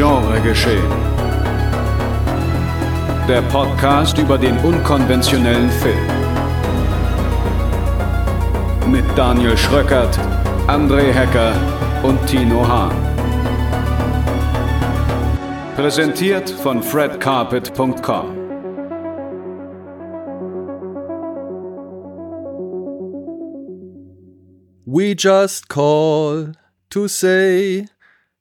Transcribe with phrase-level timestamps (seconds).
[0.00, 0.90] Genregeschehen.
[3.28, 6.06] Der Podcast über den unkonventionellen Film.
[8.90, 10.18] Mit Daniel Schröckert,
[10.68, 11.52] André Hecker
[12.02, 12.96] und Tino Hahn.
[15.76, 18.38] Präsentiert von fredcarpet.com.
[24.86, 26.52] We just call
[26.88, 27.84] to say.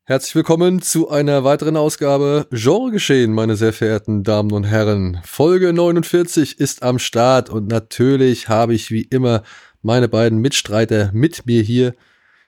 [0.09, 5.21] Herzlich willkommen zu einer weiteren Ausgabe Genregeschehen, meine sehr verehrten Damen und Herren.
[5.23, 9.43] Folge 49 ist am Start und natürlich habe ich wie immer
[9.83, 11.93] meine beiden Mitstreiter mit mir hier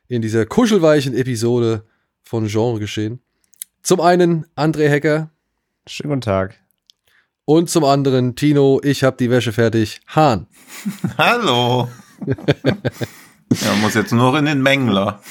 [0.07, 1.85] in dieser kuschelweichen Episode
[2.23, 3.21] von Genregeschehen.
[3.83, 5.30] Zum einen André Hecker.
[5.85, 6.55] Schönen guten Tag.
[7.45, 10.02] Und zum anderen Tino, ich habe die Wäsche fertig.
[10.07, 10.47] Hahn.
[11.19, 11.89] Hallo.
[12.25, 15.21] ja, muss jetzt nur in den Mengler.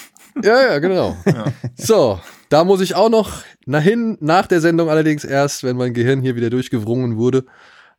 [0.42, 1.16] Ja, ja, genau.
[1.26, 1.44] Ja.
[1.76, 6.22] So, da muss ich auch noch nachhin, nach der Sendung allerdings erst, wenn mein Gehirn
[6.22, 7.44] hier wieder durchgewrungen wurde.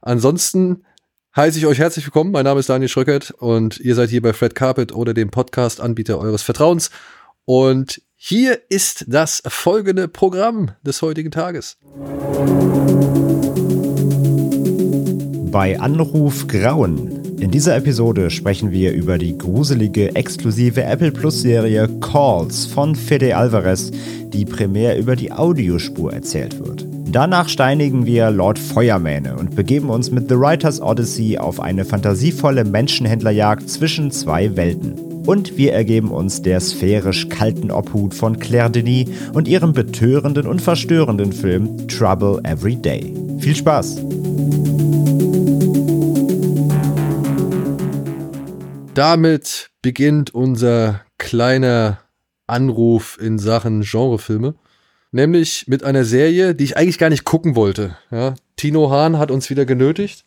[0.02, 0.84] Ansonsten
[1.36, 2.32] heiße ich euch herzlich willkommen.
[2.32, 6.20] Mein Name ist Daniel Schröckert und ihr seid hier bei Fred Carpet oder dem Podcast-Anbieter
[6.20, 6.90] eures Vertrauens.
[7.46, 11.78] Und hier ist das folgende Programm des heutigen Tages.
[15.52, 21.90] Bei Anruf Grauen in dieser Episode sprechen wir über die gruselige, exklusive Apple Plus Serie
[22.00, 23.90] Calls von Fede Alvarez,
[24.32, 26.86] die primär über die Audiospur erzählt wird.
[27.12, 32.64] Danach steinigen wir Lord Feuermähne und begeben uns mit The Writer's Odyssey auf eine fantasievolle
[32.64, 34.94] Menschenhändlerjagd zwischen zwei Welten.
[35.26, 40.62] Und wir ergeben uns der sphärisch kalten Obhut von Claire Denis und ihrem betörenden und
[40.62, 43.12] verstörenden Film Trouble Every Day.
[43.40, 44.00] Viel Spaß!
[48.94, 52.00] Damit beginnt unser kleiner
[52.48, 54.56] Anruf in Sachen Genrefilme.
[55.12, 57.98] Nämlich mit einer Serie, die ich eigentlich gar nicht gucken wollte.
[58.12, 60.24] Ja, Tino Hahn hat uns wieder genötigt.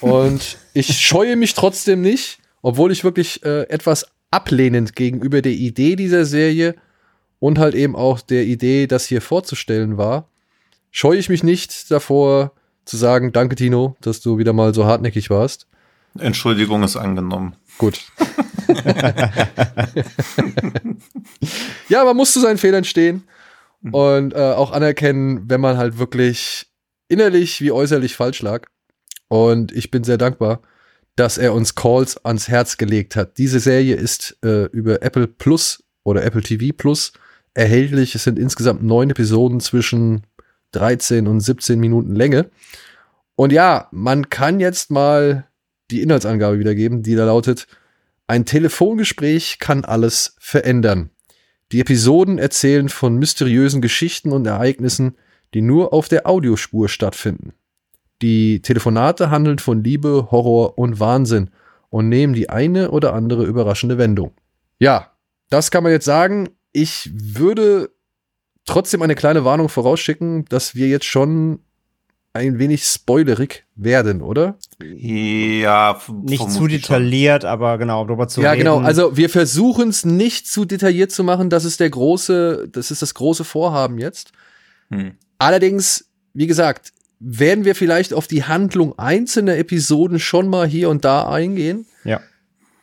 [0.00, 5.96] Und ich scheue mich trotzdem nicht, obwohl ich wirklich äh, etwas ablehnend gegenüber der Idee
[5.96, 6.76] dieser Serie
[7.40, 10.28] und halt eben auch der Idee, das hier vorzustellen war,
[10.90, 12.52] scheue ich mich nicht davor
[12.84, 15.66] zu sagen, danke Tino, dass du wieder mal so hartnäckig warst.
[16.18, 17.56] Entschuldigung ist angenommen.
[17.78, 18.00] Gut.
[21.88, 23.24] ja, man muss zu seinen Fehlern stehen
[23.92, 26.66] und äh, auch anerkennen, wenn man halt wirklich
[27.08, 28.66] innerlich wie äußerlich falsch lag.
[29.28, 30.62] Und ich bin sehr dankbar,
[31.16, 33.38] dass er uns Calls ans Herz gelegt hat.
[33.38, 37.12] Diese Serie ist äh, über Apple Plus oder Apple TV Plus
[37.54, 38.14] erhältlich.
[38.14, 40.26] Es sind insgesamt neun Episoden zwischen
[40.72, 42.50] 13 und 17 Minuten Länge.
[43.36, 45.46] Und ja, man kann jetzt mal
[45.94, 47.66] die Inhaltsangabe wiedergeben, die da lautet,
[48.26, 51.10] ein Telefongespräch kann alles verändern.
[51.72, 55.16] Die Episoden erzählen von mysteriösen Geschichten und Ereignissen,
[55.54, 57.52] die nur auf der Audiospur stattfinden.
[58.22, 61.50] Die Telefonate handeln von Liebe, Horror und Wahnsinn
[61.90, 64.32] und nehmen die eine oder andere überraschende Wendung.
[64.78, 65.12] Ja,
[65.50, 66.48] das kann man jetzt sagen.
[66.72, 67.90] Ich würde
[68.64, 71.60] trotzdem eine kleine Warnung vorausschicken, dass wir jetzt schon
[72.32, 74.58] ein wenig spoilerig werden, oder?
[74.82, 77.50] Ja, nicht zu detailliert, schon.
[77.50, 78.66] aber genau, darüber zu ja, reden.
[78.66, 78.86] Ja, genau.
[78.86, 81.50] Also wir versuchen es nicht zu detailliert zu machen.
[81.50, 84.32] Das ist der große, das ist das große Vorhaben jetzt.
[84.90, 85.12] Hm.
[85.38, 91.04] Allerdings, wie gesagt, werden wir vielleicht auf die Handlung einzelner Episoden schon mal hier und
[91.04, 91.86] da eingehen.
[92.04, 92.20] Ja.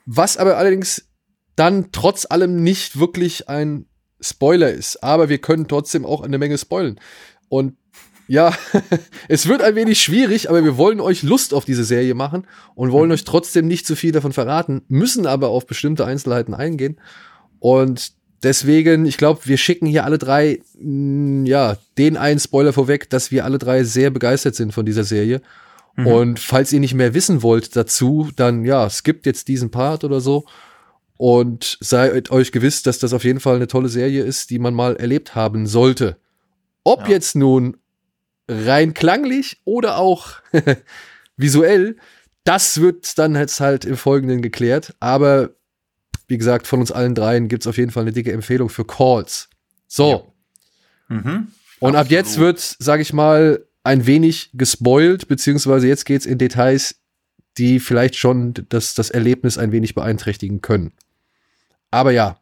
[0.06, 1.08] Was aber allerdings
[1.56, 3.86] dann trotz allem nicht wirklich ein
[4.20, 5.04] Spoiler ist.
[5.04, 7.00] Aber wir können trotzdem auch eine Menge spoilen.
[7.50, 7.76] Und
[8.32, 8.54] ja,
[9.28, 12.94] es wird ein wenig schwierig, aber wir wollen euch Lust auf diese Serie machen und
[12.94, 13.16] wollen mhm.
[13.16, 16.98] euch trotzdem nicht zu viel davon verraten, müssen aber auf bestimmte Einzelheiten eingehen.
[17.60, 22.72] Und deswegen, ich glaube, wir schicken hier alle drei, mh, mm, ja, den einen Spoiler
[22.72, 25.42] vorweg, dass wir alle drei sehr begeistert sind von dieser Serie.
[25.98, 26.08] Mhm.
[26.08, 30.22] Und falls ihr nicht mehr wissen wollt dazu, dann ja, skippt jetzt diesen Part oder
[30.22, 30.46] so.
[31.18, 34.74] Und seid euch gewiss, dass das auf jeden Fall eine tolle Serie ist, die man
[34.74, 36.16] mal erlebt haben sollte.
[36.86, 37.10] Ob ja.
[37.10, 37.76] jetzt nun
[38.52, 40.34] rein klanglich oder auch
[41.38, 41.98] visuell,
[42.44, 44.96] das wird dann jetzt halt im Folgenden geklärt.
[45.00, 45.52] Aber
[46.28, 48.86] wie gesagt, von uns allen dreien gibt es auf jeden Fall eine dicke Empfehlung für
[48.86, 49.50] Calls.
[49.88, 50.34] So.
[51.10, 51.16] Ja.
[51.16, 51.48] Mhm.
[51.80, 51.96] Und Absolut.
[51.96, 56.96] ab jetzt wird, sage ich mal, ein wenig gespoilt, beziehungsweise jetzt geht es in Details,
[57.58, 60.94] die vielleicht schon das, das Erlebnis ein wenig beeinträchtigen können.
[61.90, 62.40] Aber ja,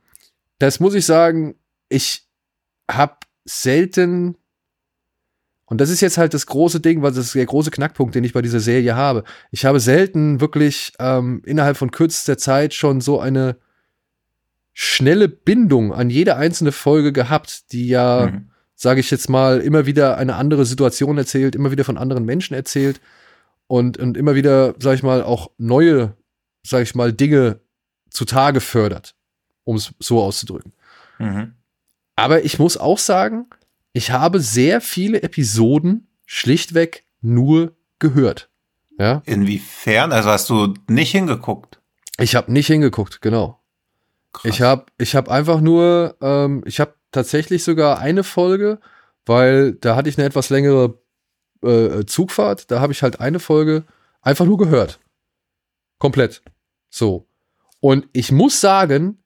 [0.60, 1.56] das muss ich sagen,
[1.88, 2.28] ich
[2.90, 3.16] habe
[3.46, 4.36] selten
[5.70, 8.24] und das ist jetzt halt das große Ding, weil das ist der große Knackpunkt, den
[8.24, 9.24] ich bei dieser Serie habe.
[9.52, 13.56] Ich habe selten wirklich ähm, innerhalb von kürzester Zeit schon so eine
[14.74, 18.50] schnelle Bindung an jede einzelne Folge gehabt, die ja mhm.
[18.74, 22.56] sage ich jetzt mal, immer wieder eine andere Situation erzählt, immer wieder von anderen Menschen
[22.56, 23.00] erzählt
[23.68, 26.16] und, und immer wieder, sage ich mal, auch neue,
[26.66, 27.60] sage ich mal, Dinge
[28.10, 29.16] zutage fördert,
[29.66, 30.74] um es so auszudrücken.
[31.20, 31.54] Mhm.
[32.16, 33.46] Aber ich muss auch sagen,
[33.94, 38.50] ich habe sehr viele Episoden schlichtweg nur gehört.
[38.98, 40.12] Ja, Inwiefern?
[40.12, 41.80] Also hast du nicht hingeguckt?
[42.20, 43.62] ich habe nicht hingeguckt, genau.
[44.34, 44.52] Krass.
[44.54, 48.80] Ich habe ich hab einfach nur, ähm, ich habe tatsächlich sogar eine Folge,
[49.26, 51.00] weil da hatte ich eine etwas längere
[51.64, 53.86] äh, Zugfahrt, da habe ich halt eine Folge
[54.22, 55.00] einfach nur gehört.
[55.98, 56.42] Komplett.
[56.90, 57.28] So.
[57.80, 59.24] Und ich muss sagen,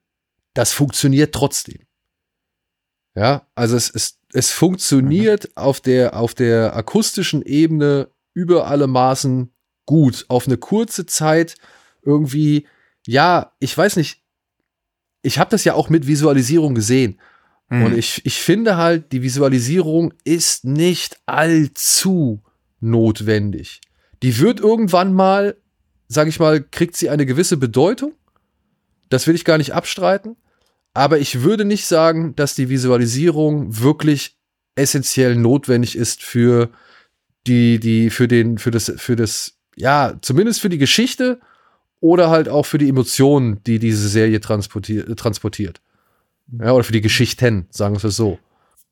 [0.54, 1.80] das funktioniert trotzdem.
[3.14, 9.52] Ja, also es, es, es funktioniert auf, der, auf der akustischen Ebene über alle Maßen
[9.86, 10.24] gut.
[10.26, 11.54] Auf eine kurze Zeit
[12.02, 12.66] irgendwie,
[13.06, 14.22] ja, ich weiß nicht,
[15.22, 17.20] ich habe das ja auch mit Visualisierung gesehen.
[17.68, 17.84] Hm.
[17.84, 22.42] Und ich, ich finde halt, die Visualisierung ist nicht allzu
[22.80, 23.82] notwendig.
[24.24, 25.56] Die wird irgendwann mal,
[26.08, 28.14] sag ich mal, kriegt sie eine gewisse Bedeutung.
[29.10, 30.36] Das will ich gar nicht abstreiten.
[30.94, 34.36] Aber ich würde nicht sagen, dass die Visualisierung wirklich
[34.76, 36.70] essentiell notwendig ist für
[37.46, 41.40] die, die, für den, für das, für das, ja, zumindest für die Geschichte
[42.00, 45.18] oder halt auch für die Emotionen, die diese Serie transportiert.
[45.18, 45.80] transportiert.
[46.60, 48.38] Ja, oder für die Geschichten, sagen wir es so.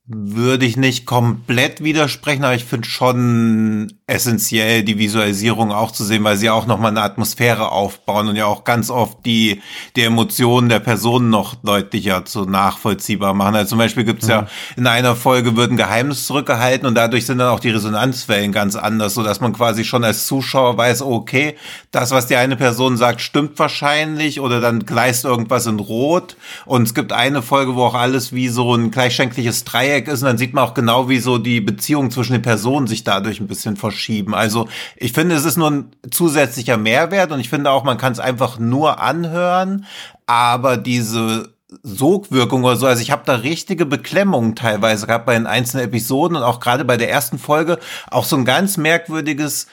[0.05, 6.23] Würde ich nicht komplett widersprechen, aber ich finde schon essentiell, die Visualisierung auch zu sehen,
[6.23, 9.61] weil sie auch nochmal eine Atmosphäre aufbauen und ja auch ganz oft die,
[9.95, 13.55] die Emotionen der Personen noch deutlicher zu nachvollziehbar machen.
[13.55, 14.45] Also zum Beispiel gibt's ja
[14.77, 18.75] in einer Folge wird ein Geheimnis zurückgehalten und dadurch sind dann auch die Resonanzwellen ganz
[18.75, 21.55] anders, so dass man quasi schon als Zuschauer weiß, okay,
[21.89, 26.35] das, was die eine Person sagt, stimmt wahrscheinlich oder dann gleist irgendwas in Rot.
[26.65, 30.27] Und es gibt eine Folge, wo auch alles wie so ein gleichschenkliches Dreieck ist und
[30.27, 33.47] dann sieht man auch genau, wie so die Beziehung zwischen den Personen sich dadurch ein
[33.47, 34.35] bisschen verschieben.
[34.35, 34.67] Also
[34.97, 38.19] ich finde, es ist nur ein zusätzlicher Mehrwert und ich finde auch, man kann es
[38.19, 39.85] einfach nur anhören,
[40.25, 42.85] aber diese Sogwirkung oder so.
[42.85, 46.85] Also ich habe da richtige Beklemmungen teilweise gehabt bei den einzelnen Episoden und auch gerade
[46.85, 47.79] bei der ersten Folge
[48.11, 49.67] auch so ein ganz merkwürdiges,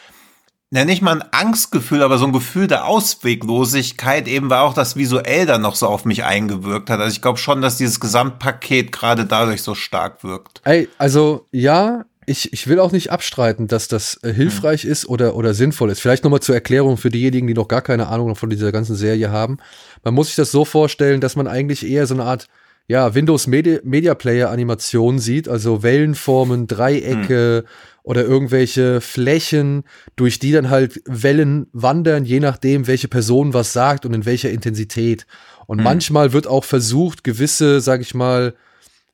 [0.71, 4.95] na nicht mal ein Angstgefühl, aber so ein Gefühl der Ausweglosigkeit eben war auch das
[4.95, 7.01] visuell dann noch so auf mich eingewirkt hat.
[7.01, 10.63] Also ich glaube schon, dass dieses Gesamtpaket gerade dadurch so stark wirkt.
[10.65, 15.35] Ey, also ja, ich, ich will auch nicht abstreiten, dass das äh, hilfreich ist oder,
[15.35, 16.01] oder sinnvoll ist.
[16.01, 19.31] Vielleicht nochmal zur Erklärung für diejenigen, die noch gar keine Ahnung von dieser ganzen Serie
[19.31, 19.59] haben.
[20.05, 22.47] Man muss sich das so vorstellen, dass man eigentlich eher so eine Art
[22.87, 27.65] ja, Windows Media, Media Player Animation sieht, also Wellenformen, Dreiecke
[28.03, 29.85] oder irgendwelche Flächen,
[30.17, 34.51] durch die dann halt Wellen wandern, je nachdem, welche Person was sagt und in welcher
[34.51, 35.27] Intensität.
[35.67, 35.85] Und Hm.
[35.85, 38.55] manchmal wird auch versucht, gewisse, sag ich mal,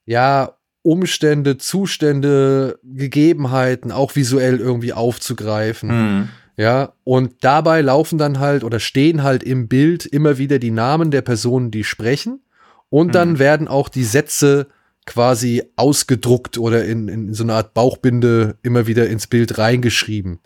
[0.06, 5.90] ja, Umstände, Zustände, Gegebenheiten auch visuell irgendwie aufzugreifen.
[5.90, 6.28] Hm.
[6.56, 11.10] Ja, und dabei laufen dann halt oder stehen halt im Bild immer wieder die Namen
[11.10, 12.40] der Personen, die sprechen.
[12.88, 13.38] Und dann Mhm.
[13.40, 14.68] werden auch die Sätze
[15.06, 20.38] quasi ausgedruckt oder in, in so eine Art Bauchbinde immer wieder ins Bild reingeschrieben.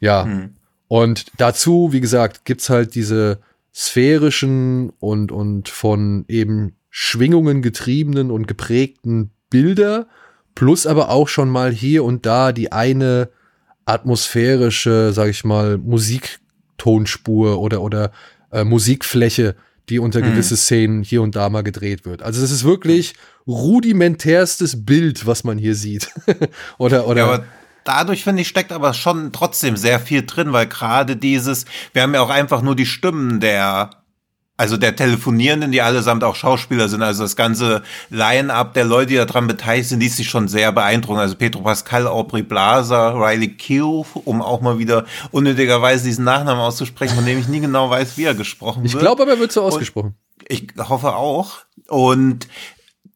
[0.00, 0.24] Ja.
[0.24, 0.54] Hm.
[0.88, 3.38] Und dazu, wie gesagt, gibt's halt diese
[3.74, 10.06] sphärischen und, und von eben Schwingungen getriebenen und geprägten Bilder,
[10.54, 13.28] plus aber auch schon mal hier und da die eine
[13.84, 18.10] atmosphärische, sag ich mal, Musiktonspur oder, oder
[18.52, 19.54] äh, Musikfläche,
[19.88, 20.32] die unter Mhm.
[20.32, 22.22] gewisse Szenen hier und da mal gedreht wird.
[22.22, 23.14] Also das ist wirklich
[23.46, 26.10] rudimentärstes Bild, was man hier sieht.
[26.78, 27.20] oder, oder.
[27.20, 27.44] Ja, aber
[27.84, 32.14] dadurch finde ich steckt aber schon trotzdem sehr viel drin, weil gerade dieses, wir haben
[32.14, 33.90] ja auch einfach nur die Stimmen der
[34.56, 39.16] also der Telefonierenden, die allesamt auch Schauspieler sind, also das ganze Line-up der Leute, die
[39.16, 41.20] daran beteiligt sind, ließ sich schon sehr beeindrucken.
[41.20, 47.16] Also Pedro Pascal, Aubrey Blaser, Riley Keough, um auch mal wieder unnötigerweise diesen Nachnamen auszusprechen,
[47.16, 49.02] von dem ich nie genau weiß, wie er gesprochen ich wird.
[49.02, 50.14] glaube aber, er wird so ausgesprochen.
[50.48, 51.58] Ich hoffe auch.
[51.88, 52.48] Und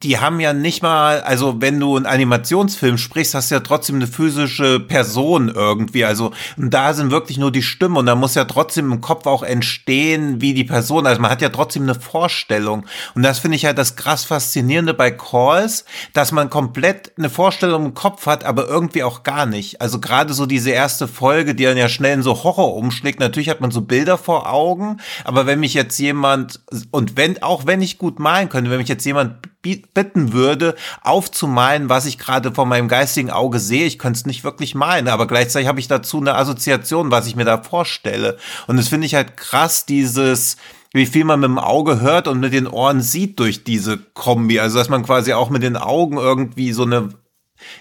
[0.02, 3.96] die haben ja nicht mal, also wenn du einen Animationsfilm sprichst, hast du ja trotzdem
[3.96, 6.06] eine physische Person irgendwie.
[6.06, 9.42] Also da sind wirklich nur die Stimmen und da muss ja trotzdem im Kopf auch
[9.42, 11.06] entstehen, wie die Person.
[11.06, 12.86] Also man hat ja trotzdem eine Vorstellung.
[13.14, 17.84] Und das finde ich halt das krass Faszinierende bei Calls, dass man komplett eine Vorstellung
[17.84, 19.82] im Kopf hat, aber irgendwie auch gar nicht.
[19.82, 23.20] Also gerade so diese erste Folge, die dann ja schnell in so Horror umschlägt.
[23.20, 27.66] Natürlich hat man so Bilder vor Augen, aber wenn mich jetzt jemand, und wenn, auch
[27.66, 32.52] wenn ich gut malen könnte, wenn mich jetzt jemand bitten würde, aufzumalen, was ich gerade
[32.52, 33.86] vor meinem geistigen Auge sehe.
[33.86, 37.36] Ich könnte es nicht wirklich malen, aber gleichzeitig habe ich dazu eine Assoziation, was ich
[37.36, 38.38] mir da vorstelle.
[38.66, 40.56] Und das finde ich halt krass, dieses,
[40.92, 44.60] wie viel man mit dem Auge hört und mit den Ohren sieht durch diese Kombi.
[44.60, 47.10] Also, dass man quasi auch mit den Augen irgendwie so eine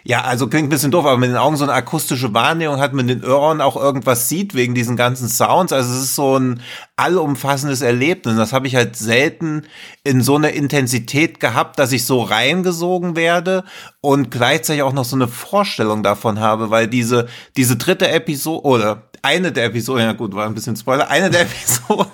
[0.04, 2.94] Ja, also klingt ein bisschen doof, aber mit den Augen so eine akustische Wahrnehmung hat,
[2.94, 5.74] mit den Ohren auch irgendwas sieht wegen diesen ganzen Sounds.
[5.74, 6.62] Also es ist so ein
[6.96, 8.36] allumfassendes Erlebnis.
[8.36, 9.64] Das habe ich halt selten
[10.04, 13.64] in so einer Intensität gehabt, dass ich so reingesogen werde
[14.02, 19.09] und gleichzeitig auch noch so eine Vorstellung davon habe, weil diese, diese dritte Episode oder
[19.22, 22.12] eine der Episoden, ja gut, war ein bisschen Spoiler, eine der Episoden,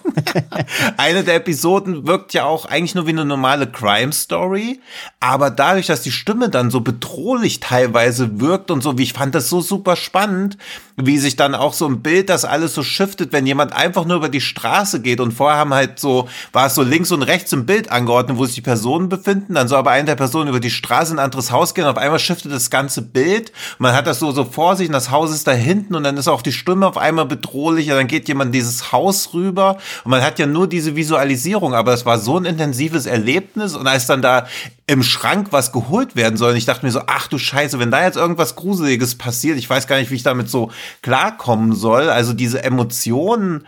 [0.98, 4.80] eine der Episoden wirkt ja auch eigentlich nur wie eine normale Crime Story,
[5.20, 9.36] aber dadurch, dass die Stimme dann so bedrohlich teilweise wirkt und so, wie ich fand
[9.36, 10.58] das so super spannend,
[10.98, 14.18] wie sich dann auch so ein Bild, das alles so shiftet, wenn jemand einfach nur
[14.18, 17.52] über die Straße geht und vorher haben halt so, war es so links und rechts
[17.52, 20.60] im Bild angeordnet, wo sich die Personen befinden, dann soll aber eine der Personen über
[20.60, 23.94] die Straße in ein anderes Haus gehen und auf einmal shiftet das ganze Bild, man
[23.94, 26.28] hat das so, so vor sich und das Haus ist da hinten und dann ist
[26.28, 29.78] auch die Stimme auf einmal bedrohlicher, dann geht jemand dieses Haus rüber.
[30.04, 33.88] Und man hat ja nur diese Visualisierung, aber es war so ein intensives Erlebnis und
[33.88, 34.48] als dann da
[34.88, 36.51] im Schrank was geholt werden soll.
[36.51, 39.70] Und ich dachte mir so, ach du Scheiße, wenn da jetzt irgendwas Gruseliges passiert, ich
[39.70, 42.10] weiß gar nicht, wie ich damit so klarkommen soll.
[42.10, 43.65] Also diese Emotionen,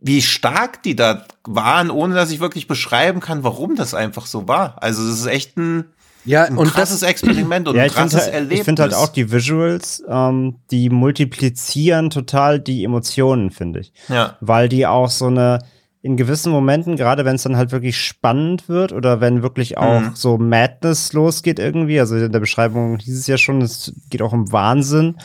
[0.00, 4.46] wie stark die da waren, ohne dass ich wirklich beschreiben kann, warum das einfach so
[4.46, 4.76] war.
[4.80, 5.86] Also es ist echt ein,
[6.24, 8.58] ja, ein und krasses das, Experiment und Ja, ein ich finde krasses halt, Erlebnis.
[8.60, 13.92] ich find halt auch die Visuals, ähm, die multiplizieren total die Emotionen, finde ich.
[14.08, 14.36] ja.
[14.40, 15.58] Weil die auch so eine,
[16.04, 20.02] in gewissen Momenten, gerade wenn es dann halt wirklich spannend wird oder wenn wirklich auch
[20.02, 20.10] Mhm.
[20.14, 24.34] so Madness losgeht irgendwie, also in der Beschreibung hieß es ja schon, es geht auch
[24.34, 25.16] um Wahnsinn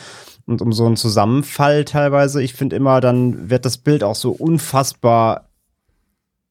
[0.46, 2.42] und um so einen Zusammenfall teilweise.
[2.42, 5.50] Ich finde immer, dann wird das Bild auch so unfassbar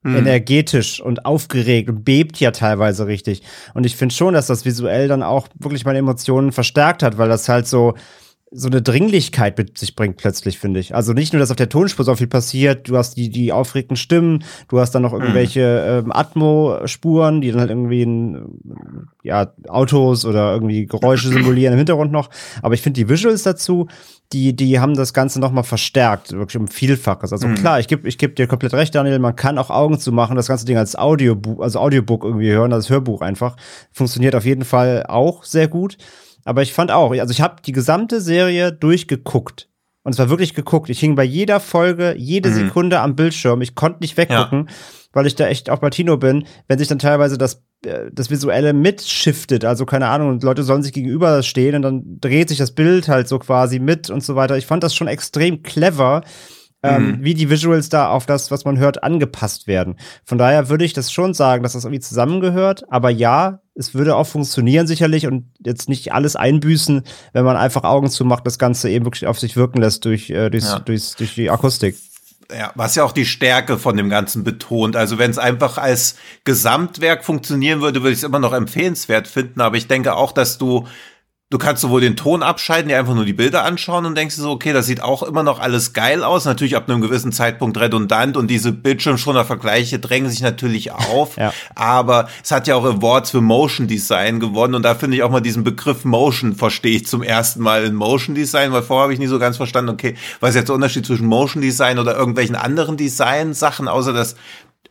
[0.03, 0.15] Mhm.
[0.15, 3.41] energetisch und aufgeregt und bebt ja teilweise richtig.
[3.74, 7.29] Und ich finde schon, dass das visuell dann auch wirklich meine Emotionen verstärkt hat, weil
[7.29, 7.95] das halt so
[8.51, 10.96] so eine Dringlichkeit mit sich bringt plötzlich, finde ich.
[10.96, 13.98] Also nicht nur, dass auf der Tonspur so viel passiert, du hast die, die aufregenden
[13.98, 18.60] Stimmen, du hast dann noch irgendwelche ähm, Atmo-Spuren, die dann halt irgendwie in,
[19.22, 22.29] ja, Autos oder irgendwie Geräusche simulieren im Hintergrund noch.
[22.63, 23.88] Aber ich finde die Visuals dazu,
[24.34, 27.32] die, die haben das Ganze nochmal verstärkt, wirklich um Vielfaches.
[27.34, 30.12] Also klar, ich gebe ich geb dir komplett recht, Daniel, man kann auch Augen zu
[30.12, 33.56] machen, das ganze Ding als Audiobook, also Audiobook irgendwie hören, als Hörbuch einfach.
[33.91, 35.98] Funktioniert auf jeden Fall auch sehr gut.
[36.50, 39.70] Aber ich fand auch, also ich habe die gesamte Serie durchgeguckt.
[40.01, 40.89] Und es war wirklich geguckt.
[40.89, 43.62] Ich hing bei jeder Folge, jede Sekunde am Bildschirm.
[43.62, 44.68] Ich konnte nicht weggucken,
[45.13, 48.32] weil ich da echt auch bei Tino bin, wenn sich dann teilweise das, äh, das
[48.32, 49.63] Visuelle mitshiftet.
[49.63, 53.10] Also keine Ahnung, und Leute sollen sich gegenüber stehen und dann dreht sich das Bild
[53.10, 54.58] halt so quasi mit und so weiter.
[54.58, 56.24] Ich fand das schon extrem clever.
[56.81, 59.98] Ähm, wie die Visuals da auf das, was man hört, angepasst werden.
[60.24, 62.83] Von daher würde ich das schon sagen, dass das irgendwie zusammengehört.
[62.89, 67.83] Aber ja, es würde auch funktionieren sicherlich und jetzt nicht alles einbüßen, wenn man einfach
[67.83, 70.79] Augen zumacht, das Ganze eben wirklich auf sich wirken lässt durch, äh, durchs, Ja.
[70.79, 71.98] durchs, durch die Akustik.
[72.50, 74.95] Ja, was ja auch die Stärke von dem Ganzen betont.
[74.95, 79.62] Also wenn es einfach als Gesamtwerk funktionieren würde, würde ich es immer noch empfehlenswert finden.
[79.62, 80.88] Aber ich denke auch, dass du,
[81.51, 84.44] du kannst sowohl den Ton abschalten, dir einfach nur die Bilder anschauen und denkst dir
[84.44, 86.46] so, okay, das sieht auch immer noch alles geil aus.
[86.46, 91.29] Natürlich ab einem gewissen Zeitpunkt redundant und diese Bildschirmschoner-Vergleiche drängen sich natürlich auf.
[91.39, 91.53] Ja.
[91.74, 95.29] Aber es hat ja auch Awards für Motion Design gewonnen und da finde ich auch
[95.29, 99.13] mal diesen Begriff Motion verstehe ich zum ersten Mal in Motion Design, weil vorher habe
[99.13, 102.18] ich nie so ganz verstanden, okay, was ist jetzt der Unterschied zwischen Motion Design oder
[102.18, 104.36] irgendwelchen anderen Design-Sachen, außer dass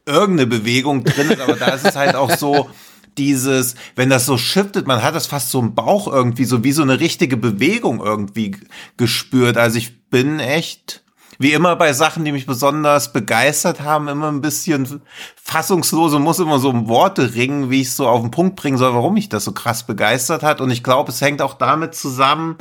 [0.07, 2.71] irgendeine Bewegung drin ist, aber da ist es halt auch so,
[3.19, 6.73] dieses, wenn das so shiftet, man hat das fast so im Bauch irgendwie, so wie
[6.73, 8.57] so eine richtige Bewegung irgendwie
[8.97, 9.57] gespürt.
[9.57, 11.03] Also ich bin echt,
[11.39, 15.03] wie immer bei Sachen, die mich besonders begeistert haben, immer ein bisschen
[15.37, 18.57] fassungslos und muss immer so um Worte ringen, wie ich es so auf den Punkt
[18.57, 20.61] bringen soll, warum mich das so krass begeistert hat.
[20.61, 22.57] Und ich glaube, es hängt auch damit zusammen,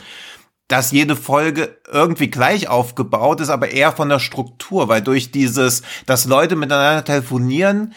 [0.67, 5.81] dass jede Folge irgendwie gleich aufgebaut ist, aber eher von der Struktur, weil durch dieses,
[6.05, 7.93] dass Leute miteinander telefonieren,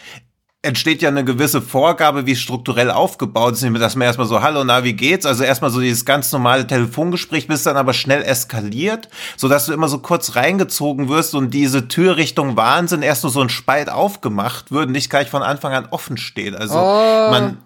[0.63, 4.63] entsteht ja eine gewisse Vorgabe, wie es strukturell aufgebaut ist, dass man erstmal so, hallo,
[4.63, 5.25] na, wie geht's?
[5.25, 9.73] Also erstmal so dieses ganz normale Telefongespräch, bis dann aber schnell eskaliert, so dass du
[9.73, 13.89] immer so kurz reingezogen wirst und diese Tür Richtung Wahnsinn erst nur so ein Spalt
[13.89, 16.55] aufgemacht wird und nicht gleich von Anfang an offen steht.
[16.55, 17.59] Also Ah, man,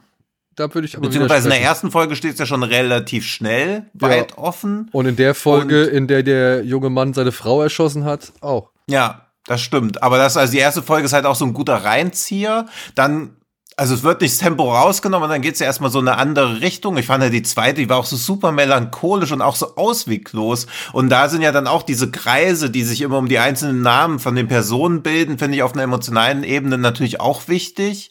[0.55, 3.87] da würde ich aber beziehungsweise in der ersten Folge steht es ja schon relativ schnell,
[3.95, 4.89] weit offen.
[4.93, 8.71] Und in der Folge, in der der junge Mann seine Frau erschossen hat, auch.
[8.87, 10.03] Ja, das stimmt.
[10.03, 12.67] Aber das, also die erste Folge ist halt auch so ein guter Reinzieher.
[12.95, 13.37] Dann,
[13.77, 16.61] also es wird nicht das Tempo rausgenommen, dann geht's ja erstmal so in eine andere
[16.61, 16.97] Richtung.
[16.97, 20.67] Ich fand ja die zweite, die war auch so super melancholisch und auch so ausweglos.
[20.93, 24.19] Und da sind ja dann auch diese Kreise, die sich immer um die einzelnen Namen
[24.19, 28.11] von den Personen bilden, finde ich auf einer emotionalen Ebene natürlich auch wichtig.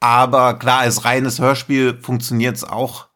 [0.00, 3.06] Aber klar, als reines Hörspiel funktioniert's auch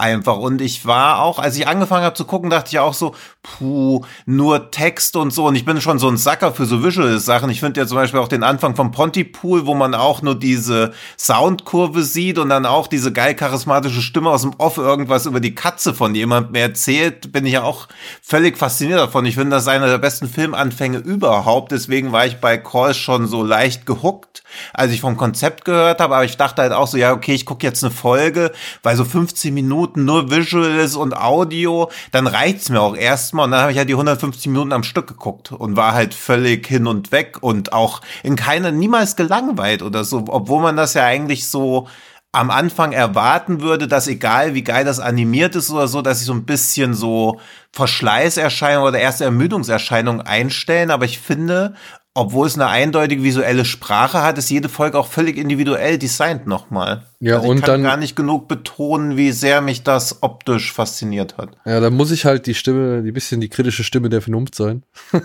[0.00, 0.38] einfach.
[0.38, 4.02] Und ich war auch, als ich angefangen habe zu gucken, dachte ich auch so, puh,
[4.26, 5.46] nur Text und so.
[5.46, 7.50] Und ich bin schon so ein Sacker für so visuelle Sachen.
[7.50, 10.92] Ich finde ja zum Beispiel auch den Anfang vom Pontypool, wo man auch nur diese
[11.18, 15.54] Soundkurve sieht und dann auch diese geil charismatische Stimme aus dem Off irgendwas über die
[15.54, 17.88] Katze von jemandem erzählt, bin ich ja auch
[18.22, 19.26] völlig fasziniert davon.
[19.26, 21.72] Ich finde, das ist einer der besten Filmanfänge überhaupt.
[21.72, 24.29] Deswegen war ich bei Call schon so leicht gehuckt,
[24.72, 26.14] als ich vom Konzept gehört habe.
[26.14, 28.52] Aber ich dachte halt auch so, ja, okay, ich gucke jetzt eine Folge,
[28.82, 33.46] weil so 15 Minuten nur Visuals und Audio, dann reicht's mir auch erstmal.
[33.46, 36.66] Und dann habe ich halt die 150 Minuten am Stück geguckt und war halt völlig
[36.66, 41.04] hin und weg und auch in keiner, niemals gelangweilt oder so, obwohl man das ja
[41.04, 41.88] eigentlich so
[42.32, 46.26] am Anfang erwarten würde, dass egal wie geil das animiert ist oder so, dass sich
[46.26, 47.40] so ein bisschen so
[47.72, 50.92] Verschleißerscheinungen oder erste Ermüdungserscheinungen einstellen.
[50.92, 51.74] Aber ich finde,
[52.14, 57.06] obwohl es eine eindeutige visuelle Sprache hat, ist jede Folge auch völlig individuell designt nochmal.
[57.20, 60.72] Ja, also ich und kann dann gar nicht genug betonen, wie sehr mich das optisch
[60.72, 61.56] fasziniert hat.
[61.64, 64.82] Ja, da muss ich halt die Stimme, die bisschen die kritische Stimme der Vernunft sein.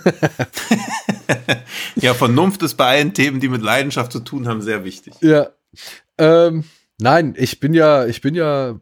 [1.96, 5.14] Ja, Vernunft ist bei allen Themen, die mit Leidenschaft zu tun haben, sehr wichtig.
[5.22, 5.50] Ja.
[6.18, 6.66] Ähm,
[7.00, 8.80] nein, ich bin ja, ich bin ja,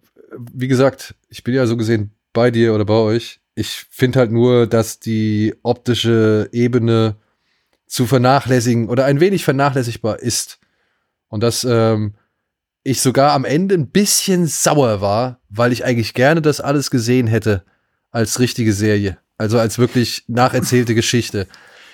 [0.51, 3.39] wie gesagt, ich bin ja so gesehen bei dir oder bei euch.
[3.55, 7.15] Ich finde halt nur, dass die optische Ebene
[7.93, 10.57] zu vernachlässigen oder ein wenig vernachlässigbar ist.
[11.27, 12.15] Und dass ähm,
[12.81, 17.27] ich sogar am Ende ein bisschen sauer war, weil ich eigentlich gerne das alles gesehen
[17.27, 17.63] hätte
[18.09, 19.19] als richtige Serie.
[19.37, 21.47] Also als wirklich nacherzählte Geschichte.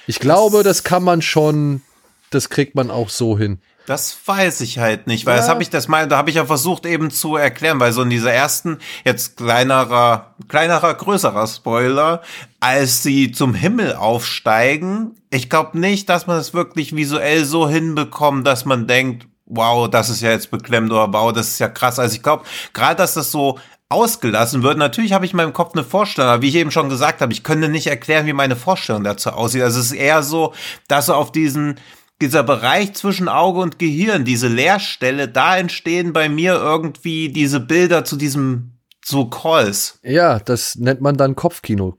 [0.07, 1.81] Ich glaube, das kann man schon,
[2.29, 3.59] das kriegt man auch so hin.
[3.89, 5.41] Das weiß ich halt nicht, weil Ja.
[5.41, 8.03] das habe ich das mal, da habe ich ja versucht eben zu erklären, weil so
[8.03, 12.21] in dieser ersten jetzt kleinerer, kleinerer, größerer Spoiler,
[12.59, 18.45] als sie zum Himmel aufsteigen, ich glaube nicht, dass man es wirklich visuell so hinbekommt,
[18.45, 21.97] dass man denkt, wow, das ist ja jetzt beklemmt oder wow, das ist ja krass.
[21.97, 22.43] Also ich glaube,
[22.73, 23.57] gerade dass das so
[23.89, 24.77] ausgelassen wird.
[24.77, 27.33] Natürlich habe ich in meinem Kopf eine Vorstellung, aber wie ich eben schon gesagt habe,
[27.33, 29.63] ich könnte nicht erklären, wie meine Vorstellung dazu aussieht.
[29.63, 30.53] Also es ist eher so,
[30.87, 31.79] dass so auf diesen
[32.21, 38.03] dieser Bereich zwischen Auge und Gehirn, diese Leerstelle, da entstehen bei mir irgendwie diese Bilder
[38.03, 38.71] zu diesem
[39.03, 39.99] so Calls.
[40.03, 41.97] Ja, das nennt man dann Kopfkino.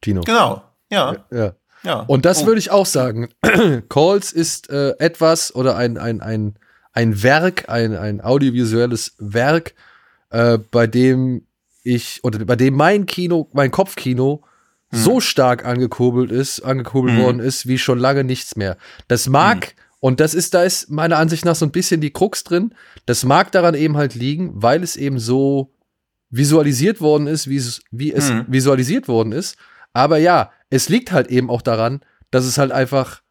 [0.00, 0.20] Tino.
[0.22, 0.62] Genau.
[0.90, 1.16] Ja.
[1.30, 1.54] Ja.
[1.84, 2.00] Ja.
[2.00, 2.46] Und das Oh.
[2.46, 3.28] würde ich auch sagen.
[3.88, 6.56] Calls ist äh, etwas oder ein, ein, ein,
[6.92, 9.74] ein Werk, ein, ein audiovisuelles Werk,
[10.30, 11.46] äh, bei dem
[11.82, 14.42] ich, oder bei dem mein Kino, mein Kopfkino
[14.94, 17.22] so stark angekurbelt ist, angekurbelt Mhm.
[17.22, 18.76] worden ist, wie schon lange nichts mehr.
[19.08, 22.44] Das mag, und das ist, da ist meiner Ansicht nach so ein bisschen die Krux
[22.44, 22.74] drin,
[23.06, 25.72] das mag daran eben halt liegen, weil es eben so
[26.30, 28.44] visualisiert worden ist, wie es, wie es Mhm.
[28.48, 29.56] visualisiert worden ist.
[29.92, 32.00] Aber ja, es liegt halt eben auch daran,
[32.30, 33.22] dass es halt einfach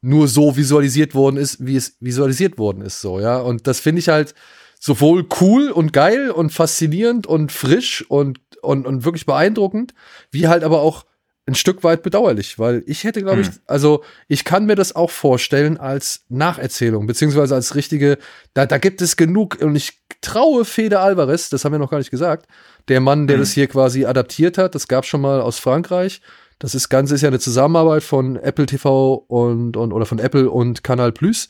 [0.00, 3.38] nur so visualisiert worden ist, wie es visualisiert worden ist, so, ja.
[3.38, 4.34] Und das finde ich halt
[4.80, 9.94] sowohl cool und geil und faszinierend und frisch und, und, und wirklich beeindruckend,
[10.30, 11.04] wie halt aber auch
[11.46, 13.54] ein Stück weit bedauerlich, weil ich hätte, glaube ich, Hm.
[13.66, 18.16] also ich kann mir das auch vorstellen als Nacherzählung, beziehungsweise als richtige,
[18.54, 21.98] da, da gibt es genug und ich traue Fede Alvarez, das haben wir noch gar
[21.98, 22.46] nicht gesagt,
[22.88, 23.42] der Mann, der Hm.
[23.42, 26.22] das hier quasi adaptiert hat, das gab schon mal aus Frankreich.
[26.60, 30.48] Das ist Ganze ist ja eine Zusammenarbeit von Apple TV und, und oder von Apple
[30.50, 31.48] und Canal Plus,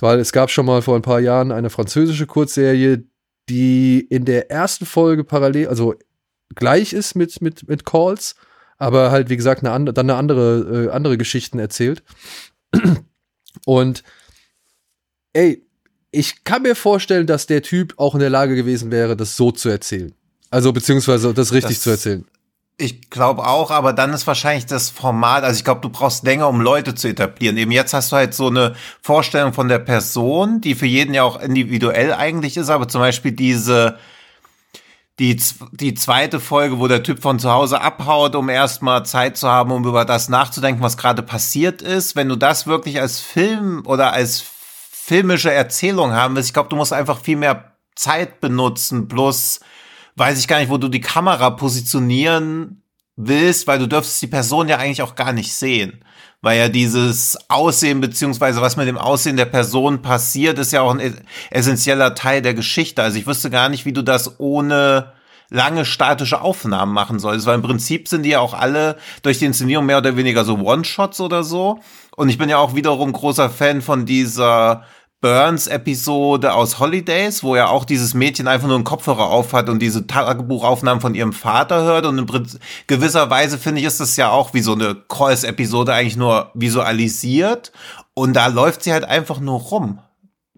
[0.00, 3.04] weil es gab schon mal vor ein paar Jahren eine französische Kurzserie,
[3.48, 5.94] die in der ersten Folge parallel, also
[6.54, 8.34] gleich ist mit, mit, mit Calls,
[8.78, 12.02] aber halt, wie gesagt, eine andere, dann eine andere, äh, andere Geschichten erzählt.
[13.64, 14.02] Und
[15.32, 15.64] ey,
[16.10, 19.50] ich kann mir vorstellen, dass der Typ auch in der Lage gewesen wäre, das so
[19.50, 20.14] zu erzählen.
[20.50, 22.24] Also beziehungsweise das richtig Das- zu erzählen.
[22.80, 26.48] Ich glaube auch, aber dann ist wahrscheinlich das Format, also ich glaube, du brauchst länger,
[26.48, 27.56] um Leute zu etablieren.
[27.56, 31.24] Eben jetzt hast du halt so eine Vorstellung von der Person, die für jeden ja
[31.24, 33.98] auch individuell eigentlich ist, aber zum Beispiel diese,
[35.18, 35.40] die,
[35.72, 39.72] die zweite Folge, wo der Typ von zu Hause abhaut, um erstmal Zeit zu haben,
[39.72, 42.14] um über das nachzudenken, was gerade passiert ist.
[42.14, 44.44] Wenn du das wirklich als Film oder als
[44.90, 49.60] filmische Erzählung haben willst, ich glaube, du musst einfach viel mehr Zeit benutzen, plus
[50.14, 52.82] weiß ich gar nicht, wo du die Kamera positionieren
[53.16, 56.04] willst, weil du dürftest die Person ja eigentlich auch gar nicht sehen.
[56.40, 60.94] Weil ja dieses Aussehen beziehungsweise was mit dem Aussehen der Person passiert, ist ja auch
[60.94, 61.18] ein
[61.50, 63.02] essentieller Teil der Geschichte.
[63.02, 65.12] Also ich wüsste gar nicht, wie du das ohne
[65.50, 69.46] lange statische Aufnahmen machen solltest, weil im Prinzip sind die ja auch alle durch die
[69.46, 71.80] Inszenierung mehr oder weniger so One-Shots oder so.
[72.16, 74.84] Und ich bin ja auch wiederum großer Fan von dieser
[75.20, 80.06] Burns-Episode aus Holidays, wo ja auch dieses Mädchen einfach nur einen Kopfhörer aufhat und diese
[80.06, 82.06] Tagebuchaufnahmen von ihrem Vater hört.
[82.06, 82.46] Und in
[82.86, 87.72] gewisser Weise finde ich, ist das ja auch wie so eine Calls-Episode eigentlich nur visualisiert.
[88.14, 89.98] Und da läuft sie halt einfach nur rum.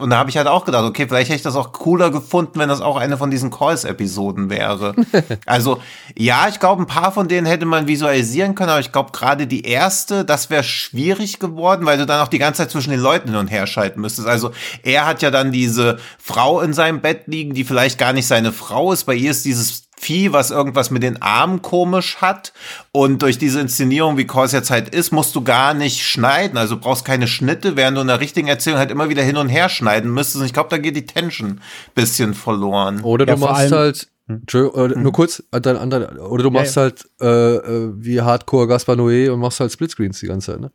[0.01, 2.59] Und da habe ich halt auch gedacht, okay, vielleicht hätte ich das auch cooler gefunden,
[2.59, 4.95] wenn das auch eine von diesen Calls-Episoden wäre.
[5.47, 5.81] also
[6.17, 9.47] ja, ich glaube, ein paar von denen hätte man visualisieren können, aber ich glaube, gerade
[9.47, 13.01] die erste, das wäre schwierig geworden, weil du dann auch die ganze Zeit zwischen den
[13.01, 14.27] Leuten hin und her schalten müsstest.
[14.27, 18.27] Also er hat ja dann diese Frau in seinem Bett liegen, die vielleicht gar nicht
[18.27, 19.05] seine Frau ist.
[19.05, 22.55] Bei ihr ist dieses Vieh, was irgendwas mit den Armen komisch hat.
[22.91, 26.57] Und durch diese Inszenierung, wie Kors jetzt halt ist, musst du gar nicht schneiden.
[26.57, 29.51] Also brauchst keine Schnitte, während du in der richtigen Erzählung halt immer wieder hin und
[29.51, 30.37] her schneiden müsstest.
[30.41, 31.61] Und ich glaube, da geht die Tension
[31.95, 33.03] bisschen verloren.
[33.03, 36.61] Oder du Ja, machst halt, Entschuldigung, äh, nur kurz, äh, dein anderer, oder du Ja,
[36.61, 40.61] machst halt äh, äh, wie Hardcore Gaspar Noé und machst halt Splitscreens die ganze Zeit,
[40.61, 40.71] ne?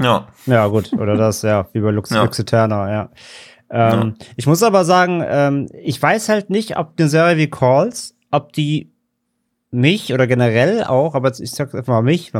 [0.00, 0.26] Ja.
[0.46, 0.92] Ja, gut.
[0.94, 2.24] Oder das, ja, wie bei Lux, Ja.
[2.24, 3.10] Lux Eterna, ja.
[3.70, 8.13] Ähm, Ich muss aber sagen, ähm, ich weiß halt nicht, ob eine Serie wie Calls,
[8.34, 8.90] ob die
[9.70, 12.32] mich oder generell auch, aber ich sag einfach mal mich,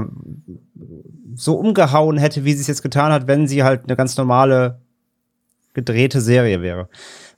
[1.34, 4.80] so umgehauen hätte, wie sie es jetzt getan hat, wenn sie halt eine ganz normale
[5.72, 6.88] gedrehte Serie wäre.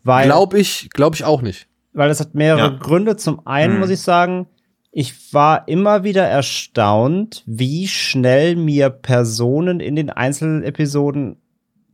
[0.05, 1.67] Weil, Glaube ich, glaube ich auch nicht.
[1.95, 2.79] weil das hat mehrere Ja.
[2.79, 3.17] Gründe.
[3.17, 3.81] Zum einen Hm.
[3.81, 4.47] muss ich sagen,
[4.93, 11.37] ich war immer wieder erstaunt, wie schnell mir Personen in den Einzelepisoden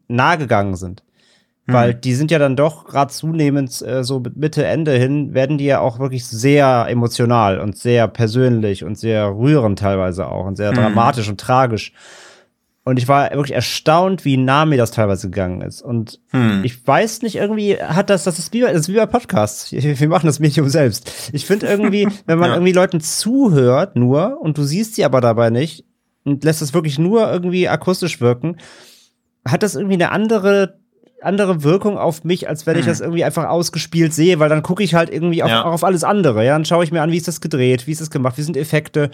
[0.09, 1.05] nahegegangen sind.
[1.67, 5.59] Weil die sind ja dann doch gerade zunehmend äh, so mit Mitte, Ende hin, werden
[5.59, 10.57] die ja auch wirklich sehr emotional und sehr persönlich und sehr rührend teilweise auch und
[10.57, 10.77] sehr Mhm.
[10.77, 11.93] dramatisch und tragisch.
[12.85, 15.83] Und ich war wirklich erstaunt, wie nah mir das teilweise gegangen ist.
[15.83, 16.65] Und Hm.
[16.65, 19.71] ich weiß nicht, irgendwie hat das, das ist wie, bei- das ist wie bei Podcasts.
[19.73, 21.31] Wir machen das Medium selbst.
[21.33, 22.57] Ich finde irgendwie, wenn man Ja.
[22.57, 25.85] irgendwie Leuten zuhört nur und du siehst sie aber dabei nicht
[26.25, 28.57] und lässt es wirklich nur irgendwie akustisch wirken,
[29.47, 30.81] hat das irgendwie eine andere
[31.25, 32.89] andere Wirkung auf mich, als wenn ich Hm.
[32.93, 35.65] das irgendwie einfach ausgespielt sehe, weil dann gucke ich halt irgendwie auf, Ja.
[35.65, 37.93] auch auf alles andere, ja, dann schaue ich mir an, wie ist das gedreht, wie
[37.93, 39.11] ist das gemacht, wie sind Effekte,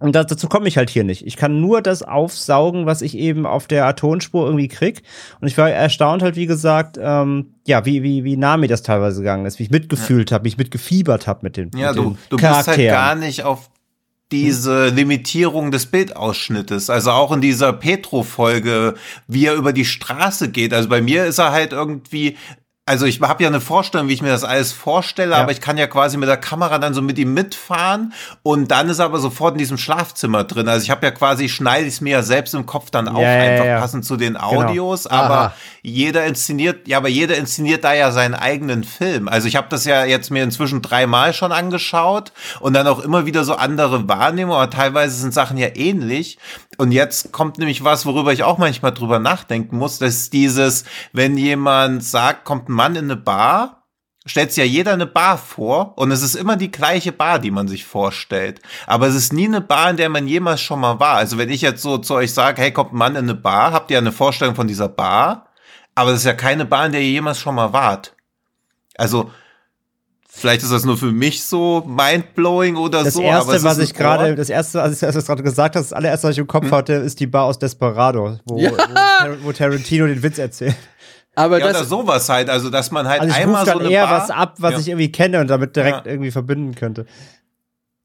[0.00, 1.26] und da, dazu komme ich halt hier nicht.
[1.26, 5.02] Ich kann nur das aufsaugen, was ich eben auf der Tonspur irgendwie krieg.
[5.40, 8.82] Und ich war erstaunt halt, wie gesagt, ähm, ja, wie, wie, wie nah mir das
[8.84, 11.96] teilweise gegangen ist, wie ich mitgefühlt habe, wie ich mitgefiebert habe mit den, Ja, mit
[11.96, 13.70] du, du bist halt gar nicht auf
[14.30, 16.90] diese Limitierung des Bildausschnittes.
[16.90, 18.94] Also auch in dieser Petro-Folge,
[19.26, 20.74] wie er über die Straße geht.
[20.74, 22.36] Also bei mir ist er halt irgendwie.
[22.88, 25.42] Also ich habe ja eine Vorstellung, wie ich mir das alles vorstelle, Ja.
[25.42, 28.88] aber ich kann ja quasi mit der Kamera dann so mit ihm mitfahren und dann
[28.88, 30.68] ist er aber sofort in diesem Schlafzimmer drin.
[30.68, 33.20] Also ich habe ja quasi, schneide ich es mir ja selbst im Kopf dann auf,
[33.22, 33.78] Ja, einfach ja.
[33.80, 35.52] passend zu den Audios, aber Aha.
[35.82, 39.28] jeder inszeniert, ja, aber jeder inszeniert da ja seinen eigenen Film.
[39.28, 43.26] Also ich habe das ja jetzt mir inzwischen dreimal schon angeschaut und dann auch immer
[43.26, 46.38] wieder so andere Wahrnehmungen, aber teilweise sind Sachen ja ähnlich.
[46.78, 50.84] Und jetzt kommt nämlich was, worüber ich auch manchmal drüber nachdenken muss, das ist dieses,
[51.12, 53.82] wenn jemand sagt, kommt ein Mann in eine Bar,
[54.24, 57.50] stellt sich ja jeder eine Bar vor und es ist immer die gleiche Bar, die
[57.50, 58.60] man sich vorstellt.
[58.86, 61.16] Aber es ist nie eine Bar, in der man jemals schon mal war.
[61.16, 63.72] Also wenn ich jetzt so zu euch sage, hey, kommt ein Mann in eine Bar,
[63.72, 65.48] habt ihr eine Vorstellung von dieser Bar?
[65.96, 68.14] Aber es ist ja keine Bar, in der ihr jemals schon mal wart.
[68.96, 69.32] Also,
[70.30, 73.20] vielleicht ist das nur für mich so mindblowing oder Das so.
[73.20, 75.86] aber erste, es was ich ein gerade, das erste, als ich das gerade gesagt hast,
[75.90, 78.70] das allererste, was ich im Kopf hatte, ist die Bar aus Desperado, wo, Ja.
[78.70, 80.76] wo, wo Tarantino den Witz erzählt.
[81.34, 82.50] Aber Ja, oder das, sowas halt.
[82.50, 84.72] Also, dass man halt Also ich einmal dann so eine eher Bar, was ab, was
[84.72, 84.78] Ja.
[84.80, 86.12] ich irgendwie kenne und damit direkt Ja.
[86.12, 87.06] irgendwie verbinden könnte.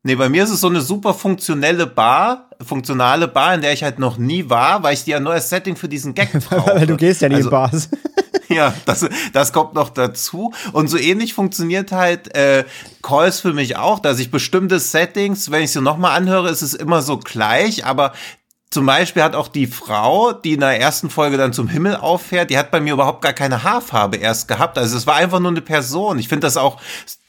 [0.04, 3.84] Nee, bei mir ist es so eine super funktionelle Bar, funktionale Bar, in der ich
[3.84, 6.72] halt noch nie war, weil ich die ja nur als Setting für diesen Gag brauche.
[6.76, 7.90] Weil du gehst ja nie Also- in Bars.
[8.50, 10.54] Ja, das, das kommt noch dazu.
[10.74, 12.66] Und so ähnlich funktioniert halt äh,
[13.02, 16.74] Calls für mich auch, dass ich bestimmte Settings, wenn ich sie nochmal anhöre, ist es
[16.74, 18.14] immer so gleich, aber
[18.74, 22.50] zum Beispiel hat auch die Frau, die in der ersten Folge dann zum Himmel auffährt,
[22.50, 24.78] die hat bei mir überhaupt gar keine Haarfarbe erst gehabt.
[24.78, 26.20] Also es war einfach nur eine Person.
[26.20, 26.80] Ich finde das auch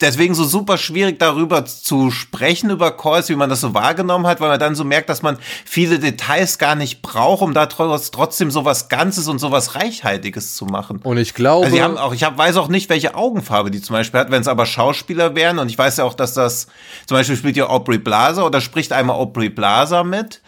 [0.01, 4.41] deswegen so super schwierig darüber zu sprechen, über Calls, wie man das so wahrgenommen hat,
[4.41, 8.11] weil man dann so merkt, dass man viele Details gar nicht braucht, um da trotz-
[8.11, 11.01] trotzdem so was Ganzes und so was Reichhaltiges zu machen.
[11.05, 13.95] und ich glaube, Also haben auch, ich hab, weiß auch nicht, welche Augenfarbe die zum
[13.95, 15.59] Beispiel hat, wenn es aber Schauspieler wären.
[15.59, 16.67] Und ich weiß ja auch, dass das
[17.07, 20.41] zum Beispiel spielt ja Aubrey Plaza oder spricht einmal Aubrey Plaza mit.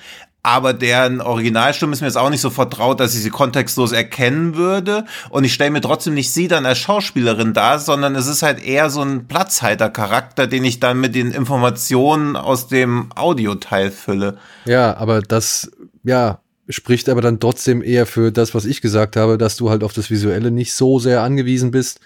[0.48, 4.54] Aber deren Originalstimme ist mir jetzt auch nicht so vertraut, dass ich sie kontextlos erkennen
[4.54, 5.04] würde.
[5.30, 8.64] Und ich stelle mir trotzdem nicht sie dann als Schauspielerin dar, sondern es ist halt
[8.64, 14.38] eher so ein Platzhaltercharakter, den ich dann mit den Informationen aus dem Audioteil fülle.
[14.66, 15.70] ja, aber das,
[16.04, 19.82] ja, spricht aber dann trotzdem eher für das, was ich gesagt habe, dass du halt
[19.82, 21.98] auf das Visuelle nicht so sehr angewiesen bist,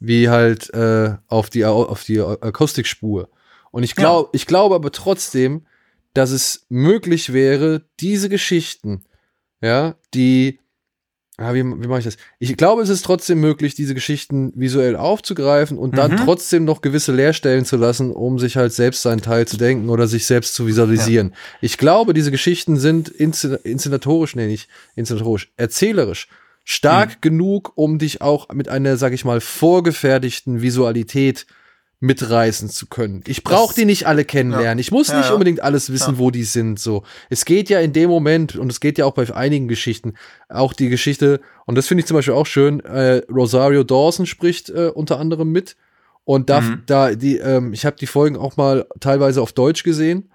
[0.00, 3.28] wie halt äh, auf die Au- auf die Akustikspur.
[3.70, 5.62] Und ich glaube, ich glaube aber trotzdem,
[6.14, 9.04] dass es möglich wäre, diese Geschichten,
[9.62, 10.58] ja, die,
[11.38, 12.16] ja, wie, wie mache ich das?
[12.38, 16.16] Ich glaube, es ist trotzdem möglich, diese Geschichten visuell aufzugreifen und dann Mhm.
[16.18, 20.06] trotzdem noch gewisse Leerstellen zu lassen, um sich halt selbst seinen Teil zu denken oder
[20.06, 21.34] sich selbst zu visualisieren.
[21.60, 26.28] Ich glaube, diese Geschichten sind inszen inszenatorisch, nee, nicht inszenatorisch, erzählerisch
[26.64, 27.20] stark mhm.
[27.20, 31.46] genug, um dich auch mit einer, sag ich mal, vorgefertigten Visualität
[32.00, 33.22] mitreißen zu können.
[33.26, 34.78] Ich brauche die nicht alle kennenlernen.
[34.78, 34.80] Ja.
[34.80, 36.18] Ich muss ja, nicht unbedingt alles wissen, ja.
[36.18, 36.80] wo die sind.
[36.80, 40.14] So, es geht ja in dem Moment und es geht ja auch bei einigen Geschichten,
[40.48, 42.80] auch die Geschichte und das finde ich zum Beispiel auch schön.
[42.80, 45.76] Äh, Rosario Dawson spricht äh, unter anderem mit
[46.24, 46.82] und da, mhm.
[46.86, 50.30] da die, ähm, ich habe die Folgen auch mal teilweise auf Deutsch gesehen.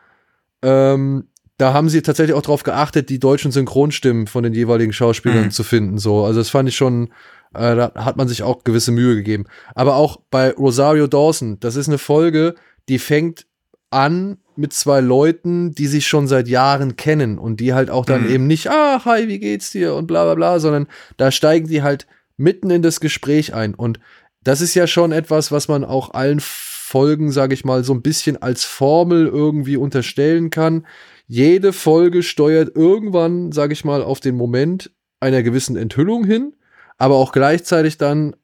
[0.61, 5.45] Ähm, da haben sie tatsächlich auch darauf geachtet, die deutschen Synchronstimmen von den jeweiligen Schauspielern
[5.45, 5.51] mhm.
[5.51, 5.97] zu finden.
[5.97, 7.09] So, also das fand ich schon
[7.55, 9.45] äh, da hat man sich auch gewisse Mühe gegeben.
[9.73, 12.55] Aber auch bei Rosario Dawson, das ist eine Folge,
[12.89, 13.45] die fängt
[13.89, 18.23] an mit zwei Leuten, die sich schon seit Jahren kennen und die halt auch dann
[18.23, 18.29] mhm.
[18.29, 20.87] eben nicht, ah, hi, wie geht's dir und bla bla bla, sondern
[21.17, 23.73] da steigen die halt mitten in das Gespräch ein.
[23.73, 23.99] Und
[24.43, 28.01] das ist ja schon etwas, was man auch allen Folgen, sage ich mal, so ein
[28.01, 30.85] bisschen als Formel irgendwie unterstellen kann.
[31.27, 36.53] Jede Folge steuert irgendwann, sage ich mal, auf den Moment einer gewissen Enthüllung hin
[36.97, 38.35] aber auch gleichzeitig dann,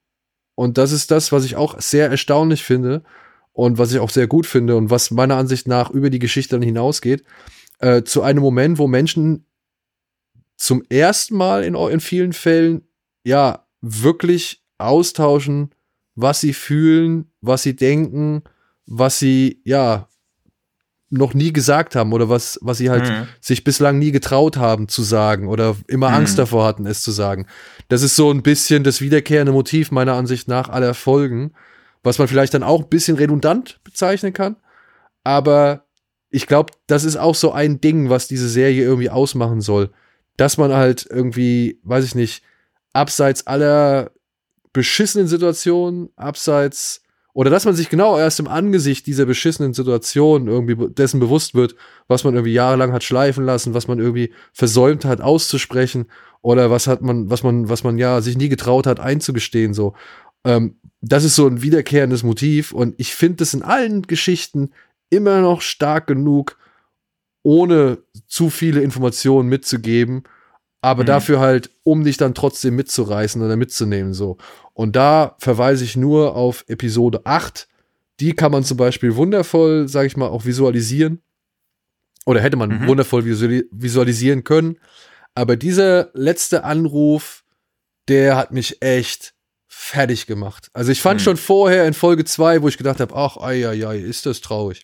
[0.56, 3.04] und das ist das, was ich auch sehr erstaunlich finde
[3.54, 6.56] und was ich auch sehr gut finde und was meiner Ansicht nach über die Geschichte
[6.56, 7.24] dann hinausgeht,
[7.80, 9.46] äh, zu einem Moment, wo Menschen
[10.58, 12.88] zum ersten Mal in, in vielen Fällen
[13.24, 15.72] ja wirklich austauschen,
[16.16, 18.44] was sie fühlen, was sie denken,
[18.86, 20.08] was sie ja
[21.12, 23.28] noch nie gesagt haben oder was, was sie halt mhm.
[23.42, 26.16] sich bislang nie getraut haben zu sagen oder immer mhm.
[26.16, 27.46] Angst davor hatten, es zu sagen.
[27.90, 31.52] Das ist so ein bisschen das wiederkehrende Motiv meiner Ansicht nach aller Folgen,
[32.02, 34.56] was man vielleicht dann auch ein bisschen redundant bezeichnen kann.
[35.24, 35.84] Aber
[36.30, 39.92] ich glaube, das ist auch so ein Ding, was diese Serie irgendwie ausmachen soll.
[40.38, 42.42] Dass man halt irgendwie, weiß ich nicht,
[42.94, 44.12] abseits aller
[44.72, 47.02] beschissenen Situationen, abseits
[47.34, 51.76] oder dass man sich genau erst im Angesicht dieser beschissenen Situation irgendwie dessen bewusst wird,
[52.08, 56.08] was man irgendwie jahrelang hat schleifen lassen, was man irgendwie versäumt hat auszusprechen
[56.42, 59.94] oder was hat man, was man, was man ja sich nie getraut hat einzugestehen, so.
[60.44, 64.72] Ähm, das ist so ein wiederkehrendes Motiv und ich finde es in allen Geschichten
[65.10, 66.58] immer noch stark genug,
[67.44, 70.24] ohne zu viele Informationen mitzugeben,
[70.82, 71.08] aber mhm.
[71.08, 74.38] dafür halt, um dich dann trotzdem mitzureißen oder mitzunehmen, so.
[74.74, 77.68] Und da verweise ich nur auf Episode 8.
[78.20, 81.22] Die kann man zum Beispiel wundervoll, sag ich mal, auch visualisieren.
[82.26, 82.88] Oder hätte man mhm.
[82.88, 84.78] wundervoll visualisieren können.
[85.34, 87.44] Aber dieser letzte Anruf,
[88.08, 89.34] der hat mich echt
[89.68, 90.70] fertig gemacht.
[90.74, 91.24] Also ich fand mhm.
[91.24, 94.42] schon vorher in Folge 2, wo ich gedacht habe, ach, ei, ei, ei, ist das
[94.42, 94.84] traurig.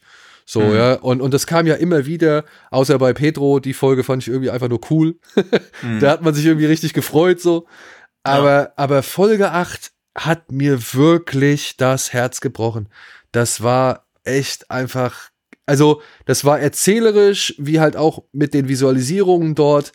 [0.50, 0.76] So, mhm.
[0.76, 0.94] ja.
[0.94, 4.50] Und, und das kam ja immer wieder, außer bei Pedro, die Folge fand ich irgendwie
[4.50, 5.20] einfach nur cool.
[5.82, 6.00] mhm.
[6.00, 7.68] Da hat man sich irgendwie richtig gefreut, so.
[8.24, 8.72] Aber, ja.
[8.78, 12.88] aber Folge 8 hat mir wirklich das Herz gebrochen.
[13.34, 15.30] Das war echt einfach,
[15.66, 19.92] also, das war erzählerisch, wie halt auch mit den Visualisierungen dort.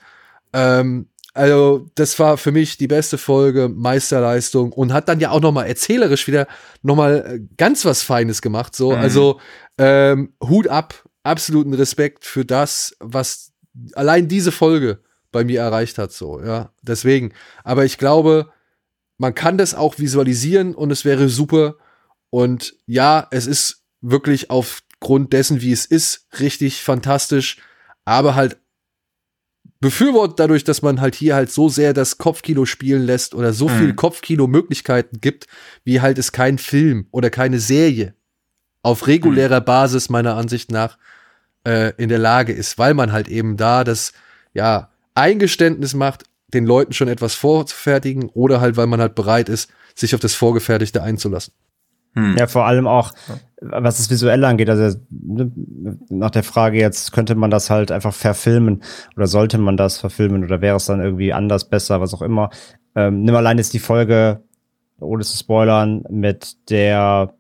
[0.53, 5.41] Ähm, also, das war für mich die beste Folge, Meisterleistung und hat dann ja auch
[5.41, 6.47] noch mal erzählerisch wieder
[6.83, 8.77] noch mal äh, ganz was Feines gemacht.
[8.77, 8.99] So, mhm.
[8.99, 9.41] also
[9.79, 13.53] ähm, Hut ab, absoluten Respekt für das, was
[13.95, 16.13] allein diese Folge bei mir erreicht hat.
[16.13, 17.33] So, ja, deswegen.
[17.65, 18.53] Aber ich glaube,
[19.19, 21.77] man kann das auch visualisieren und es wäre super.
[22.31, 27.59] Und ja, es ist wirklich aufgrund dessen, wie es ist, richtig fantastisch,
[28.05, 28.59] aber halt
[29.81, 33.69] befürwortet dadurch, dass man halt hier halt so sehr das Kopfkino spielen lässt oder so
[33.69, 33.79] mhm.
[33.79, 35.47] viel Kopfkino-Möglichkeiten gibt,
[35.85, 38.15] wie halt es kein Film oder keine Serie
[38.83, 39.65] auf regulärer mhm.
[39.65, 40.99] Basis meiner Ansicht nach
[41.65, 44.13] äh, in der Lage ist, weil man halt eben da das
[44.55, 49.71] ja Eingeständnis macht, den Leuten schon etwas vorzufertigen oder halt, weil man halt bereit ist,
[49.95, 51.55] sich auf das Vorgefertigte einzulassen.
[52.15, 52.37] Hm.
[52.39, 53.13] Ja, vor allem auch,
[53.61, 55.51] was das Visuelle angeht, also ne,
[56.11, 58.83] nach der Frage jetzt, könnte man das halt einfach verfilmen
[59.17, 62.51] oder sollte man das verfilmen oder wäre es dann irgendwie anders, besser, was auch immer.
[62.95, 64.43] Ähm, nimm allein jetzt die Folge,
[65.01, 67.33] ohne zu spoilern, mit der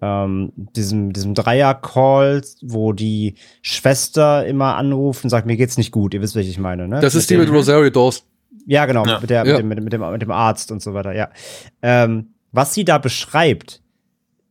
[0.00, 6.14] ähm, diesem, diesem Dreier-Call, wo die Schwester immer anruft und sagt, mir geht's nicht gut,
[6.14, 7.00] ihr wisst, was ich meine, ne?
[7.00, 8.24] Das ist mit die mit Rosario Dawson.
[8.66, 9.18] Ja, genau, ja.
[9.20, 9.52] Mit, der, ja.
[9.62, 11.30] Mit, dem, mit, dem, mit dem Arzt und so weiter, ja.
[11.82, 13.82] Ähm, was sie da beschreibt,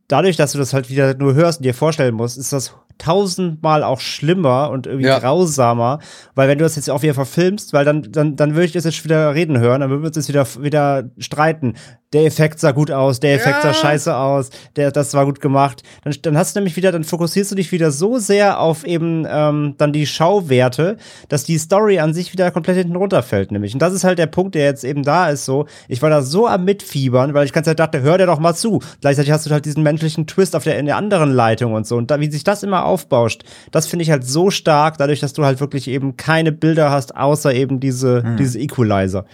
[0.08, 3.84] dadurch, dass du das halt wieder nur hörst und dir vorstellen musst, ist das tausendmal
[3.84, 5.20] auch schlimmer und irgendwie ja.
[5.20, 6.00] grausamer,
[6.36, 8.86] weil wenn du das jetzt auch wieder verfilmst, weil dann, dann, dann würde ich das
[8.86, 11.76] jetzt wieder reden hören, dann würden wir uns jetzt wieder, wieder streiten
[12.14, 13.74] der Effekt sah gut aus, der Effekt ja.
[13.74, 15.84] sah scheiße aus, der, das war gut gemacht.
[16.04, 19.26] Dann, dann hast du nämlich wieder, dann fokussierst du dich wieder so sehr auf eben
[19.30, 23.74] ähm, dann die Schauwerte, dass die Story an sich wieder komplett hinten runterfällt, nämlich.
[23.74, 25.66] Und das ist halt der Punkt, der jetzt eben da ist, so.
[25.90, 28.56] Ich war da so am Mitfiebern, weil ich ganz Zeit dachte, hör dir doch mal
[28.56, 28.82] zu.
[29.02, 31.98] Gleichzeitig hast du halt diesen menschlichen Twist auf der, in der anderen Leitung und so.
[31.98, 35.34] Und da, wie sich das immer aufbauscht, das finde ich halt so stark, dadurch, dass
[35.34, 38.38] du halt wirklich eben keine Bilder hast, außer eben diese, hm.
[38.38, 39.26] diese Equalizer.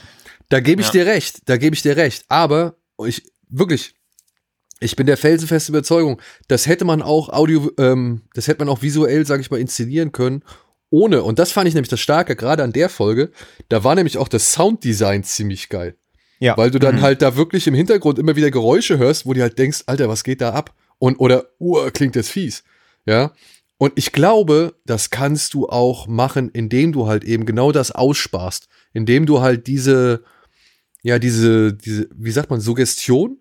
[0.49, 0.91] Da gebe ich Ja.
[0.93, 2.25] dir recht, da gebe ich dir recht.
[2.29, 2.75] Aber
[3.06, 3.93] ich wirklich,
[4.79, 8.82] ich bin der felsenfesten Überzeugung, das hätte man auch Audio, ähm, das hätte man auch
[8.82, 10.43] visuell, sage ich mal, inszenieren können.
[10.89, 13.32] Ohne, und das fand ich nämlich das Starke, gerade an der Folge,
[13.69, 15.95] da war nämlich auch das Sounddesign ziemlich geil.
[16.39, 16.56] Ja.
[16.58, 17.01] Weil du dann Mhm.
[17.01, 20.23] halt da wirklich im Hintergrund immer wieder Geräusche hörst, wo du halt denkst, Alter, was
[20.23, 20.75] geht da ab?
[20.99, 22.63] Und, oder, uh, klingt das fies.
[23.06, 23.32] Ja.
[23.77, 28.67] Und ich glaube, das kannst du auch machen, indem du halt eben genau das aussparst.
[28.93, 30.23] Indem du halt diese,
[31.01, 33.39] ja, diese, diese, wie sagt man, Suggestion,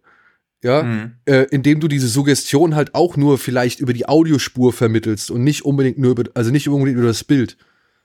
[0.65, 1.13] ja, Mhm.
[1.27, 5.65] äh, indem du diese Suggestion halt auch nur vielleicht über die Audiospur vermittelst und nicht
[5.65, 7.57] unbedingt nur über, also nicht unbedingt über das Bild.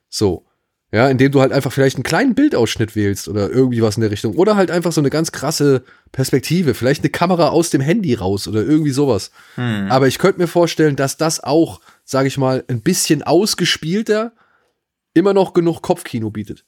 [0.10, 0.46] So.
[0.90, 4.10] Ja, indem du halt einfach vielleicht einen kleinen Bildausschnitt wählst oder irgendwie was in der
[4.10, 4.36] Richtung.
[4.38, 5.84] Oder halt einfach so eine ganz krasse
[6.14, 6.74] Perspektive.
[6.74, 9.32] Vielleicht eine Kamera aus dem Handy raus oder irgendwie sowas.
[9.58, 9.88] Mhm.
[9.90, 14.32] Aber ich könnte mir vorstellen, dass das auch, sage ich mal, ein bisschen ausgespielter
[15.14, 16.64] immer noch genug Kopfkino bietet.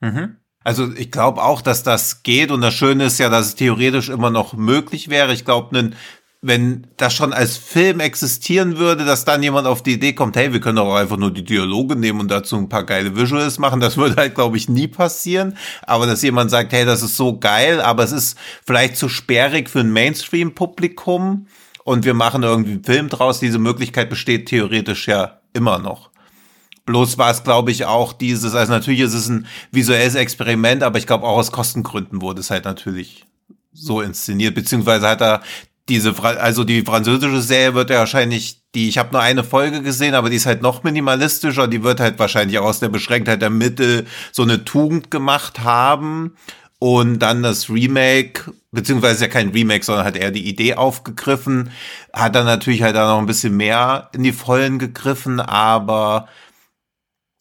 [0.00, 0.36] Mhm.
[0.62, 4.10] Also ich glaube auch, dass das geht und das Schöne ist ja, dass es theoretisch
[4.10, 5.32] immer noch möglich wäre.
[5.32, 5.94] Ich glaube,
[6.42, 10.52] wenn das schon als Film existieren würde, dass dann jemand auf die Idee kommt, hey,
[10.52, 13.80] wir können doch einfach nur die Dialoge nehmen und dazu ein paar geile Visuals machen,
[13.80, 15.56] das würde halt, glaube ich, nie passieren.
[15.82, 19.70] Aber dass jemand sagt, hey, das ist so geil, aber es ist vielleicht zu sperrig
[19.70, 21.46] für ein Mainstream-Publikum
[21.84, 26.09] und wir machen irgendwie einen Film draus, diese Möglichkeit besteht theoretisch ja immer noch.
[26.90, 30.98] Bloß war es, glaube ich, auch dieses, also natürlich ist es ein visuelles Experiment, aber
[30.98, 33.26] ich glaube auch aus Kostengründen wurde es halt natürlich
[33.72, 35.40] so inszeniert, beziehungsweise hat er
[35.88, 40.14] diese, also die französische Serie wird ja wahrscheinlich, die, ich habe nur eine Folge gesehen,
[40.14, 43.50] aber die ist halt noch minimalistischer, die wird halt wahrscheinlich auch aus der Beschränktheit der
[43.50, 46.34] Mittel so eine Tugend gemacht haben
[46.80, 51.70] und dann das Remake, beziehungsweise ja kein Remake, sondern hat er die Idee aufgegriffen,
[52.12, 56.26] hat dann natürlich halt da noch ein bisschen mehr in die Vollen gegriffen, aber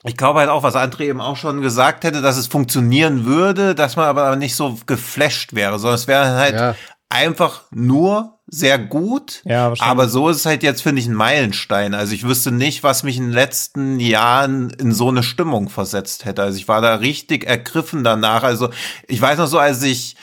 [0.03, 3.75] ich glaube halt auch, was André eben auch schon gesagt hätte, dass es funktionieren würde,
[3.75, 6.75] dass man aber nicht so geflasht wäre, sondern es wäre halt Ja.
[7.09, 9.41] einfach nur sehr gut.
[9.45, 11.93] Ja, aber so ist es halt jetzt, finde ich, ein Meilenstein.
[11.93, 16.25] Also ich wüsste nicht, was mich in den letzten Jahren in so eine Stimmung versetzt
[16.25, 16.41] hätte.
[16.41, 18.41] Also ich war da richtig ergriffen danach.
[18.43, 18.69] Also
[19.07, 20.15] ich weiß noch so, als ich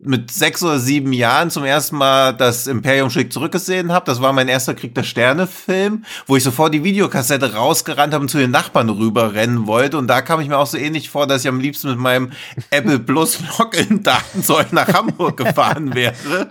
[0.00, 4.06] mit sechs oder sieben Jahren zum ersten Mal das Imperium schlägt zurückgesehen habe.
[4.06, 8.28] Das war mein erster Krieg der Sterne-Film, wo ich sofort die Videokassette rausgerannt habe und
[8.28, 9.98] zu den Nachbarn rüberrennen wollte.
[9.98, 12.30] Und da kam ich mir auch so ähnlich vor, dass ich am liebsten mit meinem
[12.70, 16.46] Apple Plus Login-Datenzeug nach Hamburg gefahren wäre.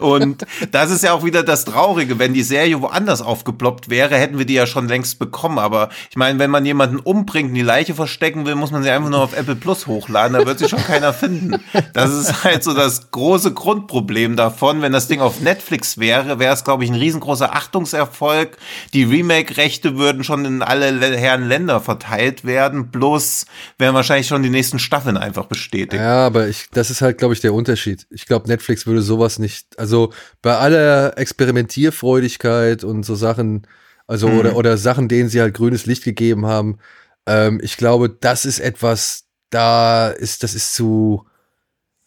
[0.00, 2.18] Und das ist ja auch wieder das Traurige.
[2.18, 5.60] Wenn die Serie woanders aufgeploppt wäre, hätten wir die ja schon längst bekommen.
[5.60, 8.90] Aber ich meine, wenn man jemanden umbringt und die Leiche verstecken will, muss man sie
[8.90, 10.36] einfach nur auf Apple Plus hochladen.
[10.36, 11.62] Da wird sie schon keiner finden.
[11.99, 14.80] Das ist halt so das große Grundproblem davon.
[14.80, 18.56] Wenn das Ding auf Netflix wäre, wäre es, glaube ich, ein riesengroßer Achtungserfolg.
[18.94, 22.90] Die Remake-Rechte würden schon in alle Le- Herren Länder verteilt werden.
[22.90, 23.44] Bloß
[23.78, 26.00] wären wahrscheinlich schon die nächsten Staffeln einfach bestätigt.
[26.00, 28.06] Ja, aber ich, das ist halt, glaube ich, der Unterschied.
[28.10, 33.66] Ich glaube, Netflix würde sowas nicht, also bei aller Experimentierfreudigkeit und so Sachen,
[34.06, 34.38] also Mhm.
[34.38, 36.78] oder, oder Sachen, denen sie halt grünes Licht gegeben haben,
[37.26, 41.26] ähm, ich glaube, das ist etwas, da ist, das ist zu,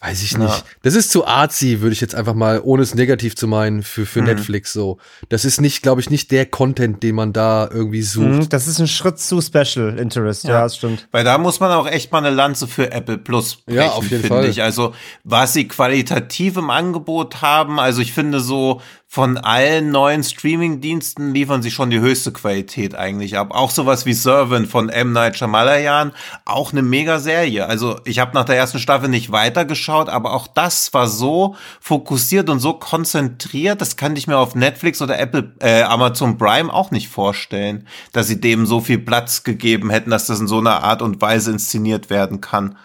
[0.04, 0.40] weiß ich Ja.
[0.40, 3.84] nicht, das ist zu artsy, würde ich jetzt einfach mal, ohne es negativ zu meinen,
[3.84, 4.28] für, für Mhm.
[4.28, 4.98] Netflix so.
[5.30, 8.26] Das ist nicht, glaube ich, nicht der Content, den man da irgendwie sucht.
[8.26, 10.62] Mhm, das ist ein Schritt zu Special Interest, ja, Ja.
[10.64, 11.08] das stimmt.
[11.12, 14.04] Weil da muss man auch echt mal eine Lanze für Apple Plus brechen, Ja, auf
[14.10, 14.50] jeden finde Fall.
[14.50, 14.62] ich.
[14.62, 18.82] Also, was sie qualitativ im Angebot haben, also ich finde so
[19.14, 23.52] von allen neuen Streaming-Diensten liefern sie schon die höchste Qualität eigentlich ab.
[23.52, 25.14] Auch sowas wie Servant von M.
[25.14, 26.14] Night Shyamalan,
[26.46, 27.68] auch eine mega Serie.
[27.68, 32.50] Also, ich habe nach der ersten Staffel nicht weitergeschaut, aber auch das war so fokussiert
[32.50, 36.90] und so konzentriert, das kann ich mir auf Netflix oder Apple, äh, Amazon Prime auch
[36.90, 40.84] nicht vorstellen, dass sie dem so viel Platz gegeben hätten, dass das in so einer
[40.84, 42.78] Art und Weise inszeniert werden kann.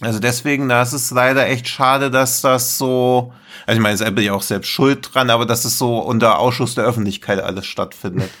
[0.00, 3.32] Also deswegen, da ist es leider echt schade, dass das so,
[3.66, 6.38] also ich meine, ist Apple ja auch selbst schuld dran, aber dass es so unter
[6.38, 8.30] Ausschuss der Öffentlichkeit alles stattfindet.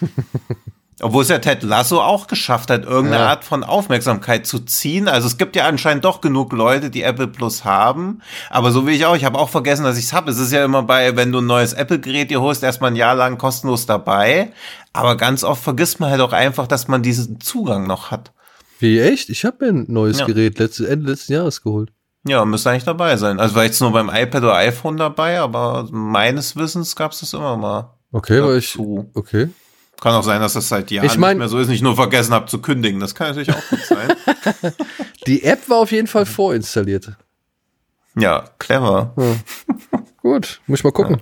[1.00, 3.30] Obwohl es ja Ted Lasso auch geschafft hat, irgendeine Ja.
[3.30, 5.06] Art von Aufmerksamkeit zu ziehen.
[5.06, 8.20] Also es gibt ja anscheinend doch genug Leute, die Apple Plus haben.
[8.50, 10.28] Aber so wie ich auch, ich habe auch vergessen, dass ich es habe.
[10.30, 13.14] Es ist ja immer bei, wenn du ein neues Apple-Gerät dir holst, erstmal ein Jahr
[13.14, 14.52] lang kostenlos dabei.
[14.92, 18.32] Aber ganz oft vergisst man halt auch einfach, dass man diesen Zugang noch hat.
[18.78, 19.28] Wie echt?
[19.28, 20.26] Ich habe mir ein neues Ja.
[20.26, 21.90] Gerät letzte, Ende letzten Jahres geholt.
[22.26, 23.40] Ja, müsste eigentlich dabei sein.
[23.40, 27.32] Also war jetzt nur beim iPad oder iPhone dabei, aber meines Wissens gab es das
[27.32, 27.94] immer mal.
[28.12, 29.48] Okay, weil ich, okay.
[30.00, 31.96] Kann auch sein, dass das seit Jahren Ich mein- nicht mehr so ist, nicht nur
[31.96, 33.00] vergessen habe zu kündigen.
[33.00, 34.12] Das kann natürlich auch gut sein.
[35.26, 37.12] Die App war auf jeden Fall vorinstalliert.
[38.14, 39.14] ja, clever.
[40.22, 41.20] Gut, muss ich mal gucken.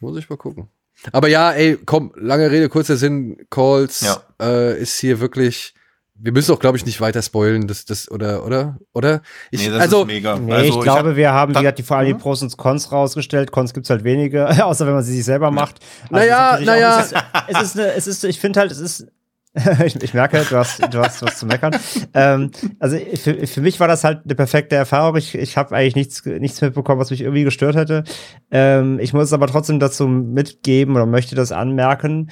[0.00, 0.68] Muss ich mal gucken.
[1.12, 4.22] Aber ja, ey, komm, lange Rede, kurzer Sinn, Calls Ja.
[4.40, 5.74] äh, ist hier wirklich
[6.22, 9.22] wir müssen auch, glaube ich, nicht weiter spoilen, das, das, oder, oder, oder?
[9.50, 10.38] Ich, nee, das also, ist mega.
[10.38, 12.56] Nee, also, ich glaube, hab- wir haben, wie gesagt, die vor allem die Pros und
[12.56, 13.50] Cons rausgestellt.
[13.52, 15.80] Cons gibt's halt wenige, außer wenn man sie sich selber macht.
[16.10, 16.98] Also Naja, naja.
[16.98, 17.16] auch- Es ist,
[17.48, 19.06] es ist, eine, es ist ich finde halt, es ist,
[19.84, 21.74] ich, ich merke, du hast, du hast was zu meckern.
[22.14, 25.16] ähm, also für, für mich war das halt eine perfekte Erfahrung.
[25.16, 28.04] Ich, ich habe eigentlich nichts, nichts mitbekommen, was mich irgendwie gestört hätte.
[28.52, 32.30] Ähm, ich muss aber trotzdem dazu mitgeben oder möchte das anmerken.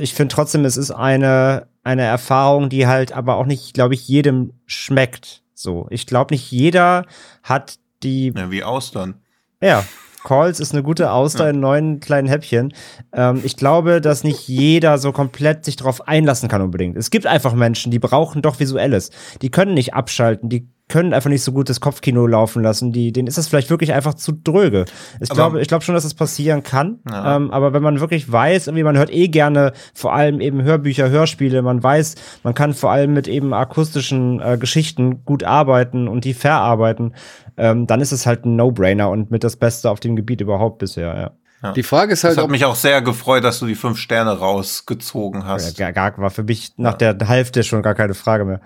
[0.00, 4.08] Ich finde trotzdem, es ist eine, eine Erfahrung, die halt aber auch nicht, glaube ich,
[4.08, 5.42] jedem schmeckt.
[5.54, 7.04] So, ich glaube nicht jeder
[7.42, 9.14] hat die Ja, wie Austern.
[9.60, 9.84] ja,
[10.24, 12.72] Calls ist eine gute Auster in neuen kleinen Häppchen.
[13.12, 16.96] Ähm, ich glaube, dass nicht jeder so komplett sich darauf einlassen kann unbedingt.
[16.96, 19.10] Es gibt einfach Menschen, die brauchen doch Visuelles.
[19.42, 22.92] Die können nicht abschalten, die können einfach nicht so gut das Kopfkino laufen lassen.
[22.92, 24.86] Die, denen ist das vielleicht wirklich einfach zu dröge.
[25.20, 26.98] Ich glaube, ich glaube schon, dass das passieren kann.
[27.10, 27.36] Ja.
[27.36, 31.10] Ähm, aber wenn man wirklich weiß, irgendwie, man hört eh gerne vor allem eben Hörbücher,
[31.10, 36.24] Hörspiele, man weiß, man kann vor allem mit eben akustischen äh, Geschichten gut arbeiten und
[36.24, 37.14] die verarbeiten,
[37.56, 40.78] ähm, dann ist es halt ein No-Brainer und mit das Beste auf dem Gebiet überhaupt
[40.78, 41.30] bisher, ja.
[41.74, 43.98] Die Frage ist Das halt, hat ob, mich auch sehr gefreut, dass du die fünf
[43.98, 45.76] Sterne rausgezogen hast.
[45.76, 48.60] Gar, gar, war für mich nach der Hälfte schon gar keine Frage mehr.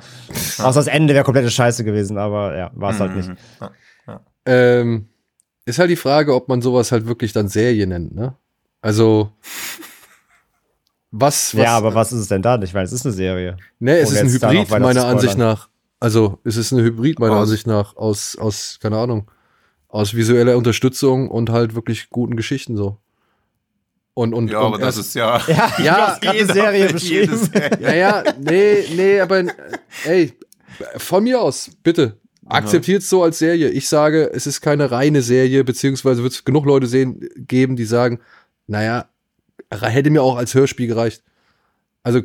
[0.59, 3.29] Außer das Ende wäre komplette Scheiße gewesen, aber ja, war es halt nicht.
[3.29, 3.37] Mhm.
[4.47, 5.09] ähm,
[5.65, 8.35] ist halt die Frage, ob man sowas halt wirklich dann Serie nennt, ne?
[8.83, 9.31] Also,
[11.11, 12.63] was, was Ja, aber was ist es denn dann?
[12.63, 13.57] Ich meine, es ist eine Serie.
[13.79, 15.05] Ne, es Ohne ist ein da Hybrid, meiner.
[15.07, 15.69] Ansicht nach.
[16.01, 19.31] Also, es ist ein Hybrid, meiner Aus- Ansicht nach, aus, aus, keine Ahnung,
[19.93, 22.97] aus visueller Unterstützung und halt wirklich guten Geschichten so.
[24.15, 25.41] Und, und, Ja, und aber das erst- ist ja.
[25.49, 27.37] Ja, Ja, eine jeder- Serie jede beschrieben.
[27.37, 27.79] Serie.
[27.81, 29.45] Ja, ja, nee, nee, aber,
[30.05, 30.33] ey,
[30.97, 32.19] von mir aus, bitte.
[32.47, 33.69] Akzeptiert es so als Serie.
[33.71, 37.85] Ich sage, es ist keine reine Serie, beziehungsweise wird es genug Leute sehen, geben, die
[37.85, 38.19] sagen,
[38.67, 39.09] naja,
[39.71, 41.23] hätte mir auch als Hörspiel gereicht.
[42.03, 42.19] Also,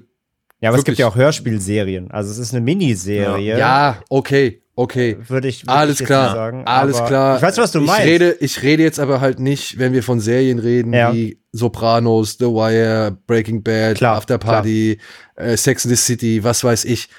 [0.60, 0.86] Ja, aber es Wirklich.
[0.86, 2.10] gibt ja auch Hörspielserien.
[2.12, 3.58] Also es ist eine Miniserie.
[3.60, 5.18] ja, okay, okay.
[5.28, 6.66] Würde ich, würde Alles ich klar, sagen.
[6.66, 7.36] alles aber klar.
[7.38, 8.06] Ich weiß, was du ich meinst.
[8.06, 11.14] Rede, ich rede jetzt aber halt nicht, wenn wir von Serien reden, Ja.
[11.14, 15.00] wie Sopranos, The Wire, Breaking Bad, Klar, After Party,
[15.36, 17.10] äh, Sex in the City, was weiß ich.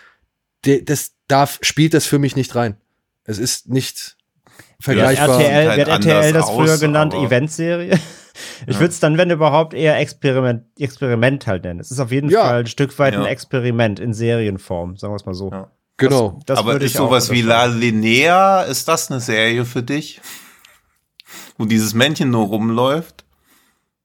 [0.65, 2.77] De, das darf, spielt das für mich nicht rein.
[3.25, 4.17] Es ist nicht
[4.81, 5.41] vergleichbar.
[5.41, 7.13] RTL, halt hat RTL das früher aus, genannt?
[7.15, 7.99] Eventserie?
[8.69, 11.81] Ich würde es dann, wenn überhaupt, eher Experiment, Experiment halt nennen.
[11.81, 12.45] Es ist auf jeden Ja.
[12.45, 13.27] Fall ein Stück weit ein Ja.
[13.29, 15.51] Experiment in Serienform, sagen wir es mal so.
[15.51, 15.73] Ja.
[15.99, 16.41] Genau.
[16.47, 17.67] Das aber würde ist sowas wie La.
[17.67, 20.21] Linnea, ist das eine Serie für dich?
[21.59, 23.25] Wo dieses Männchen nur rumläuft?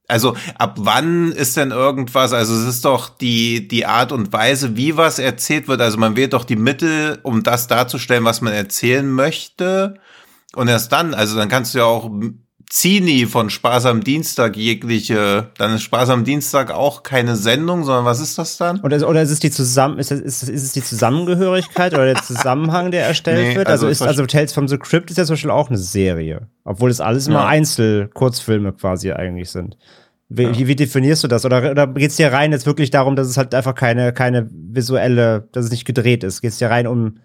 [0.07, 4.75] Also, ab wann ist denn irgendwas, also es ist doch die, die Art und Weise,
[4.75, 8.53] wie was erzählt wird, also man wählt doch die Mittel, um das darzustellen, was man
[8.53, 9.95] erzählen möchte.
[10.55, 12.11] Und erst dann, also dann kannst du ja auch
[12.75, 18.03] Zini von Spaß am Dienstag jegliche, dann ist Spaß am Dienstag auch keine Sendung, sondern
[18.05, 18.79] was ist das dann?
[18.79, 22.05] Oder, oder ist es die zusammen, ist es, ist, es- ist es die Zusammengehörigkeit oder
[22.05, 23.67] der Zusammenhang, der erstellt Nee, wird?
[23.67, 26.47] Also, also ist, also Tales from the Crypt ist ja zum Beispiel auch eine Serie.
[26.63, 27.47] Obwohl es alles immer Ja.
[27.47, 29.77] Einzel-Kurzfilme quasi eigentlich sind.
[30.29, 31.45] Wie, wie, wie definierst du das?
[31.45, 34.49] Oder, oder geht es dir rein jetzt wirklich darum, dass es halt einfach keine, keine
[34.51, 36.41] visuelle, dass es nicht gedreht ist?
[36.41, 37.19] Geht es dir rein um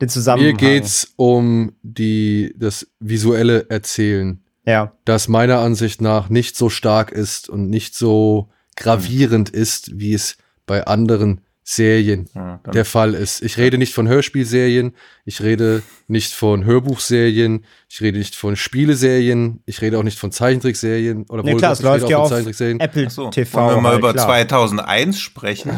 [0.00, 0.50] den Zusammenhang?
[0.50, 4.92] Mir geht's um die, das visuelle Erzählen, Ja.
[5.04, 10.36] das meiner Ansicht nach nicht so stark ist und nicht so gravierend ist, wie es
[10.66, 13.42] bei anderen Serien Ja, der Fall ist.
[13.42, 14.94] Ich rede nicht von Hörspielserien,
[15.24, 20.32] ich rede nicht von Hörbuchserien, ich rede nicht von Spieleserien, ich rede auch nicht von
[20.32, 22.60] Zeichentrickserien oder Nee, klar, es ich läuft auch ja von auf.
[22.60, 23.58] Apple Ach so, TV.
[23.60, 24.26] wollen wir mal halt, über klar.
[24.26, 25.70] 2001 sprechen,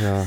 [0.00, 0.26] Ja,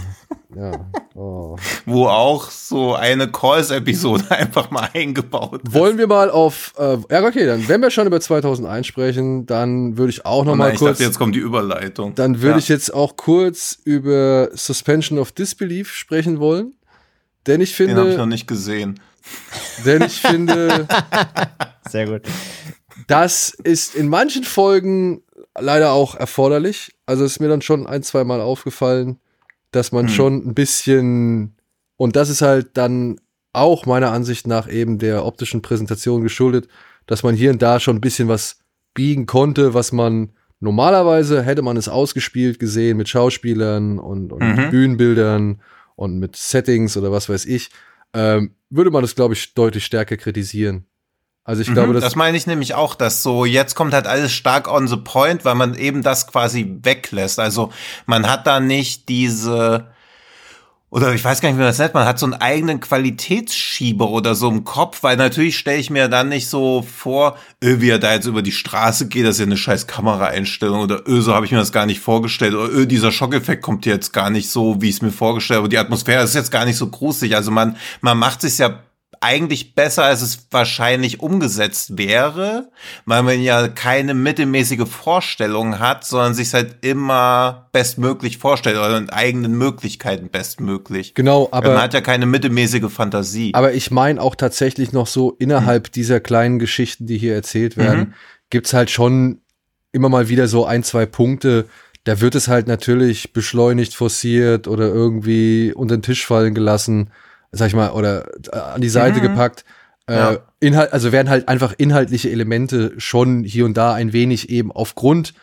[0.55, 0.71] ja.
[1.15, 1.55] Oh.
[1.85, 5.73] wo auch so eine Calls-Episode einfach mal eingebaut ist.
[5.73, 9.97] Wollen wir mal auf, äh, ja okay, dann, wenn wir schon über 2001 sprechen, dann
[9.97, 12.13] würde ich auch noch Oh mal nein, ich kurz, dachte, jetzt kommt die Überleitung.
[12.15, 12.57] dann würde Ja.
[12.57, 16.73] ich jetzt auch kurz über Suspension of Disbelief sprechen wollen,
[17.47, 18.99] denn ich Den habe ich noch finde, nicht gesehen.
[19.85, 20.87] Denn ich finde,
[21.89, 22.21] Sehr gut.
[23.07, 25.21] das ist in manchen Folgen
[25.59, 26.95] leider auch erforderlich.
[27.05, 29.19] Also ist mir dann schon ein, zwei Mal aufgefallen,
[29.71, 30.13] dass man Hm.
[30.13, 31.55] schon ein bisschen,
[31.97, 33.19] und das ist halt dann
[33.53, 36.67] auch meiner Ansicht nach eben der optischen Präsentation geschuldet,
[37.07, 38.59] dass man hier und da schon ein bisschen was
[38.93, 44.69] biegen konnte, was man normalerweise hätte man es ausgespielt gesehen mit Schauspielern und, und Mhm.
[44.71, 45.61] Bühnenbildern
[45.95, 47.69] und mit Settings oder was weiß ich,
[48.13, 50.85] ähm, würde man das, glaube ich, deutlich stärker kritisieren.
[51.43, 54.07] Also ich glaube, Mhm, das, das meine ich nämlich auch, dass so jetzt kommt halt
[54.07, 57.39] alles stark on the point, weil man eben das quasi weglässt.
[57.39, 57.71] Also
[58.07, 59.87] man hat da nicht diese
[60.91, 64.09] oder ich weiß gar nicht, wie man das nennt, man hat so einen eigenen Qualitätsschieber
[64.09, 67.89] oder so im Kopf, weil natürlich stelle ich mir dann nicht so vor, öh, wie
[67.89, 71.21] er da jetzt über die Straße geht, das ist ja eine scheiß Kameraeinstellung oder öh,
[71.21, 74.29] so habe ich mir das gar nicht vorgestellt oder öh, dieser Schockeffekt kommt jetzt gar
[74.29, 76.87] nicht so, wie ich es mir vorgestellt habe, die Atmosphäre ist jetzt gar nicht so
[76.87, 78.79] gruselig, also man, man macht sich ja
[79.21, 82.69] eigentlich besser, als es wahrscheinlich umgesetzt wäre,
[83.05, 89.09] weil man ja keine mittelmäßige Vorstellung hat, sondern sich halt immer bestmöglich vorstellt oder in
[89.09, 91.13] eigenen Möglichkeiten bestmöglich.
[91.13, 93.51] Genau, aber man hat ja keine mittelmäßige Fantasie.
[93.53, 95.91] Aber ich meine auch tatsächlich noch so innerhalb hm.
[95.93, 98.13] dieser kleinen Geschichten, die hier erzählt werden, mhm.
[98.49, 99.41] gibt's halt schon
[99.91, 101.65] immer mal wieder so ein, zwei Punkte,
[102.05, 107.09] da wird es halt natürlich beschleunigt, forciert oder irgendwie unter den Tisch fallen gelassen
[107.55, 109.23] sag ich mal, oder äh, an die Seite mhm.
[109.23, 109.65] gepackt.
[110.07, 110.37] Äh, ja.
[110.59, 115.33] Inhalt, also werden halt einfach inhaltliche Elemente schon hier und da ein wenig eben aufgrund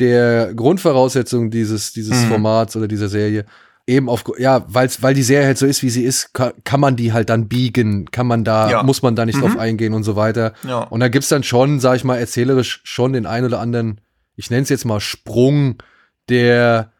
[0.00, 2.28] der Grundvoraussetzungen dieses, dieses mhm.
[2.28, 3.44] Formats oder dieser Serie
[3.86, 6.80] eben auf, ja, weil's, weil die Serie halt so ist, wie sie ist, kann, kann
[6.80, 8.82] man die halt dann biegen, kann man da, ja.
[8.82, 9.42] muss man da nicht mhm.
[9.42, 10.54] drauf eingehen und so weiter.
[10.66, 10.80] Ja.
[10.84, 14.00] Und da gibt's dann schon, sag ich mal, erzählerisch schon den ein oder anderen,
[14.36, 15.82] ich nenne es jetzt mal Sprung,
[16.28, 16.92] der,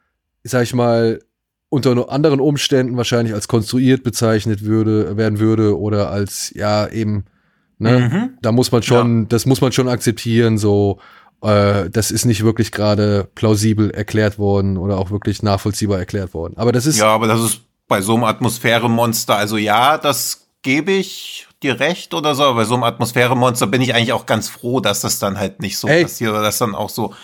[0.43, 1.21] sag ich mal,
[1.71, 7.25] unter anderen Umständen wahrscheinlich als konstruiert bezeichnet würde, werden würde oder als, ja, eben,
[7.79, 8.31] ne, mhm.
[8.43, 9.27] da muss man schon, ja.
[9.29, 10.99] das muss man schon akzeptieren, so,
[11.43, 16.55] äh, das ist nicht wirklich gerade plausibel erklärt worden oder auch wirklich nachvollziehbar erklärt worden.
[16.57, 16.99] Aber das ist.
[16.99, 22.15] Ja, aber das ist bei so einem Atmosphäremonster, also ja, das gebe ich dir recht
[22.15, 25.21] oder so, aber bei so einem Atmosphäremonster bin ich eigentlich auch ganz froh, dass das
[25.21, 26.03] dann halt nicht so Ey.
[26.03, 27.15] passiert oder dass dann auch so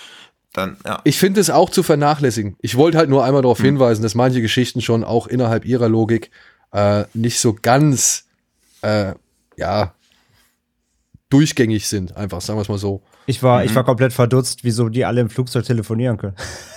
[0.56, 1.00] dann, ja.
[1.04, 2.56] Ich finde es auch zu vernachlässigen.
[2.60, 3.66] Ich wollte halt nur einmal darauf hm.
[3.66, 6.30] hinweisen, dass manche Geschichten schon auch innerhalb ihrer Logik
[6.72, 8.24] äh, nicht so ganz,
[8.82, 9.14] äh,
[9.56, 9.94] ja,
[11.30, 13.02] durchgängig sind, einfach, sagen wir es mal so.
[13.26, 13.66] Ich war, mhm.
[13.66, 16.34] ich war komplett verdutzt, wieso die alle im Flugzeug telefonieren können.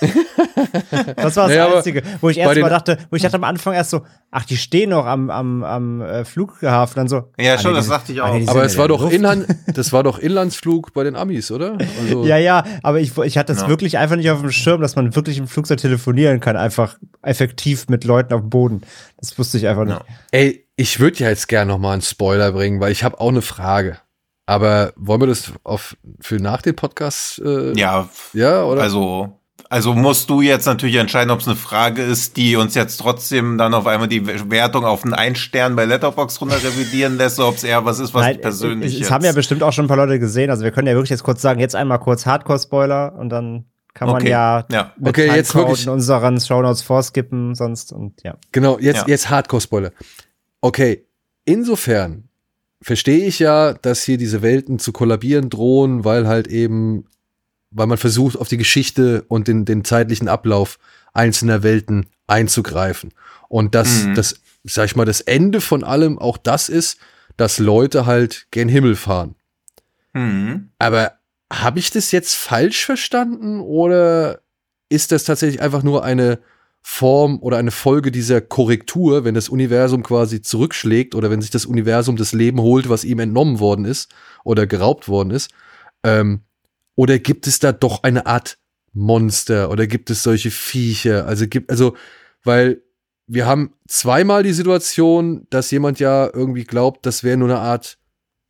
[1.16, 3.74] das war das naja, Einzige, wo ich erst mal dachte, wo ich dachte am Anfang
[3.74, 7.30] erst so, ach, die stehen noch am, am, am äh, Flughafen, dann so.
[7.38, 8.34] Ja, schon, das dachte ich auch.
[8.48, 11.78] Aber es war doch Inland, das war doch Inlandsflug bei den Amis, oder?
[12.00, 13.68] Also ja, ja, aber ich, ich hatte das ja.
[13.68, 17.88] wirklich einfach nicht auf dem Schirm, dass man wirklich im Flugzeug telefonieren kann, einfach effektiv
[17.88, 18.82] mit Leuten auf dem Boden.
[19.18, 19.98] Das wusste ich einfach nicht.
[19.98, 20.04] Ja.
[20.32, 23.28] Ey, ich würde ja jetzt gerne noch mal einen Spoiler bringen, weil ich habe auch
[23.28, 23.98] eine Frage.
[24.50, 27.38] Aber wollen wir das auf, für nach dem Podcast?
[27.38, 28.82] Äh, ja, ja, oder?
[28.82, 29.38] Also,
[29.68, 33.58] also musst du jetzt natürlich entscheiden, ob es eine Frage ist, die uns jetzt trotzdem
[33.58, 37.54] dann auf einmal die Wertung auf einen Ein-Stern bei Letterbox runter revidieren lässt, oder ob
[37.54, 39.02] es eher was ist, was Nein, persönlich ist.
[39.02, 40.50] Es haben ja bestimmt auch schon ein paar Leute gesehen.
[40.50, 44.08] Also wir können ja wirklich jetzt kurz sagen, jetzt einmal kurz Hardcore-Spoiler und dann kann
[44.08, 44.30] man okay.
[44.30, 44.92] ja, ja.
[45.00, 48.36] okay, jetzt wirklich in unseren Shownotes vorskippen, sonst und ja.
[48.50, 49.06] Genau, jetzt, ja.
[49.06, 49.92] jetzt Hardcore-Spoiler.
[50.60, 51.06] Okay,
[51.44, 52.29] insofern
[52.82, 57.04] verstehe ich ja, dass hier diese Welten zu kollabieren drohen, weil halt eben,
[57.70, 60.78] weil man versucht, auf die Geschichte und den, den zeitlichen Ablauf
[61.12, 63.12] einzelner Welten einzugreifen.
[63.48, 64.14] Und dass mhm.
[64.14, 66.98] das, sag ich mal, das Ende von allem auch das ist,
[67.36, 69.34] dass Leute halt gen Himmel fahren.
[70.12, 70.70] Mhm.
[70.78, 71.12] Aber
[71.52, 74.40] habe ich das jetzt falsch verstanden oder
[74.88, 76.38] ist das tatsächlich einfach nur eine
[76.82, 81.66] Form oder eine Folge dieser Korrektur, wenn das Universum quasi zurückschlägt oder wenn sich das
[81.66, 84.12] Universum das Leben holt, was ihm entnommen worden ist
[84.44, 85.50] oder geraubt worden ist?
[86.02, 86.40] Ähm,
[86.94, 88.58] oder gibt es da doch eine Art
[88.92, 91.26] Monster oder gibt es solche Viecher?
[91.26, 91.96] Also gibt, also,
[92.44, 92.82] weil
[93.26, 97.98] wir haben zweimal die Situation, dass jemand ja irgendwie glaubt, das wäre nur eine Art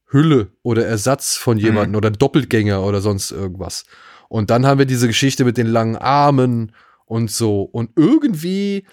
[0.06, 1.96] Hülle oder Ersatz von jemandem mhm.
[1.96, 3.84] oder Doppelgänger oder sonst irgendwas.
[4.28, 6.72] Und dann haben wir diese Geschichte mit den langen Armen
[7.10, 7.62] und so.
[7.62, 8.86] Und irgendwie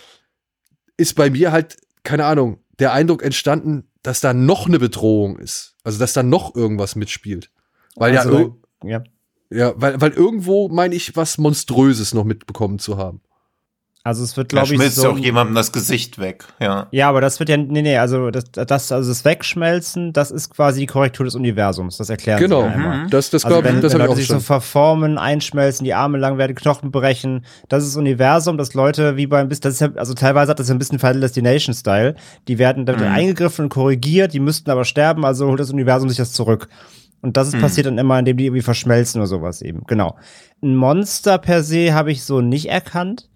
[0.97, 5.75] ist bei mir halt, keine Ahnung, der Eindruck entstanden, dass da noch eine Bedrohung ist.
[5.83, 7.51] Also, dass da noch irgendwas mitspielt.
[7.95, 9.03] Weil also, ja, ja.
[9.49, 13.21] Ja, weil, weil irgendwo meine ich, was Monströses noch mitbekommen zu haben.
[14.07, 16.87] Also es wird, glaube ich, schmilzt so auch jemandem das Gesicht weg, ja.
[16.91, 20.49] Ja, aber das wird ja, nee, nee, also das, das, also das Wegschmelzen, das ist
[20.49, 21.97] quasi die Korrektur des Universums.
[21.97, 22.61] Das erklären genau.
[22.61, 22.97] Sie einmal.
[22.99, 23.09] Mhm.
[23.09, 26.37] Das, das also glaube ich, das wenn Leute sich so verformen, einschmelzen, die Arme lang
[26.37, 30.13] werden, Knochen brechen, das ist das Universum, dass Leute wie beim, das ist ja, also
[30.13, 32.15] teilweise hat das ja ein bisschen Final Destination-Style.
[32.47, 33.07] Die werden dann mhm.
[33.07, 36.69] eingegriffen und korrigiert, die müssten aber sterben, also holt das Universum sich das zurück.
[37.21, 37.61] Und das ist mhm.
[37.61, 39.83] passiert dann immer, indem die irgendwie verschmelzen oder sowas eben.
[39.87, 40.15] Genau.
[40.63, 43.27] Ein Monster per se habe ich so nicht erkannt.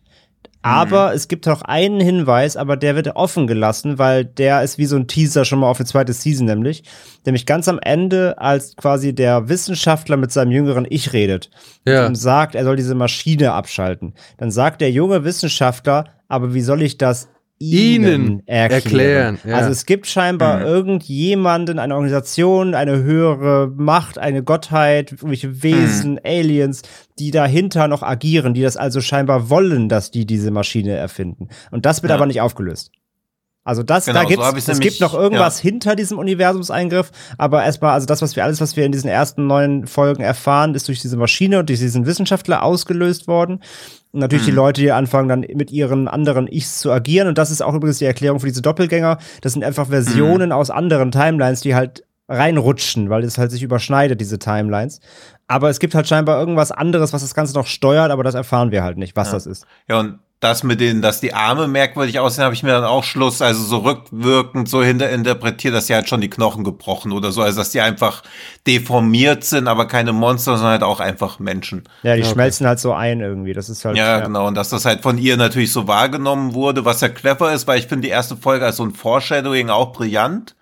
[0.64, 1.16] Aber mhm.
[1.16, 4.96] es gibt auch einen Hinweis, aber der wird offen gelassen, weil der ist wie so
[4.96, 6.84] ein Teaser schon mal auf die zweite Season, nämlich.
[7.26, 11.50] Nämlich ganz am Ende, als quasi der Wissenschaftler mit seinem jüngeren Ich redet
[11.88, 12.06] ja.
[12.06, 14.14] und sagt, er soll diese Maschine abschalten.
[14.38, 17.28] Dann sagt der junge Wissenschaftler, aber wie soll ich das
[17.62, 18.72] ihnen erklären.
[18.72, 19.56] erklären ja.
[19.56, 20.66] Also es gibt scheinbar mhm.
[20.66, 26.20] irgendjemanden, eine Organisation, eine höhere Macht, eine Gottheit, irgendwelche Wesen, mhm.
[26.24, 26.82] Aliens,
[27.20, 31.50] die dahinter noch agieren, die das also scheinbar wollen, dass die diese Maschine erfinden.
[31.70, 32.16] Und das wird ja.
[32.16, 32.92] aber nicht aufgelöst.
[33.64, 35.70] Also das, Genau, da so gibt's, ich's es gibt noch irgendwas ja.
[35.70, 39.46] hinter diesem Universumseingriff, aber erstmal, also das, was wir alles, was wir in diesen ersten
[39.46, 43.62] neun Folgen erfahren, ist durch diese Maschine und durch diesen Wissenschaftler ausgelöst worden.
[44.14, 44.50] Und natürlich Mhm.
[44.52, 47.28] die Leute, die anfangen dann mit ihren anderen Ichs zu agieren.
[47.28, 49.20] Und das ist auch übrigens die Erklärung für diese Doppelgänger.
[49.42, 50.56] Das sind einfach Versionen Mhm.
[50.56, 55.02] aus anderen Timelines, die halt reinrutschen, weil es halt sich überschneidet, diese Timelines.
[55.48, 58.72] Aber es gibt halt scheinbar irgendwas anderes, was das Ganze noch steuert, aber das erfahren
[58.72, 59.66] wir halt nicht, was das ist.
[59.90, 63.04] Ja, und das mit den, dass die Arme merkwürdig aussehen, habe ich mir dann auch
[63.04, 65.08] Schluss, also so rückwirkend so hinter
[65.72, 68.24] dass sie halt schon die Knochen gebrochen oder so, also dass die einfach
[68.66, 71.84] deformiert sind, aber keine Monster, sondern halt auch einfach Menschen.
[72.02, 72.32] Ja, die okay.
[72.32, 73.54] schmelzen halt so ein irgendwie.
[73.54, 73.96] Das ist halt.
[73.96, 74.48] Ja, genau.
[74.48, 77.78] Und dass das halt von ihr natürlich so wahrgenommen wurde, was ja clever ist, weil
[77.78, 80.56] ich finde die erste Folge als so ein Foreshadowing auch brillant,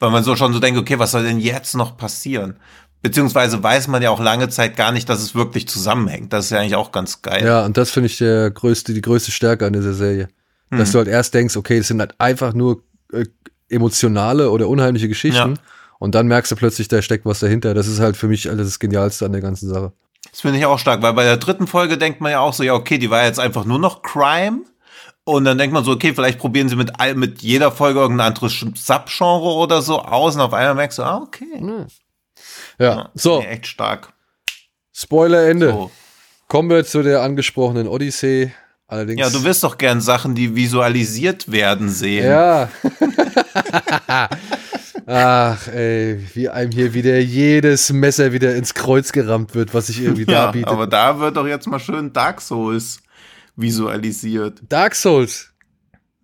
[0.00, 2.58] weil man so schon so denkt, okay, was soll denn jetzt noch passieren?
[3.04, 6.32] Beziehungsweise weiß man ja auch lange Zeit gar nicht, dass es wirklich zusammenhängt.
[6.32, 7.44] Das ist ja eigentlich auch ganz geil.
[7.44, 10.28] Ja, und das finde ich der größte, die größte Stärke an dieser Serie.
[10.70, 12.82] Dass du halt erst denkst, okay, das sind halt einfach nur
[13.12, 13.26] äh,
[13.68, 15.54] emotionale oder unheimliche Geschichten.
[15.54, 15.62] Ja.
[15.98, 17.74] Und dann merkst du plötzlich, da steckt was dahinter.
[17.74, 19.92] Das ist halt für mich alles das Genialste an der ganzen Sache.
[20.30, 22.62] Das finde ich auch stark, weil bei der dritten Folge denkt man ja auch so,
[22.62, 24.62] ja, okay, die war jetzt einfach nur noch Crime.
[25.24, 28.58] Und dann denkt man so, okay, vielleicht probieren sie mit, mit jeder Folge irgendein anderes
[28.74, 30.36] Subgenre oder so aus.
[30.36, 31.60] Und auf einmal merkst du, ah, okay.
[32.78, 34.12] Ja, so, echt stark.
[34.92, 35.70] Spoiler-Ende.
[35.70, 35.90] So.
[36.48, 38.52] Kommen wir zu der angesprochenen Odyssee.
[38.86, 39.20] Allerdings.
[39.20, 42.26] Ja, du wirst doch gern Sachen, die visualisiert werden sehen.
[42.26, 42.68] Ja.
[45.06, 50.00] Ach, ey, wie einem hier wieder jedes Messer wieder ins Kreuz gerammt wird, was sich
[50.00, 50.68] irgendwie Ja, darbietet.
[50.68, 53.00] aber da wird doch jetzt mal schön Dark Souls
[53.56, 54.62] visualisiert.
[54.68, 55.52] Dark Souls.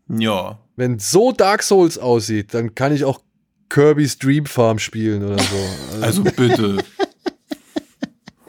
[0.09, 0.59] Ja.
[0.77, 3.21] Wenn so Dark Souls aussieht, dann kann ich auch
[3.71, 5.57] Kirby's Dream Farm spielen oder so.
[6.03, 6.79] Also bitte.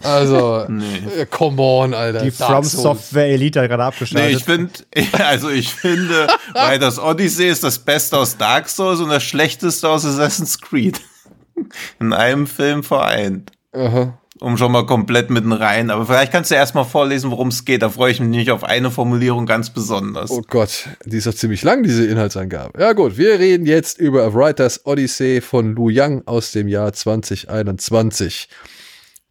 [0.03, 0.97] Also, Nee.
[1.15, 2.23] äh, come on, Alter.
[2.23, 2.63] Die From.
[2.63, 4.35] Software Elite hat gerade Nee, abgeschaltet.
[4.37, 4.71] ich finde,
[5.27, 9.87] also ich finde, weil das Odyssey ist das Beste aus Dark Souls und das Schlechteste
[9.87, 10.99] aus Assassin's Creed.
[11.99, 13.51] In einem Film vereint.
[13.73, 14.17] Aha.
[14.41, 15.91] Um schon mal komplett mitten rein.
[15.91, 17.83] Aber vielleicht kannst du erst mal vorlesen, worum es geht.
[17.83, 20.31] Da freue ich mich nicht auf eine Formulierung ganz besonders.
[20.31, 22.81] Oh Gott, die ist doch ziemlich lang, diese Inhaltsangabe.
[22.81, 26.91] Ja gut, wir reden jetzt über A Writer's Odyssey von Lu Yang aus dem Jahr
[26.91, 28.49] 2021,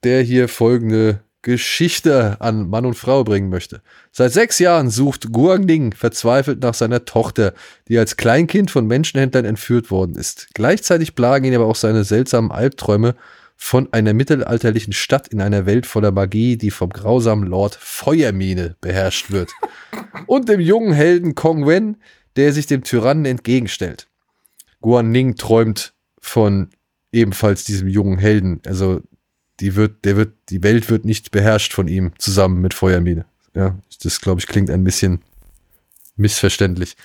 [0.04, 3.82] der hier folgende Geschichte an Mann und Frau bringen möchte.
[4.12, 7.54] Seit sechs Jahren sucht Guang Ning verzweifelt nach seiner Tochter,
[7.88, 10.48] die als Kleinkind von Menschenhändlern entführt worden ist.
[10.54, 13.16] Gleichzeitig plagen ihn aber auch seine seltsamen Albträume
[13.62, 19.30] von einer mittelalterlichen Stadt in einer Welt voller Magie, die vom grausamen Lord Feuermine beherrscht
[19.30, 19.52] wird.
[20.26, 21.98] Und dem jungen Helden Kong Wen,
[22.36, 24.08] der sich dem Tyrannen entgegenstellt.
[24.80, 26.70] Guan Ning träumt von
[27.12, 28.62] ebenfalls diesem jungen Helden.
[28.66, 29.02] Also
[29.60, 33.26] die wird, der wird, die Welt wird nicht beherrscht von ihm zusammen mit Feuermine.
[33.54, 35.20] Ja, das glaube ich klingt ein bisschen
[36.16, 36.96] missverständlich.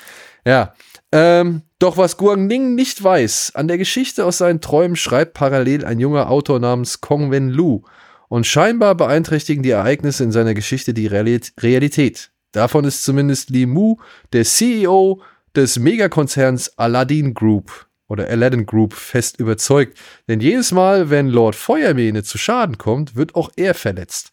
[0.45, 0.74] Ja,
[1.12, 5.84] ähm, doch was Guang Ning nicht weiß, an der Geschichte aus seinen Träumen schreibt parallel
[5.84, 7.82] ein junger Autor namens Kong Wen Lu.
[8.28, 12.32] Und scheinbar beeinträchtigen die Ereignisse in seiner Geschichte die Reali- Realität.
[12.54, 13.98] Davon ist zumindest Li Mu,
[14.32, 15.22] der CEO
[15.56, 19.98] des Megakonzerns Aladdin Group oder Aladdin Group, fest überzeugt.
[20.28, 24.32] Denn jedes Mal, wenn Lord Feuermene zu Schaden kommt, wird auch er verletzt.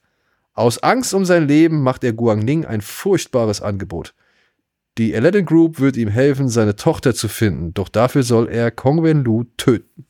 [0.55, 4.15] Aus Angst um sein Leben macht er Guang Ning ein furchtbares Angebot.
[4.99, 9.03] Die Aladdin Group wird ihm helfen, seine Tochter zu finden, doch dafür soll er Kong
[9.03, 10.07] Wen Lu töten.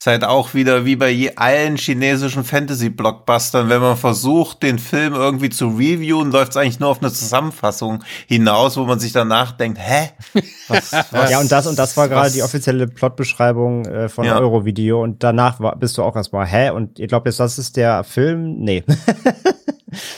[0.00, 5.14] Ist halt auch wieder wie bei je allen chinesischen Fantasy-Blockbustern, wenn man versucht, den Film
[5.14, 9.52] irgendwie zu reviewen, läuft es eigentlich nur auf eine Zusammenfassung hinaus, wo man sich danach
[9.52, 10.10] denkt, hä?
[10.68, 14.38] Was, was, ja, und das, und das war gerade die offizielle Plotbeschreibung äh, von Ja.
[14.38, 16.70] Eurovideo und danach war, bist du auch erstmal, hä?
[16.70, 18.56] Und ihr glaubt jetzt, das ist der Film?
[18.58, 18.84] Nee.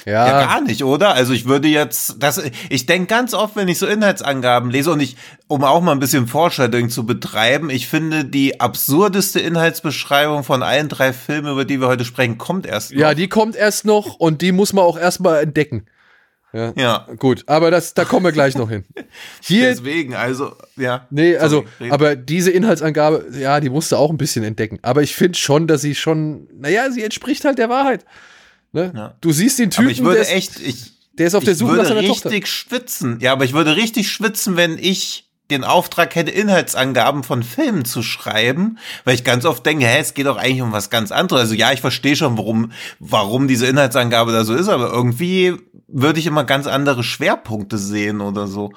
[0.06, 1.12] Ja, Ja, gar nicht, oder?
[1.12, 5.00] Also ich würde jetzt, das, ich denke ganz oft, wenn ich so Inhaltsangaben lese und
[5.00, 5.16] ich,
[5.48, 10.88] um auch mal ein bisschen Foreshadowing zu betreiben, ich finde die absurdeste Inhaltsbeschreibung von allen
[10.88, 12.92] drei Filmen, über die wir heute sprechen, kommt erst.
[12.92, 13.16] ja, noch.
[13.16, 15.86] die kommt erst noch und die muss man auch erstmal entdecken.
[16.52, 17.06] Ja, ja.
[17.18, 18.84] gut, aber das, da kommen wir gleich noch hin.
[19.42, 21.06] Hier, Deswegen, also, ja.
[21.10, 24.78] nee, also, Sorry, aber diese Inhaltsangabe, ja, die musste auch ein bisschen entdecken.
[24.82, 28.06] Aber ich finde schon, dass sie schon, naja, sie entspricht halt der Wahrheit.
[28.72, 28.92] Ne?
[28.94, 29.14] Ja.
[29.20, 31.54] Du siehst den Typen, Aber ich würde der, ist, echt, ich, der ist auf der
[31.54, 32.46] ich Suche würde nach seiner richtig Tochter.
[32.46, 33.18] schwitzen.
[33.20, 38.02] Ja, aber ich würde richtig schwitzen, wenn ich den Auftrag hätte, Inhaltsangaben von Filmen zu
[38.02, 41.42] schreiben, weil ich ganz oft denke, hä, es geht doch eigentlich um was ganz anderes.
[41.42, 45.56] Also ja, ich verstehe schon, warum, warum diese Inhaltsangabe da so ist, aber irgendwie
[45.88, 48.72] würde ich immer ganz andere Schwerpunkte sehen oder so.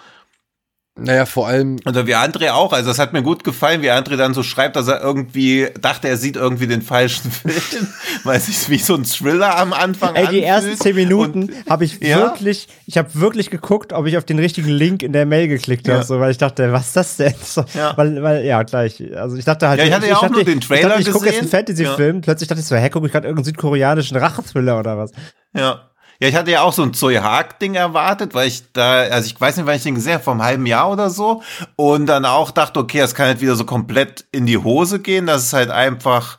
[1.04, 1.78] Naja, vor allem.
[1.86, 2.74] Oder wie André auch.
[2.74, 6.08] Also, das hat mir gut gefallen, wie André dann so schreibt, dass er irgendwie dachte,
[6.08, 7.88] er sieht irgendwie den falschen Film,
[8.24, 10.46] weil es sich wie so ein Thriller am Anfang Ey, die anfühlt.
[10.46, 12.18] ersten zehn Minuten habe ich Ja?
[12.20, 15.88] wirklich, ich habe wirklich geguckt, ob ich auf den richtigen Link in der Mail geklickt
[15.88, 16.04] habe, Ja.
[16.04, 17.34] so, weil ich dachte, was ist das denn?
[17.44, 17.94] So, Ja.
[17.98, 19.04] Weil, weil, ja, gleich.
[19.16, 21.02] Also ich dachte halt, Ja, ich hatte ja auch dachte, nur den Trailer ich, dachte,
[21.02, 21.48] ich gucke jetzt einen.
[21.50, 25.12] Fantasy-Film, plötzlich dachte ich so, hä, gucke ich gerade irgendeinen südkoreanischen Rachethriller oder was?
[25.56, 25.89] Ja.
[26.22, 29.40] Ja, ich hatte ja auch so ein Zoe Haag-Ding erwartet, weil ich da, also ich
[29.40, 31.42] weiß nicht, wann ich den gesehen habe, vor einem halben Jahr oder so.
[31.78, 35.28] Und dann auch dachte, okay, das kann halt wieder so komplett in die Hose gehen,
[35.28, 36.38] dass es halt einfach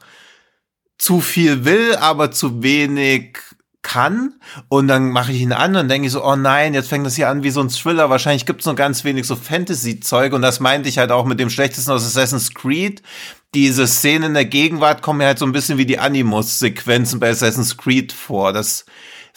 [0.98, 3.38] zu viel will, aber zu wenig
[3.80, 4.34] kann.
[4.68, 7.16] Und dann mache ich ihn an und denke ich so, oh nein, jetzt fängt das
[7.16, 8.10] hier an wie so ein Thriller.
[8.10, 10.34] Wahrscheinlich gibt es nur ganz wenig so Fantasy-Zeug.
[10.34, 13.00] Und das meinte ich halt auch mit dem schlechtesten aus Assassin's Creed.
[13.54, 17.30] Diese Szenen in der Gegenwart kommen mir halt so ein bisschen wie die Animus-Sequenzen bei
[17.30, 18.52] Assassin's Creed vor.
[18.52, 18.84] Das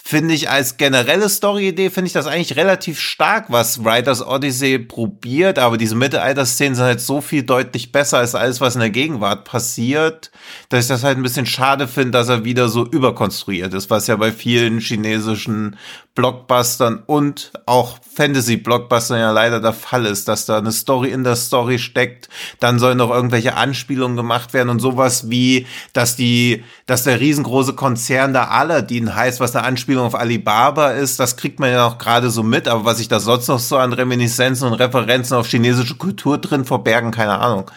[0.05, 5.57] finde ich als generelle Story-Idee, finde ich das eigentlich relativ stark, was Writers Odyssey probiert,
[5.57, 9.45] aber diese Mittelalter-Szenen sind halt so viel deutlich besser als alles, was in der Gegenwart
[9.45, 10.29] passiert,
[10.67, 14.07] dass ich das halt ein bisschen schade finde, dass er wieder so überkonstruiert ist, was
[14.07, 15.77] ja bei vielen chinesischen
[16.15, 21.35] Blockbustern und auch Fantasy-Blockbustern ja leider der Fall ist, dass da eine Story in der
[21.35, 22.29] Story steckt,
[22.59, 27.73] dann sollen noch irgendwelche Anspielungen gemacht werden und sowas wie, dass die, dass der riesengroße
[27.73, 31.97] Konzern der Aladdin heißt, was eine Anspielung auf Alibaba ist, das kriegt man ja auch
[31.97, 35.47] gerade so mit, aber was sich da sonst noch so an Reminiszenzen und Referenzen auf
[35.47, 37.69] chinesische Kultur drin verbergen, keine Ahnung.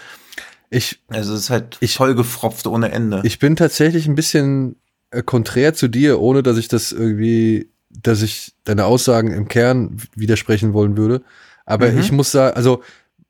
[0.70, 3.20] Ich, Also es ist halt Ich- voll gefropft ohne Ende.
[3.24, 4.76] ich bin tatsächlich ein bisschen
[5.12, 9.98] äh, konträr zu dir, ohne dass ich das irgendwie, dass ich deine Aussagen im Kern
[10.16, 11.22] widersprechen wollen würde.
[11.64, 11.98] Aber Mhm.
[12.00, 12.82] ich muss sagen, also,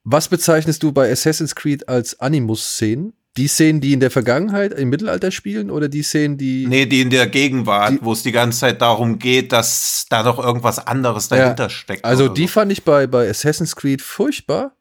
[0.03, 3.13] was bezeichnest du bei Assassin's Creed als Animus-Szenen?
[3.37, 6.67] Die Szenen, die in der Vergangenheit, im Mittelalter spielen, oder die Szenen, die.
[6.67, 10.39] Nee, die in der Gegenwart, wo es die ganze Zeit darum geht, dass da noch
[10.39, 12.05] irgendwas anderes dahinter steckt.
[12.05, 12.49] Also die so.
[12.49, 14.75] fand ich bei, bei Assassin's Creed furchtbar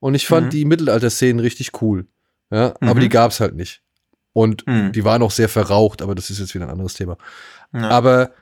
[0.00, 0.50] und ich fand Mhm.
[0.50, 2.06] die Mittelalter-Szenen richtig cool.
[2.50, 3.00] Ja, aber Mhm.
[3.00, 3.80] die gab's halt nicht.
[4.34, 4.92] Und Mhm.
[4.92, 7.16] die waren auch sehr verraucht, aber das ist jetzt wieder ein anderes Thema.
[7.72, 7.88] Ja.
[7.88, 8.32] Aber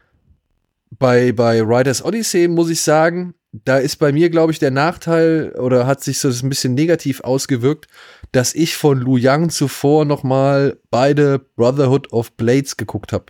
[0.99, 5.53] bei, bei Riders Odyssey muss ich sagen, da ist bei mir, glaube ich, der Nachteil
[5.59, 7.87] oder hat sich so ein bisschen negativ ausgewirkt,
[8.33, 13.27] dass ich von Lu Yang zuvor noch mal beide Brotherhood of Blades geguckt habe.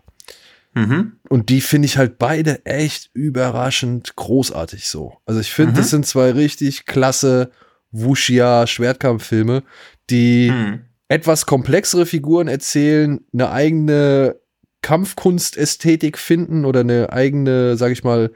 [0.74, 1.12] Mhm.
[1.28, 5.14] Und die finde ich halt beide echt überraschend großartig so.
[5.26, 5.76] Also ich finde, Mhm.
[5.76, 7.50] das sind zwei richtig klasse
[7.92, 9.62] Wuxia-Schwertkampffilme,
[10.10, 10.80] die Mhm.
[11.08, 14.36] etwas komplexere Figuren erzählen, eine eigene
[14.82, 18.30] Kampfkunstästhetik finden oder eine eigene, sag ich mal,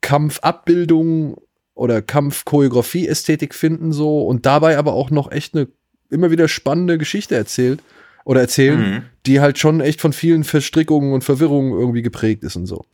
[0.00, 1.36] Kampfabbildung
[1.74, 5.68] oder Kampfchoreografie-Ästhetik finden so und dabei aber auch noch echt eine
[6.10, 7.80] immer wieder spannende Geschichte erzählt
[8.24, 9.02] oder erzählen, Mhm.
[9.26, 12.84] die halt schon echt von vielen Verstrickungen und Verwirrungen irgendwie geprägt ist und so.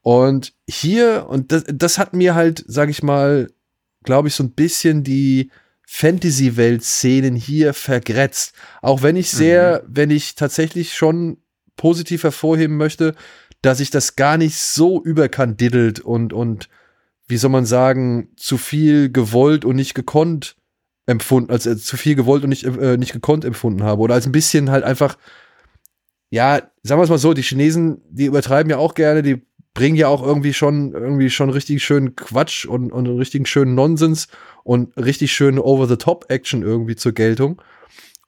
[0.00, 3.48] Und hier, und das, das hat mir halt, sag ich mal,
[4.02, 5.50] glaube ich, so ein bisschen die
[5.86, 8.54] Fantasy-Welt-Szenen hier vergrätzt.
[8.80, 11.38] Auch wenn ich sehr, wenn ich tatsächlich schon
[11.76, 13.14] positiv hervorheben möchte,
[13.60, 16.68] dass ich das gar nicht so überkandidelt und, und
[17.28, 20.56] wie soll man sagen, zu viel gewollt und nicht gekonnt
[21.06, 24.00] empfunden, als äh, zu viel gewollt und nicht, äh, nicht gekonnt empfunden habe.
[24.02, 25.16] Oder als ein bisschen halt einfach,
[26.30, 29.42] ja, sagen wir es mal so, die Chinesen, die übertreiben ja auch gerne, die
[29.74, 34.28] bringen ja auch irgendwie schon, irgendwie schon richtig schönen Quatsch und, und richtig schönen Nonsens
[34.64, 37.60] und richtig schöne Over-the-Top-Action irgendwie zur Geltung.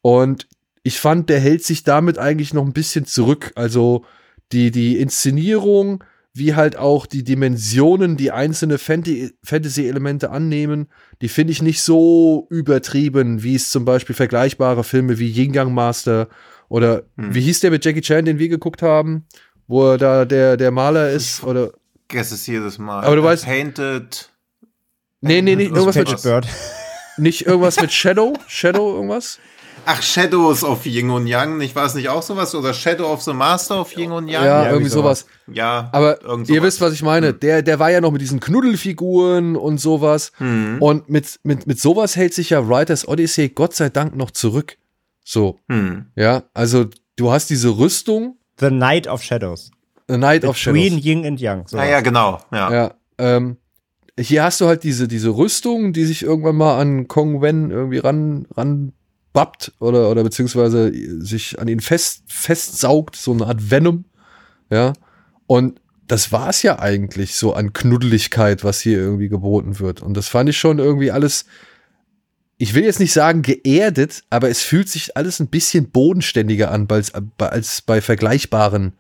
[0.01, 0.49] Und
[0.83, 3.53] ich fand, der hält sich damit eigentlich noch ein bisschen zurück.
[3.57, 4.05] Also
[4.53, 6.03] die, die Inszenierung,
[6.37, 10.89] wie halt auch die Dimensionen, die einzelne Fantasy-Elemente annehmen,
[11.23, 15.73] die finde ich nicht so übertrieben, wie es zum Beispiel vergleichbare Filme wie Yin Yang
[15.73, 16.29] Master
[16.69, 17.35] oder Hm.
[17.35, 19.27] wie hieß der mit Jackie Chan, den wir geguckt haben,
[19.69, 21.73] wo er da der, der Maler ist oder
[22.09, 23.05] Guess es jedes Mal.
[23.05, 24.31] Aber du weißt- Painted.
[25.21, 26.47] nee, nee, nee, irgendwas mit, Bird.
[27.17, 29.39] nicht irgendwas mit Shadow, Shadow irgendwas?
[29.87, 32.55] Ach, Shadows of Yin und Yang, nicht war es nicht auch sowas?
[32.55, 34.45] Oder Shadow of the Master of Yin und Yang?
[34.45, 35.27] Ja, irgendwie irgendwie sowas.
[35.53, 36.67] Ja, Aber irgend ihr sowas.
[36.67, 37.35] wisst, was ich meine.
[37.35, 40.33] Der, der war ja noch mit diesen Knuddelfiguren und sowas.
[40.39, 40.79] Hm.
[40.81, 44.77] Und mit, mit, mit sowas hält sich ja Writers Odyssey Gott sei Dank noch zurück.
[45.25, 46.07] So, Hm.
[46.17, 46.43] ja.
[46.55, 49.71] Also, du hast diese Rüstung, The Night of Shadows.
[50.09, 51.05] A Night of Between Shadows.
[51.05, 51.69] Yin and Yang.
[51.69, 52.41] So Ah ja, genau.
[52.53, 52.73] Ja.
[52.73, 53.57] Ja, ähm,
[54.21, 57.99] hier hast du halt diese, diese Rüstung, die sich irgendwann mal an Kong Wen irgendwie
[57.99, 58.93] ran, ran
[59.35, 60.91] bappt oder, oder beziehungsweise
[61.23, 64.07] sich an ihn fest, festsaugt, so eine Art Venom.
[64.71, 64.95] Ja.
[65.47, 70.01] Und das war's ja eigentlich so an Knuddeligkeit, was hier irgendwie geboten wird.
[70.01, 71.47] Und das fand ich schon irgendwie alles,
[72.57, 76.87] ich will jetzt nicht sagen geerdet, aber es fühlt sich alles ein bisschen bodenständiger an
[76.89, 78.95] als, als bei vergleichbaren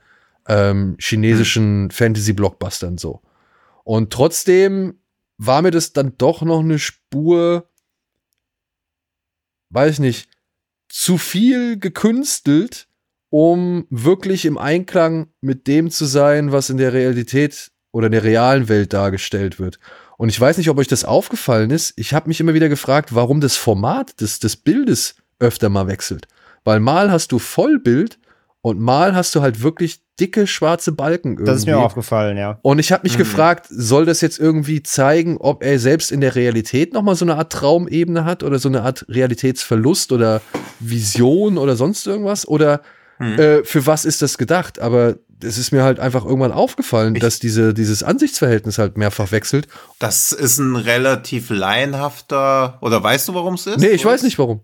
[0.48, 3.20] ähm, chinesischen Fantasy-Blockbustern so.
[3.84, 4.94] Und trotzdem
[5.38, 7.68] war mir das dann doch noch eine Spur,
[9.74, 10.28] weiß nicht,
[10.88, 12.86] zu viel gekünstelt,
[13.30, 18.22] um wirklich im Einklang mit dem zu sein, was in der Realität oder in der
[18.22, 19.80] realen Welt dargestellt wird.
[20.16, 21.94] Und ich weiß nicht, ob euch das aufgefallen ist.
[21.96, 26.28] Ich habe mich immer wieder gefragt, warum das Format des, des Bildes öfter mal wechselt.
[26.62, 28.18] Weil mal hast du Vollbild
[28.60, 31.44] und mal hast du halt wirklich dicke schwarze Balken irgendwie.
[31.46, 32.58] Das ist mir aufgefallen, ja.
[32.62, 33.18] Und ich habe mich mhm.
[33.18, 37.24] gefragt, soll das jetzt irgendwie zeigen, ob er selbst in der Realität noch mal so
[37.24, 40.40] eine Art Traumebene hat oder so eine Art Realitätsverlust oder
[40.80, 42.82] Vision oder sonst irgendwas oder
[43.18, 43.38] mhm.
[43.38, 44.78] äh, für was ist das gedacht?
[44.80, 49.32] Aber es ist mir halt einfach irgendwann aufgefallen, ich dass diese, dieses Ansichtsverhältnis halt mehrfach
[49.32, 49.68] wechselt.
[49.98, 53.78] Das ist ein relativ laienhafter, oder weißt du, warum es ist?
[53.78, 54.60] Nee, ich weiß nicht warum.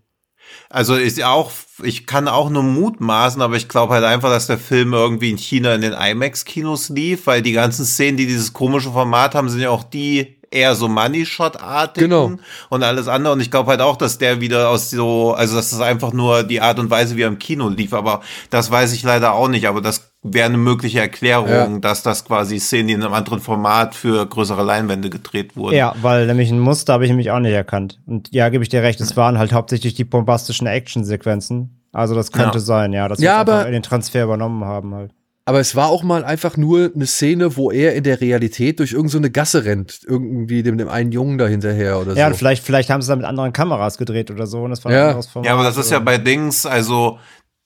[0.68, 1.50] Also ist auch,
[1.82, 5.38] ich kann auch nur mutmaßen, aber ich glaube halt einfach, dass der Film irgendwie in
[5.38, 9.60] China in den IMAX-Kinos lief, weil die ganzen Szenen, die dieses komische Format haben, sind
[9.60, 12.32] ja auch die eher so Money-Shot-artigen genau.
[12.68, 13.32] und alles andere.
[13.32, 16.42] Und ich glaube halt auch, dass der wieder aus so, also dass das einfach nur
[16.42, 17.92] die Art und Weise, wie er im Kino lief.
[17.92, 18.20] Aber
[18.50, 19.66] das weiß ich leider auch nicht.
[19.66, 21.78] Aber das wäre eine mögliche Erklärung, ja.
[21.78, 25.76] dass das quasi Szenen, die in einem anderen Format für größere Leinwände gedreht wurden.
[25.76, 28.00] Ja, weil nämlich ein Muster habe ich nämlich auch nicht erkannt.
[28.06, 31.80] Und ja, gebe ich dir recht, es waren halt hauptsächlich die bombastischen Action-Sequenzen.
[31.92, 32.64] Also das könnte ja.
[32.64, 35.12] sein, ja, dass sie ja, aber den Transfer übernommen haben halt.
[35.46, 38.92] Aber es war auch mal einfach nur eine Szene, wo er in der Realität durch
[38.92, 40.00] irgendeine so Gasse rennt.
[40.06, 42.20] Irgendwie dem, dem einen Jungen da hinterher oder ja, so.
[42.20, 44.62] Ja, und vielleicht, vielleicht haben sie da mit anderen Kameras gedreht oder so.
[44.62, 45.16] Und das war ja.
[45.16, 47.18] ein Format, ja, aber das ist ja bei Dings, also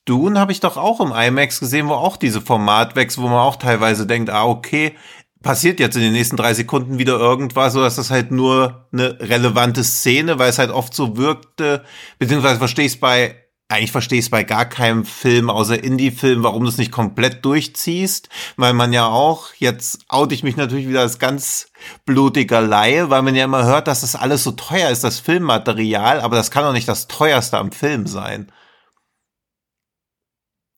[0.05, 3.57] Dune habe ich doch auch im IMAX gesehen, wo auch diese Formatwechsel, wo man auch
[3.57, 4.95] teilweise denkt, ah, okay,
[5.43, 9.19] passiert jetzt in den nächsten drei Sekunden wieder irgendwas, so dass das halt nur eine
[9.21, 11.85] relevante Szene, weil es halt oft so wirkte,
[12.19, 13.37] beziehungsweise verstehe ich es bei
[13.69, 17.45] eigentlich verstehe ich es bei gar keinem Film außer Indie-Film, warum du es nicht komplett
[17.45, 21.69] durchziehst, weil man ja auch, jetzt oute ich mich natürlich wieder als ganz
[22.05, 26.21] blutiger Laie, weil man ja immer hört, dass das alles so teuer ist, das Filmmaterial,
[26.21, 28.53] aber das kann doch nicht das teuerste am Film sein.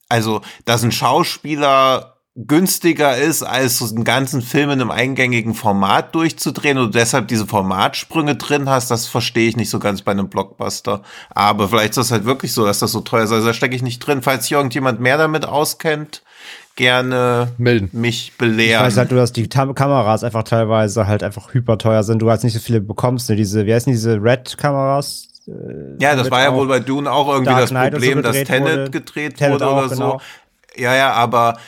[0.08, 6.14] Also, dass ein Schauspieler günstiger ist, als so einen ganzen Film in einem eingängigen Format
[6.14, 10.12] durchzudrehen und du deshalb diese Formatsprünge drin hast, das verstehe ich nicht so ganz bei
[10.12, 11.00] einem Blockbuster.
[11.30, 13.32] Aber vielleicht ist das halt wirklich so, dass das so teuer ist.
[13.32, 14.20] Also da stecke ich nicht drin.
[14.20, 16.22] Falls sich irgendjemand mehr damit auskennt,
[16.76, 17.88] gerne Melden.
[17.92, 18.82] mich belehren.
[18.82, 22.20] Ich weiß halt nur, dass die Kameras einfach teilweise halt einfach hyperteuer sind.
[22.20, 23.30] Du halt nicht so viele bekommst.
[23.30, 23.36] Ne?
[23.36, 25.28] Diese, wie heißen diese Red-Kameras?
[25.46, 28.36] Äh, ja, das war ja wohl bei Dune auch irgendwie Dark das Problem, so dass
[28.44, 28.90] Tenet wurde.
[28.90, 30.18] gedreht Tenet wurde auch, oder genau.
[30.18, 30.80] so.
[30.80, 31.58] Ja, ja, aber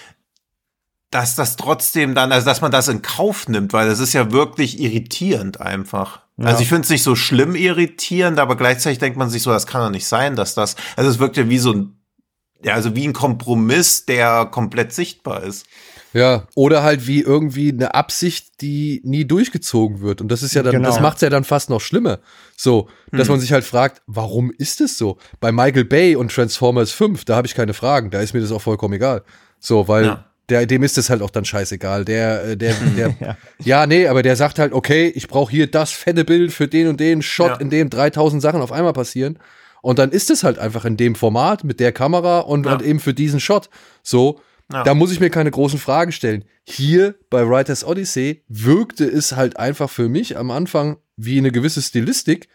[1.11, 4.31] dass das trotzdem dann, also dass man das in Kauf nimmt, weil das ist ja
[4.31, 6.20] wirklich irritierend einfach.
[6.37, 6.47] Ja.
[6.47, 9.66] Also ich finde es nicht so schlimm irritierend, aber gleichzeitig denkt man sich so, das
[9.66, 11.95] kann doch nicht sein, dass das, also es wirkt ja wie so ein,
[12.62, 15.66] ja, also wie ein Kompromiss, der komplett sichtbar ist.
[16.14, 20.20] Ja, oder halt wie irgendwie eine Absicht, die nie durchgezogen wird.
[20.20, 20.88] Und das ist ja dann, genau.
[20.88, 22.20] das macht's ja dann fast noch schlimmer.
[22.56, 23.34] So, dass hm.
[23.34, 25.18] man sich halt fragt, warum ist es so?
[25.40, 28.52] Bei Michael Bay und Transformers 5, da habe ich keine Fragen, da ist mir das
[28.52, 29.22] auch vollkommen egal.
[29.61, 32.04] So, weil ja der, dem ist es halt auch dann scheißegal.
[32.04, 33.36] Der, äh, der, der, ja.
[33.62, 33.86] ja.
[33.86, 37.00] nee, aber der sagt halt, okay, ich brauche hier das fette Bild für den und
[37.00, 37.56] den Shot, ja.
[37.56, 39.38] in dem 3000 Sachen auf einmal passieren.
[39.80, 42.72] Und dann ist es halt einfach in dem Format mit der Kamera und ja.
[42.72, 43.68] halt eben für diesen Shot.
[44.02, 46.45] So, da muss ich mir keine großen Fragen stellen.
[46.64, 51.81] Hier bei Writers Odyssey wirkte es halt einfach für mich am Anfang wie eine gewisse
[51.81, 52.49] Stilistik,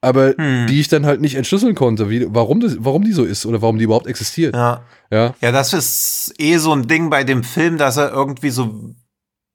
[0.00, 0.66] aber hm.
[0.68, 3.62] die ich dann halt nicht entschlüsseln konnte, wie, warum, das, warum die so ist oder
[3.62, 4.54] warum die überhaupt existiert.
[4.54, 4.84] Ja.
[5.10, 5.34] ja.
[5.40, 8.94] Ja, das ist eh so ein Ding bei dem Film, dass er irgendwie so,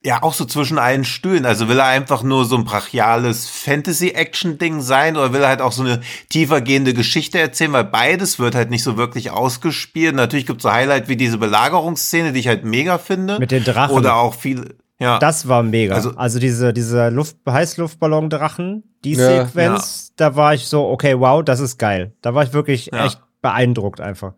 [0.04, 1.46] ja, auch so zwischen allen Stühlen.
[1.46, 5.72] Also will er einfach nur so ein brachiales Fantasy-Action-Ding sein oder will er halt auch
[5.72, 10.16] so eine tiefergehende Geschichte erzählen, weil beides wird halt nicht so wirklich ausgespielt.
[10.16, 13.38] Natürlich gibt es so Highlight wie diese Belagerungsszene, die ich halt mega finde.
[13.38, 13.96] Mit den Drachen.
[13.96, 15.18] Oder auch viel, ja.
[15.18, 15.96] Das war mega.
[15.96, 20.14] Also, also diese, diese Luft, Heißluftballon-Drachen, die ja, Sequenz, ja.
[20.18, 22.14] da war ich so, okay, wow, das ist geil.
[22.22, 23.06] Da war ich wirklich ja.
[23.06, 24.34] echt beeindruckt einfach.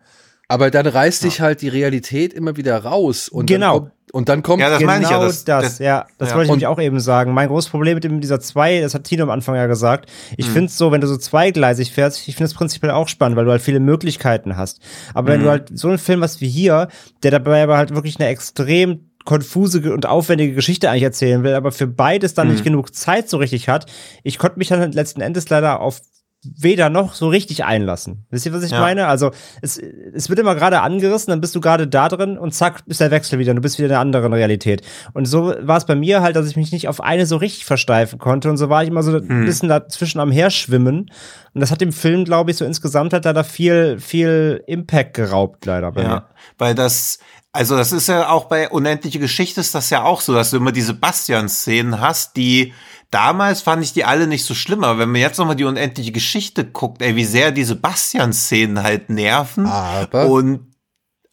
[0.48, 3.30] Aber dann reißt dich halt die Realität immer wieder raus.
[3.30, 3.74] Und genau.
[3.74, 5.80] Dann kommt, und dann kommt ja, das genau meine ich ja, genau das, das, das
[5.80, 6.36] ja, das ja.
[6.36, 7.34] wollte ich nämlich auch eben sagen.
[7.34, 10.08] Mein großes Problem mit dem, dieser zwei, das hat Tino am Anfang ja gesagt.
[10.38, 10.52] Ich mhm.
[10.52, 13.46] finde es so, wenn du so zweigleisig fährst, ich finde es prinzipiell auch spannend, weil
[13.46, 14.82] du halt viele Möglichkeiten hast.
[15.16, 15.34] Aber mhm.
[15.34, 16.90] wenn du halt so einen Film hast wie hier,
[17.24, 21.72] der dabei aber halt wirklich eine extrem konfuse und aufwendige Geschichte eigentlich erzählen will, aber
[21.72, 22.54] für beides dann mhm.
[22.54, 23.92] nicht genug Zeit so richtig hat.
[24.22, 26.02] Ich konnte mich dann letzten Endes leider auf
[26.44, 28.26] weder noch so richtig einlassen.
[28.30, 28.80] Wisst ihr, was ich ja.
[28.80, 29.08] meine?
[29.08, 29.32] Also
[29.62, 33.00] es, es wird immer gerade angerissen, dann bist du gerade da drin und zack, ist
[33.00, 33.54] der Wechsel wieder.
[33.54, 34.82] Du bist wieder in einer anderen Realität.
[35.14, 37.66] Und so war es bei mir halt, dass ich mich nicht auf eine so richtig
[37.66, 38.50] versteifen konnte.
[38.50, 39.46] Und so war ich immer so ein hm.
[39.46, 41.12] bisschen dazwischen am Herschwimmen.
[41.54, 45.14] Und das hat dem Film, glaube ich, so insgesamt hat er da viel, viel Impact
[45.14, 45.94] geraubt, leider.
[45.96, 46.26] ja, mir.
[46.58, 47.20] weil das,
[47.52, 50.58] also das ist ja auch bei Unendliche Geschichte ist das ja auch so, dass du
[50.58, 52.74] immer diese Bastian-Szenen hast, die
[53.14, 56.12] damals fand ich die alle nicht so schlimm, aber wenn man jetzt nochmal die unendliche
[56.12, 59.66] Geschichte guckt, ey, wie sehr diese Bastian-Szenen halt nerven.
[59.66, 60.74] Aber Und,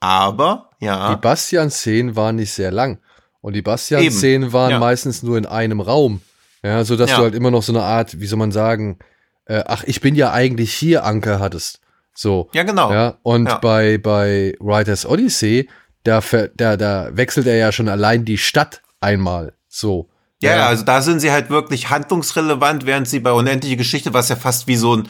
[0.01, 1.15] aber, ja.
[1.15, 2.99] die Bastian-Szenen waren nicht sehr lang.
[3.41, 4.79] Und die Bastian-Szenen waren ja.
[4.79, 6.21] meistens nur in einem Raum.
[6.63, 7.17] Ja, so dass Ja.
[7.17, 8.99] du halt immer noch so eine Art, wie soll man sagen,
[9.47, 11.81] äh, ach, ich bin ja eigentlich hier Anker hattest.
[12.15, 12.51] So.
[12.53, 12.93] Ja, genau.
[12.93, 13.59] Ja, und Ja.
[13.59, 15.71] bei, bei Writers Odyssey,
[16.05, 16.23] da,
[16.57, 19.55] da, da wechselt er ja schon allein die Stadt einmal.
[19.69, 20.11] So.
[20.43, 24.31] Ja, ja, also da sind sie halt wirklich handlungsrelevant, während sie bei Unendliche Geschichte, was
[24.31, 25.09] ja fast wie so ein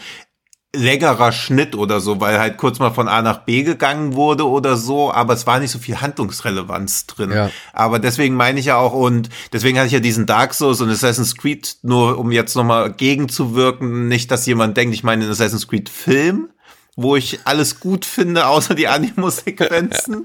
[0.74, 4.76] längerer Schnitt oder so, weil halt kurz mal von A nach B gegangen wurde oder
[4.76, 7.33] so, aber es war nicht so viel Handlungsrelevanz drin.
[7.33, 7.51] Ja.
[7.72, 10.91] Aber deswegen meine ich ja auch, und deswegen hatte ich ja diesen Dark Souls und
[10.91, 15.66] Assassin's Creed, nur um jetzt nochmal gegenzuwirken, nicht, dass jemand denkt, ich meine den Assassin's
[15.66, 16.51] Creed Film,
[16.97, 20.22] wo ich alles gut finde, außer die Animo-Sequenzen,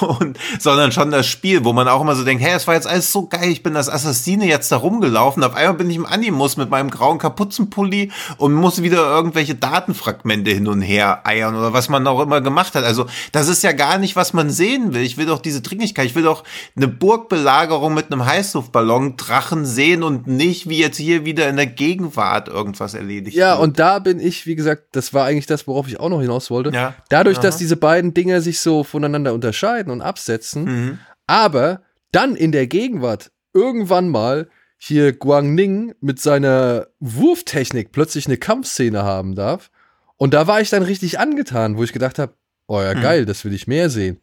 [0.00, 2.86] und, sondern schon das Spiel, wo man auch immer so denkt, hey, es war jetzt
[2.86, 6.06] alles so geil, ich bin als Assassine jetzt da rumgelaufen, auf einmal bin ich im
[6.06, 11.72] Animus mit meinem grauen Kapuzenpulli und muss wieder irgendwelche Datenfragmente hin und her eiern oder
[11.72, 12.84] was man auch immer gemacht hat.
[12.84, 15.02] Also, das ist ja gar nicht, was man sehen will.
[15.02, 16.44] Ich will doch diese Dringlichkeit, ich will doch
[16.76, 21.66] eine Burgbelagerung mit einem Heißluftballon, Drachen sehen und nicht wie jetzt hier wieder in der
[21.66, 23.60] Gegenwart irgendwas erledigt Ja, wird.
[23.62, 26.50] und da bin ich, wie gesagt, das war eigentlich das, worauf ich auch noch hinaus
[26.50, 26.70] wollte.
[26.70, 26.94] Ja.
[27.08, 27.58] Dadurch, dass Aha.
[27.60, 30.98] diese beiden Dinge sich so voneinander unterscheiden und absetzen, Mhm.
[31.26, 31.82] aber
[32.12, 34.48] dann in der Gegenwart irgendwann mal
[34.78, 39.70] hier Guang Ning mit seiner Wurftechnik plötzlich eine Kampfszene haben darf.
[40.18, 42.34] Und da war ich dann richtig angetan, wo ich gedacht habe,
[42.68, 43.00] oh ja, Mhm.
[43.02, 44.20] geil, das will ich mehr sehen.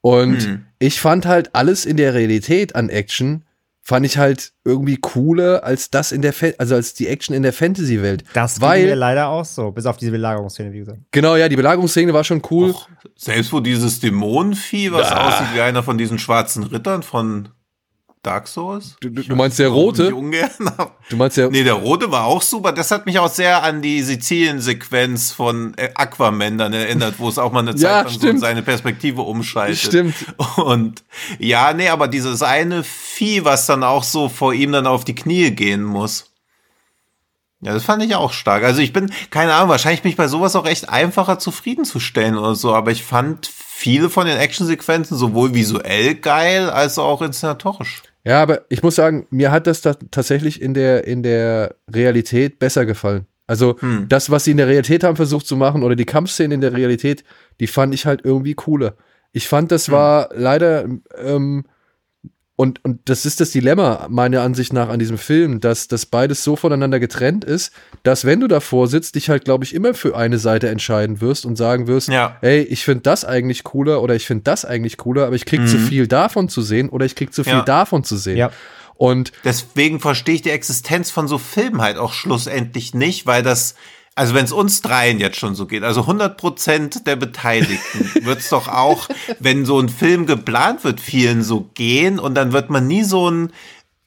[0.00, 0.66] Und Mhm.
[0.80, 3.44] ich fand halt alles in der Realität an Action,
[3.82, 7.42] fand ich halt irgendwie cooler als das in der, Fa also als die Action in
[7.42, 8.22] der Fantasy-Welt.
[8.32, 11.00] Das Weil- mir leider auch so, bis auf diese Belagerungsszene, wie gesagt.
[11.10, 12.70] Genau, ja, die Belagerungsszene war schon cool.
[12.70, 17.48] Och, selbst wo dieses Dämonenvieh, was aussieht wie einer von diesen schwarzen Rittern von
[18.22, 18.96] Dark Souls.
[19.00, 20.12] Du, du, du meinst der rote?
[21.10, 21.50] Du meinst der.
[21.50, 22.72] Nee, der rote war auch super.
[22.72, 27.38] Das hat mich auch sehr an die Sizilien-Sequenz von äh, Aquaman dann erinnert, wo es
[27.38, 29.78] auch mal eine Zeit Ja, lang so seine Perspektive umschaltet.
[29.78, 30.14] Stimmt.
[30.56, 31.02] Und
[31.38, 35.16] ja, nee, aber dieses eine Vieh, was dann auch so vor ihm dann auf die
[35.16, 36.30] Knie gehen muss.
[37.60, 38.64] Ja, das fand ich auch stark.
[38.64, 42.54] Also ich bin, keine Ahnung, wahrscheinlich bin ich bei sowas auch echt einfacher zufriedenzustellen oder
[42.54, 48.02] so, aber ich fand viele von den Actionsequenzen sowohl visuell geil als auch inszenatorisch.
[48.24, 52.58] Ja, aber ich muss sagen, mir hat das da tatsächlich in der, in der Realität
[52.58, 53.26] besser gefallen.
[53.48, 54.06] Also Hm.
[54.08, 56.72] das, was sie in der Realität haben versucht zu machen, oder die Kampfszenen in der
[56.72, 57.24] Realität,
[57.60, 58.94] die fand ich halt irgendwie cooler.
[59.32, 59.94] Ich fand, das Hm.
[59.94, 60.86] war leider,
[61.18, 61.64] ähm,
[62.62, 66.44] und, und das ist das Dilemma, meiner Ansicht nach, an diesem Film, dass das beides
[66.44, 67.72] so voneinander getrennt ist,
[68.04, 71.44] dass wenn du davor sitzt, dich halt, glaube ich, immer für eine Seite entscheiden wirst
[71.44, 72.36] und sagen wirst, Ja.
[72.40, 75.66] ey, ich finde das eigentlich cooler oder ich finde das eigentlich cooler, aber ich krieg
[75.68, 75.86] zu Mhm.
[75.88, 77.62] viel davon zu sehen oder ich krieg zu viel Ja.
[77.62, 78.36] davon zu sehen.
[78.36, 78.50] Ja.
[78.94, 83.74] Und Deswegen verstehe ich die Existenz von so Filmen halt auch schlussendlich nicht, weil das,
[84.14, 88.40] also wenn es uns dreien jetzt schon so geht, also 100 Prozent der Beteiligten wird
[88.40, 89.08] es doch auch,
[89.38, 93.30] wenn so ein Film geplant wird, vielen so gehen und dann wird man nie so
[93.30, 93.52] ein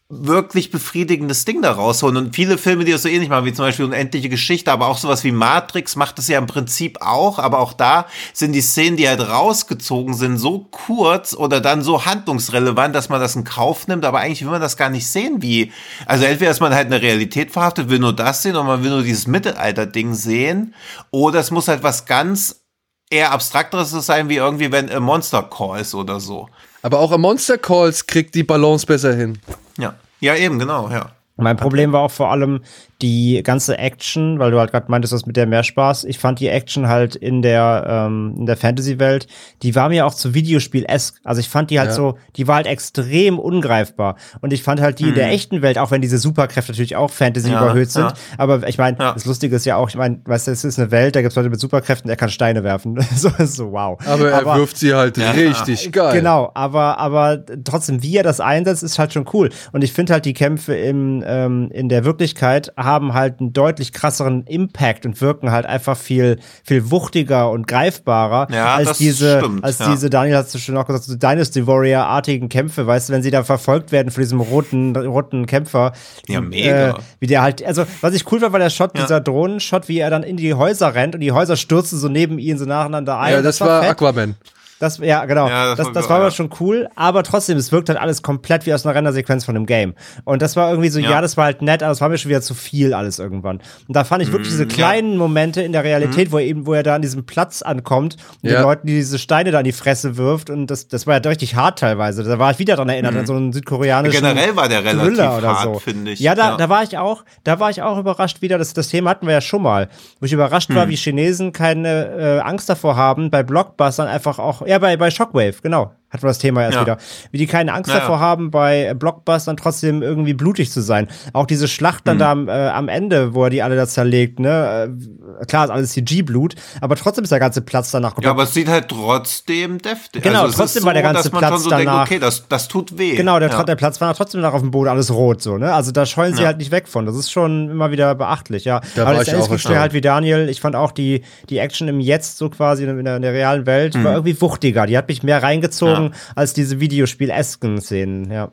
[0.07, 2.17] wirklich befriedigendes Ding da rausholen.
[2.17, 4.99] Und viele Filme, die das so ähnlich machen, wie zum Beispiel Unendliche Geschichte, aber auch
[4.99, 8.97] sowas wie Matrix macht das ja im Prinzip auch, aber auch da sind die Szenen,
[8.97, 13.87] die halt rausgezogen sind, so kurz oder dann so handlungsrelevant, dass man das in Kauf
[13.87, 15.71] nimmt, aber eigentlich will man das gar nicht sehen, wie,
[16.05, 18.91] also entweder ist man halt eine Realität verhaftet, will nur das sehen und man will
[18.91, 20.75] nur dieses Mittelalter-Ding sehen,
[21.09, 22.61] oder es muss halt was ganz
[23.09, 26.47] eher abstrakteres sein, wie irgendwie, wenn a Monster Call ist oder so.
[26.85, 29.39] Aber auch a Monster Calls kriegt die Balance besser hin.
[29.79, 29.95] Ja.
[30.19, 31.09] Ja, eben, genau, ja.
[31.35, 32.61] Mein Problem war auch vor allem
[33.01, 36.05] die ganze Action, weil du halt gerade meintest, das mit der mehr Spaß.
[36.05, 39.27] Ich fand die Action halt in der, ähm, in der Fantasy-Welt,
[39.63, 41.19] die war mir auch zu Videospiel-esk.
[41.23, 41.95] Also ich fand die halt Ja.
[41.95, 44.15] so, die war halt extrem ungreifbar.
[44.41, 47.11] Und ich fand halt die in der echten Welt, auch wenn diese Superkräfte natürlich auch
[47.11, 48.05] Fantasy Ja, überhöht sind.
[48.05, 48.13] ja.
[48.37, 49.11] Aber ich meine, Ja.
[49.13, 51.31] das Lustige ist ja auch, ich meine, weißt du, es ist eine Welt, da gibt
[51.31, 52.97] es Leute mit Superkräften, der kann Steine werfen.
[53.15, 53.99] so, so wow.
[54.07, 55.31] Aber er wirft sie halt Ja.
[55.31, 56.13] richtig geil.
[56.13, 59.49] Genau, aber, aber trotzdem, wie er das einsetzt, ist halt schon cool.
[59.73, 63.91] Und ich finde halt, die Kämpfe im, ähm, in der Wirklichkeit haben halt einen deutlich
[63.91, 69.39] krasseren Impact und wirken halt einfach viel, viel wuchtiger und greifbarer Ja, als das diese,
[69.39, 69.91] stimmt, als ja.
[69.91, 73.31] diese, Daniel hast du schon auch gesagt, so Dynasty Warrior-artigen Kämpfe, weißt du, wenn sie
[73.31, 75.91] da verfolgt werden von diesem roten, roten Kämpfer.
[76.27, 76.89] Ja, mega.
[76.91, 79.01] Äh, wie der halt, also, was ich cool fand, war der Shot, Ja.
[79.03, 82.39] dieser Drohnenshot, wie er dann in die Häuser rennt und die Häuser stürzen so neben
[82.39, 83.33] ihn so nacheinander ein.
[83.33, 83.91] Ja, das war fett.
[83.91, 84.35] Aquaman.
[84.79, 85.47] Das, ja, genau.
[85.47, 86.31] Ja, das, das, war, das war ja.
[86.31, 89.65] schon cool, aber trotzdem, es wirkt halt alles komplett wie aus einer Rendersequenz von einem
[89.65, 89.93] Game.
[90.25, 92.17] Und das war irgendwie so, ja, ja das war halt nett, aber es war mir
[92.17, 93.61] schon wieder zu viel alles irgendwann.
[93.87, 96.31] Und da fand ich wirklich diese mhm, kleinen Momente in der Realität, mhm.
[96.33, 99.51] wo er eben, wo er da an diesem Platz ankommt und den Leuten diese Steine
[99.51, 100.49] da in die Fresse wirft.
[100.49, 102.23] Und das, das war ja richtig hart teilweise.
[102.23, 103.19] Da war ich wieder dran erinnert mhm.
[103.19, 105.79] an so einen südkoreanischen Generell war der relativ hart, so.
[105.79, 106.19] finde ich.
[106.19, 108.57] Ja, da, da war ich auch, da war ich auch überrascht wieder.
[108.57, 109.87] Das, das Thema hatten wir ja schon mal,
[110.19, 114.64] wo ich überrascht war, wie Chinesen keine äh, Angst davor haben, bei Blockbustern einfach auch,
[114.65, 116.81] ja, bei, bei Shockwave, genau hatten wir das Thema erst ja.
[116.81, 116.97] wieder.
[117.31, 121.07] Wie die keine Angst ja, davor haben, bei Blockbustern trotzdem irgendwie blutig zu sein.
[121.33, 122.47] Auch diese Schlacht dann mhm.
[122.47, 124.95] da äh, am Ende, wo er die alle da zerlegt, ne?
[125.41, 128.25] Äh, klar, ist alles CG-Blut, aber trotzdem ist der ganze Platz danach komplett.
[128.25, 130.23] Ja, aber es sieht halt trotzdem deftig.
[130.23, 132.07] Genau, also trotzdem so, war der ganze Platz so danach.
[132.07, 133.15] Denkt, okay, das, das tut weh.
[133.15, 133.63] Genau, der, ja.
[133.63, 135.73] der Platz war trotzdem danach auf dem Boden alles rot, so, ne?
[135.73, 137.05] Also da scheuen sie halt nicht weg von.
[137.05, 138.81] Das ist schon immer wieder beachtlich, ja.
[138.95, 140.49] Da aber letztendlich geht halt wie Daniel.
[140.49, 143.65] Ich fand auch die, die Action im Jetzt so quasi in der, in der realen
[143.65, 144.03] Welt mhm.
[144.03, 144.85] war irgendwie wuchtiger.
[144.85, 146.04] Die hat mich mehr reingezogen
[146.35, 148.51] als diese Videospiel-esken Szenen, ja.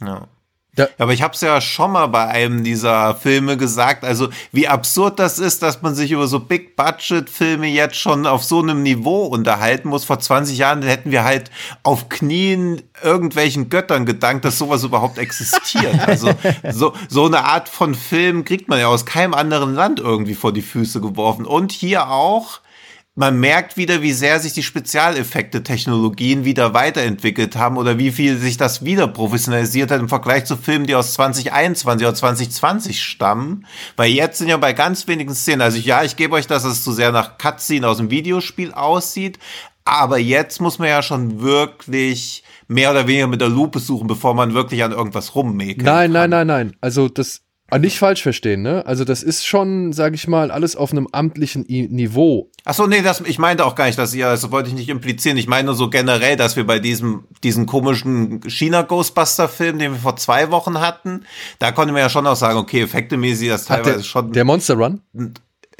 [0.00, 0.28] Ja.
[0.78, 0.86] Ja.
[0.96, 5.18] Aber ich habe es ja schon mal bei einem dieser Filme gesagt, also wie absurd
[5.18, 9.88] das ist, dass man sich über so Big-Budget-Filme jetzt schon auf so einem Niveau unterhalten
[9.88, 10.04] muss.
[10.04, 11.50] Vor 20 Jahren hätten wir halt
[11.82, 15.96] auf Knien irgendwelchen Göttern gedankt, dass sowas überhaupt existiert.
[16.08, 16.30] Also
[16.70, 20.52] so, so eine Art von Film kriegt man ja aus keinem anderen Land irgendwie vor
[20.52, 21.44] die Füße geworfen.
[21.44, 22.60] Und hier auch
[23.18, 28.58] man merkt wieder, wie sehr sich die Spezialeffekte-Technologien wieder weiterentwickelt haben oder wie viel sich
[28.58, 33.66] das wieder professionalisiert hat im Vergleich zu Filmen, die aus 2021 oder 2020 stammen.
[33.96, 36.84] Weil jetzt sind ja bei ganz wenigen Szenen, also ja, ich gebe euch, dass es
[36.84, 39.40] zu sehr nach Cutscene aus dem Videospiel aussieht,
[39.84, 44.34] aber jetzt muss man ja schon wirklich mehr oder weniger mit der Lupe suchen, bevor
[44.34, 45.82] man wirklich an irgendwas rummäkelt.
[45.82, 46.76] Nein, nein, nein, nein.
[46.80, 47.40] Also das
[47.70, 48.86] aber ah, nicht falsch verstehen, ne?
[48.86, 52.50] Also das ist schon, sag ich mal, alles auf einem amtlichen I Niveau.
[52.64, 54.88] Ach so, nee, das, ich meinte auch gar nicht, dass ihr, das wollte ich nicht
[54.88, 55.36] implizieren.
[55.36, 60.16] Ich meine nur so generell, dass wir bei diesem, diesen komischen China-Ghostbuster-Film, den wir vor
[60.16, 61.26] zwei Wochen hatten,
[61.58, 64.32] da konnte man ja schon auch sagen, okay, effektemäßig das teilweise der, schon.
[64.32, 65.02] Der Monster Run?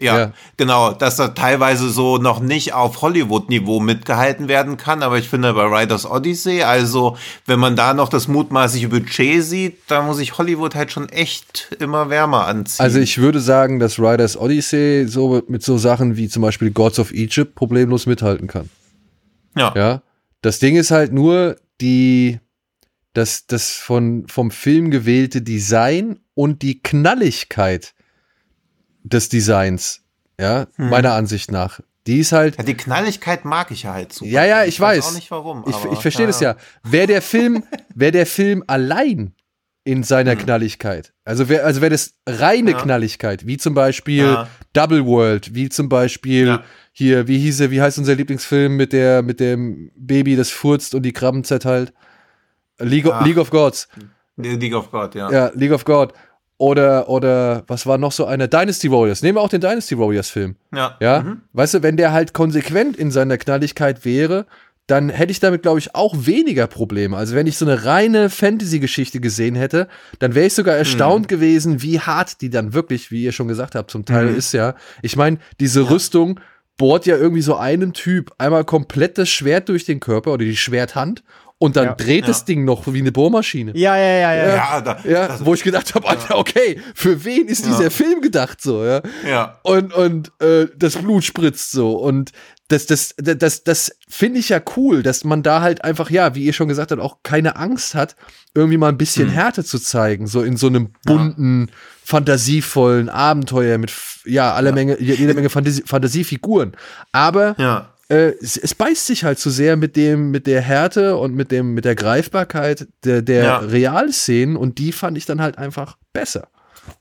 [0.01, 5.18] Ja, ja, genau, dass er teilweise so noch nicht auf Hollywood-Niveau mitgehalten werden kann, aber
[5.18, 10.03] ich finde bei Riders Odyssey, also wenn man da noch das mutmaßliche Budget sieht, da
[10.03, 12.84] muss ich Hollywood halt schon echt immer wärmer anziehen.
[12.84, 17.01] Also ich würde sagen, dass Riders Odyssey so mit so Sachen wie zum Beispiel Gods
[17.01, 18.70] of Egypt problemlos mithalten kann.
[19.57, 19.72] Ja.
[19.76, 20.03] Ja.
[20.42, 22.38] Das Ding ist halt nur die,
[23.14, 27.94] das, das von, vom Film gewählte Design und die Knalligkeit
[29.03, 30.03] des Designs,
[30.38, 30.90] ja, hm.
[30.90, 31.80] meiner Ansicht nach.
[32.07, 32.57] Die ist halt.
[32.57, 34.30] Ja, die Knalligkeit mag ich ja halt super.
[34.30, 34.99] Ja, ja, ich, ich weiß.
[34.99, 35.11] weiß.
[35.11, 35.64] auch nicht warum.
[35.66, 36.28] Ich, ich verstehe ja.
[36.28, 36.57] das ja.
[36.82, 39.34] Wer der Film, wer der Film allein
[39.84, 40.38] in seiner hm.
[40.40, 42.80] Knalligkeit, also wer, also wer das reine ja.
[42.80, 44.49] Knalligkeit, wie zum Beispiel ja.
[44.72, 46.61] Double World, wie zum Beispiel
[46.92, 50.94] hier, wie hieß er, wie heißt unser Lieblingsfilm mit der, mit dem Baby, das furzt
[50.94, 51.92] und die Krabben zerteilt?
[52.78, 53.88] League, of, League of Gods.
[54.36, 55.30] League of God, ja.
[55.30, 56.12] Ja, League of God.
[56.59, 58.48] Oder, oder was war noch so eine?
[58.48, 59.22] Dynasty Warriors.
[59.22, 60.56] Nehmen wir auch den Dynasty Warriors Film.
[60.74, 60.96] Ja.
[61.00, 61.22] Ja.
[61.22, 61.42] Mhm.
[61.52, 64.46] Weißt du, wenn der halt konsequent in seiner Knalligkeit wäre,
[64.88, 67.16] dann hätte ich damit, glaube ich, auch weniger Probleme.
[67.16, 69.86] Also wenn ich so eine reine Fantasy-Geschichte gesehen hätte,
[70.18, 70.80] dann wäre ich sogar mhm.
[70.80, 71.28] erstaunt mhm.
[71.28, 74.36] gewesen, wie hart die dann wirklich, wie ihr schon gesagt habt, zum Teil mhm.
[74.36, 74.74] ist ja.
[75.02, 75.90] Ich meine, diese ja.
[75.90, 76.40] Rüstung
[76.78, 80.56] bohrt ja irgendwie so einem Typ einmal komplett das Schwert durch den Körper oder die
[80.56, 81.22] Schwerthand
[81.59, 82.28] und dann ja, dreht ja.
[82.28, 83.72] das Ding noch wie eine Bohrmaschine.
[83.74, 84.54] Ja, ja, ja, ja.
[84.54, 88.61] ja, da, ja wo ich gedacht habe, Alter, okay, für wen ist dieser Film gedacht
[88.62, 89.02] so, ja?
[89.28, 89.59] Ja.
[89.62, 91.94] Und, und äh, das Blut spritzt so.
[91.94, 92.30] Und
[92.68, 96.36] das, das, das, das, das finde ich ja cool, dass man da halt einfach, ja,
[96.36, 98.14] wie ihr schon gesagt habt, auch keine Angst hat,
[98.54, 99.34] irgendwie mal ein bisschen hm.
[99.34, 101.70] Härte zu zeigen, so in so einem bunten,
[102.04, 103.92] fantasievollen Abenteuer mit,
[104.24, 106.76] ja, aller Menge, jeder Menge Fantasie, Fantasiefiguren.
[107.11, 111.16] Aber ja äh, es, es, beißt sich halt zu sehr mit dem, mit der Härte
[111.16, 113.59] und mit dem, mit der Greifbarkeit der, der ja.
[113.59, 116.48] Realszenen und die fand ich dann halt einfach besser.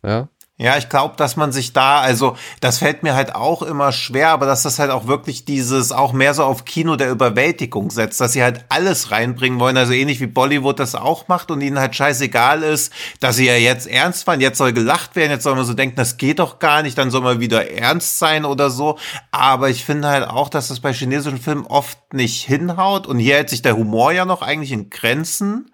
[0.03, 0.29] Ja.
[0.59, 4.29] Ja, ich glaube, dass man sich da, also das fällt mir halt auch immer schwer,
[4.29, 8.19] aber dass das halt auch wirklich dieses, auch mehr so auf Kino der Überwältigung setzt,
[8.19, 11.77] dass sie halt alles reinbringen wollen, also ähnlich wie Bollywood das auch macht und ihnen
[11.77, 15.53] halt scheißegal ist, dass sie ja jetzt ernst waren, jetzt soll gelacht werden, jetzt soll
[15.53, 18.71] man so denken, das geht doch gar nicht, dann soll man wieder ernst sein oder
[18.71, 18.97] so.
[19.29, 23.35] Aber ich finde halt auch, dass das bei chinesischen Filmen oft nicht hinhaut und hier
[23.35, 25.69] hält sich der Humor ja noch eigentlich in Grenzen.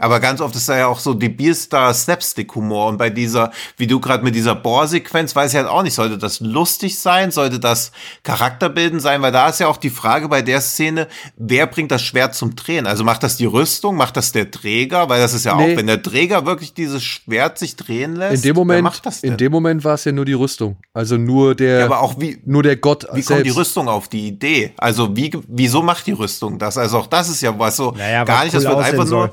[0.00, 2.88] Aber ganz oft ist da ja auch so debilster Slapstick-Humor.
[2.88, 6.18] Und bei dieser, wie du gerade mit dieser Bohrsequenz, weiß ich halt auch nicht, sollte
[6.18, 7.30] das lustig sein?
[7.30, 9.22] Sollte das charakterbildend sein?
[9.22, 12.56] Weil da ist ja auch die Frage bei der Szene, wer bringt das Schwert zum
[12.56, 12.86] Drehen?
[12.86, 13.96] Also macht das die Rüstung?
[13.96, 15.08] Macht das der Träger?
[15.08, 15.72] Weil das ist ja Nee.
[15.72, 19.04] auch, wenn der Träger wirklich dieses Schwert sich drehen lässt, In dem wer Moment, macht
[19.06, 19.32] das denn?
[19.32, 20.76] in dem Moment war es ja nur die Rüstung.
[20.94, 23.28] Also nur der, ja, aber auch wie, nur der Gott wie selbst.
[23.28, 24.72] kommt die Rüstung auf die Idee?
[24.78, 26.78] Also wie, wieso macht die Rüstung das?
[26.78, 29.06] Also auch das ist ja was so, Naja, gar nicht, cool das wird einfach nur,
[29.06, 29.30] soll.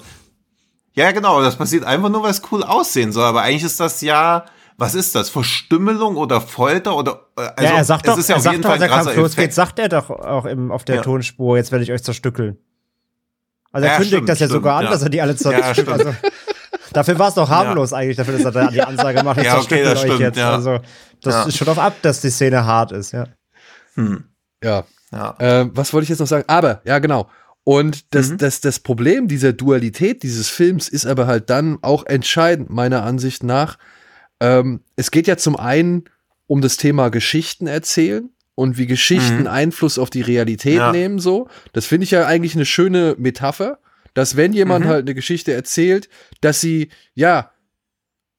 [0.98, 3.24] Ja, genau, das passiert einfach nur, weil es cool aussehen soll.
[3.24, 4.46] Aber eigentlich ist das ja,
[4.78, 5.30] was ist das?
[5.30, 8.44] Verstümmelung oder Folter oder äh, also ja, er sagt es doch, ist ja er auf
[8.44, 10.84] sagt jeden doch, Fall als ein der Kampf losgeht, sagt er doch auch im, auf
[10.86, 11.02] der Ja.
[11.04, 12.58] Tonspur, jetzt werde ich euch zerstückeln.
[13.72, 14.90] Also er Ja, kündigt stimmt, das ja stimmt, sogar an, ja.
[14.92, 16.02] dass er die alle Ja, zerstückelt.
[16.02, 16.08] stimmt.
[16.08, 16.14] also,
[16.94, 19.84] dafür war es doch harmlos eigentlich, dafür, dass er die Ansage macht, ich Ja, okay,
[19.84, 20.38] das euch stimmt, jetzt.
[20.38, 20.52] ja.
[20.54, 20.80] Also
[21.22, 21.44] das Ja.
[21.44, 23.26] ist schon auf ab, dass die Szene hart ist, ja.
[23.96, 24.24] Hm,
[24.64, 24.84] ja.
[25.12, 25.36] ja.
[25.40, 26.46] Ähm, was wollte ich jetzt noch sagen?
[26.48, 27.28] Aber, ja, genau.
[27.70, 28.38] Und das, Mhm.
[28.38, 33.44] das, das Problem dieser Dualität dieses Films ist aber halt dann auch entscheidend, meiner Ansicht
[33.44, 33.78] nach.
[34.40, 36.06] Ähm, es geht ja zum einen
[36.46, 39.48] um das Thema Geschichten erzählen und wie Geschichten Mhm.
[39.48, 40.94] Einfluss auf die Realität Ja.
[40.94, 41.50] nehmen, so.
[41.74, 43.80] Das finde ich ja eigentlich eine schöne Metapher,
[44.14, 44.90] dass wenn jemand Mhm.
[44.90, 46.08] halt eine Geschichte erzählt,
[46.40, 47.52] dass sie, ja,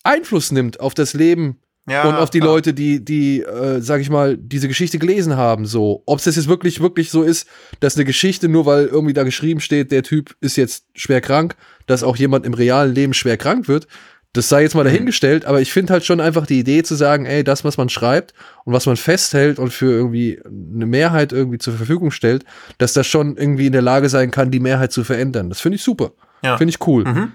[0.05, 2.45] Einfluss nimmt auf das Leben ja und auf die ja.
[2.45, 6.03] Leute, die, die, äh, sag ich mal, diese Geschichte gelesen haben, so.
[6.07, 7.49] Ob es das jetzt wirklich, wirklich so ist,
[7.81, 11.57] dass eine Geschichte, nur weil irgendwie da geschrieben steht, der Typ ist jetzt schwer krank,
[11.87, 13.87] dass auch jemand im realen Leben schwer krank wird,
[14.35, 14.89] das sei jetzt mal Mhm.
[14.89, 17.89] dahingestellt, aber ich finde halt schon einfach die Idee zu sagen, ey, das, was man
[17.89, 18.35] schreibt
[18.65, 22.45] und was man festhält und für irgendwie eine Mehrheit irgendwie zur Verfügung stellt,
[22.77, 25.49] dass das schon irgendwie in der Lage sein kann, die Mehrheit zu verändern.
[25.49, 26.13] Das finde ich super.
[26.43, 26.59] Ja.
[26.59, 27.05] Finde ich cool.
[27.05, 27.33] Mhm.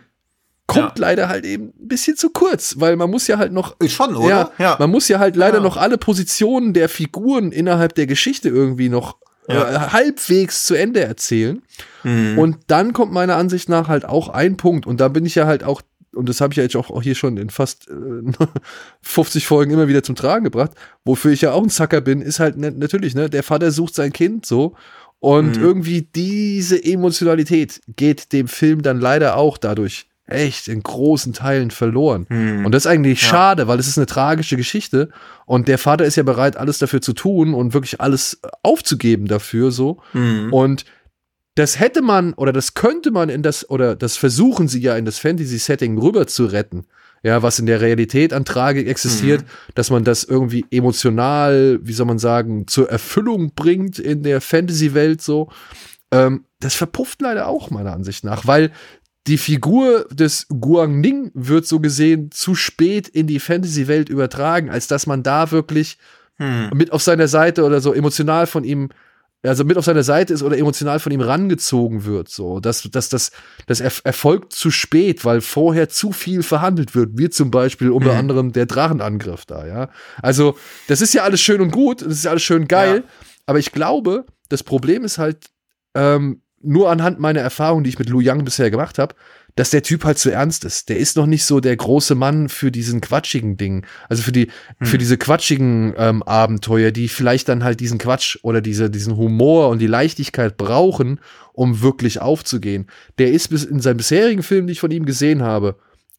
[0.73, 3.93] Kommt leider halt eben ein bisschen zu kurz, weil man muss ja halt noch Ist
[3.93, 4.29] Schon, oder?
[4.29, 4.75] ja, ja.
[4.79, 5.63] man muss ja halt leider Ja.
[5.63, 9.17] noch alle Positionen der Figuren innerhalb der Geschichte irgendwie noch
[9.47, 9.69] Ja.
[9.69, 11.61] äh, halbwegs zu Ende erzählen.
[12.03, 12.37] Mhm.
[12.39, 15.45] Und dann kommt meiner Ansicht nach halt auch ein Punkt, und da bin ich ja
[15.45, 15.81] halt auch,
[16.15, 17.93] und das habe ich ja jetzt auch hier schon in fast äh,
[19.01, 20.71] 50 Folgen immer wieder zum Tragen gebracht,
[21.05, 23.95] wofür ich ja auch ein Sucker bin, ist halt ne, natürlich, ne, der Vater sucht
[23.95, 24.75] sein Kind so.
[25.19, 25.63] Und Mhm.
[25.63, 32.25] irgendwie diese Emotionalität geht dem Film dann leider auch dadurch echt in großen Teilen verloren.
[32.29, 32.65] Mhm.
[32.65, 33.27] Und das ist eigentlich Ja.
[33.29, 35.09] schade, weil es ist eine tragische Geschichte
[35.45, 39.71] und der Vater ist ja bereit, alles dafür zu tun und wirklich alles aufzugeben dafür
[39.71, 39.99] so.
[40.13, 40.53] Mhm.
[40.53, 40.85] Und
[41.55, 45.05] das hätte man oder das könnte man in das oder das versuchen sie ja in
[45.05, 46.85] das Fantasy-Setting rüber zu retten.
[47.25, 49.45] Ja, was in der Realität an Tragik existiert,
[49.75, 55.21] dass man das irgendwie emotional, wie soll man sagen, zur Erfüllung bringt in der Fantasy-Welt
[55.21, 55.49] so.
[56.11, 58.71] Ähm, das verpufft leider auch meiner Ansicht nach, weil
[59.27, 65.07] die Figur des Guangning wird so gesehen zu spät in die Fantasy-Welt übertragen, als dass
[65.07, 65.97] man da wirklich
[66.39, 66.71] Mhm.
[66.73, 68.89] mit auf seiner Seite oder so emotional von ihm,
[69.43, 72.27] also mit auf seiner Seite ist oder emotional von ihm rangezogen wird.
[72.29, 73.31] So, dass das, das,
[73.67, 78.13] das er, erfolgt zu spät, weil vorher zu viel verhandelt wird, wie zum Beispiel unter
[78.13, 78.17] Mhm.
[78.19, 79.89] anderem der Drachenangriff da, ja.
[80.21, 83.03] Also, das ist ja alles schön und gut, das ist ja alles schön geil,
[83.45, 85.51] aber ich glaube, das Problem ist halt,
[85.93, 89.15] ähm, nur anhand meiner Erfahrung, die ich mit Lu Yang bisher gemacht habe,
[89.55, 90.89] dass der Typ halt zu ernst ist.
[90.89, 93.85] Der ist noch nicht so der große Mann für diesen quatschigen Ding.
[94.09, 94.47] Also für die,
[94.81, 99.69] für diese quatschigen ähm, Abenteuer, die vielleicht dann halt diesen Quatsch oder diese, diesen Humor
[99.69, 101.19] und die Leichtigkeit brauchen,
[101.53, 102.87] um wirklich aufzugehen.
[103.19, 105.75] Der ist bis in seinen bisherigen Filmen, die ich von ihm gesehen habe,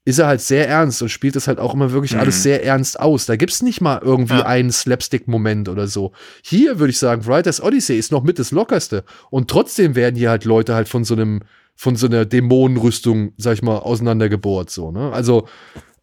[0.06, 2.20] ist er halt sehr ernst und spielt das halt auch immer wirklich Mhm.
[2.20, 3.24] alles sehr ernst aus.
[3.26, 4.46] Da gibt's nicht mal irgendwie Ja.
[4.46, 6.12] einen Slapstick-Moment oder so.
[6.42, 9.04] Hier würde ich sagen, Writers Odyssey ist noch mit das Lockerste.
[9.30, 11.40] Und trotzdem werden hier halt Leute halt von so einem,
[11.74, 15.10] von so einer Dämonenrüstung, sag ich mal, auseinandergebohrt, so, ne?
[15.12, 15.48] Also,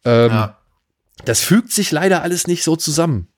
[0.04, 0.58] ähm, Ja.
[1.24, 3.28] das fügt sich leider alles nicht so zusammen.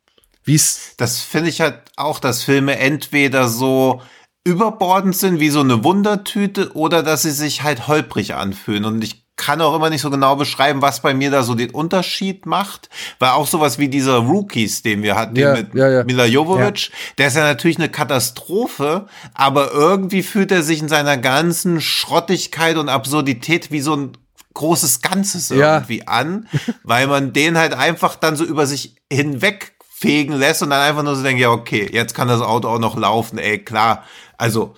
[0.45, 4.01] Wie es, Das finde ich halt auch, dass Filme entweder so
[4.45, 8.85] überbordend sind wie so eine Wundertüte oder dass sie sich halt holprig anfühlen.
[8.85, 11.71] Und ich kann auch immer nicht so genau beschreiben, was bei mir da so den
[11.71, 12.89] Unterschied macht.
[13.19, 16.05] Weil auch sowas wie dieser Rookies, den wir hatten Ja, mit ja, ja.
[16.05, 21.17] Mila Jovovich, der ist ja natürlich eine Katastrophe, aber irgendwie fühlt er sich in seiner
[21.17, 24.13] ganzen Schrottigkeit und Absurdität wie so ein
[24.55, 26.49] großes Ganzes irgendwie an,
[26.85, 31.17] weil man den halt einfach dann so über sich hinwegfegen lässt und dann einfach nur
[31.17, 34.05] so denkt, ja, okay, jetzt kann das Auto auch noch laufen, ey, klar.
[34.39, 34.75] Also,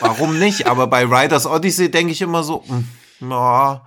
[0.00, 0.66] warum nicht?
[0.66, 2.88] Aber bei Riders Odyssey denke ich immer so, hm,
[3.20, 3.86] ja.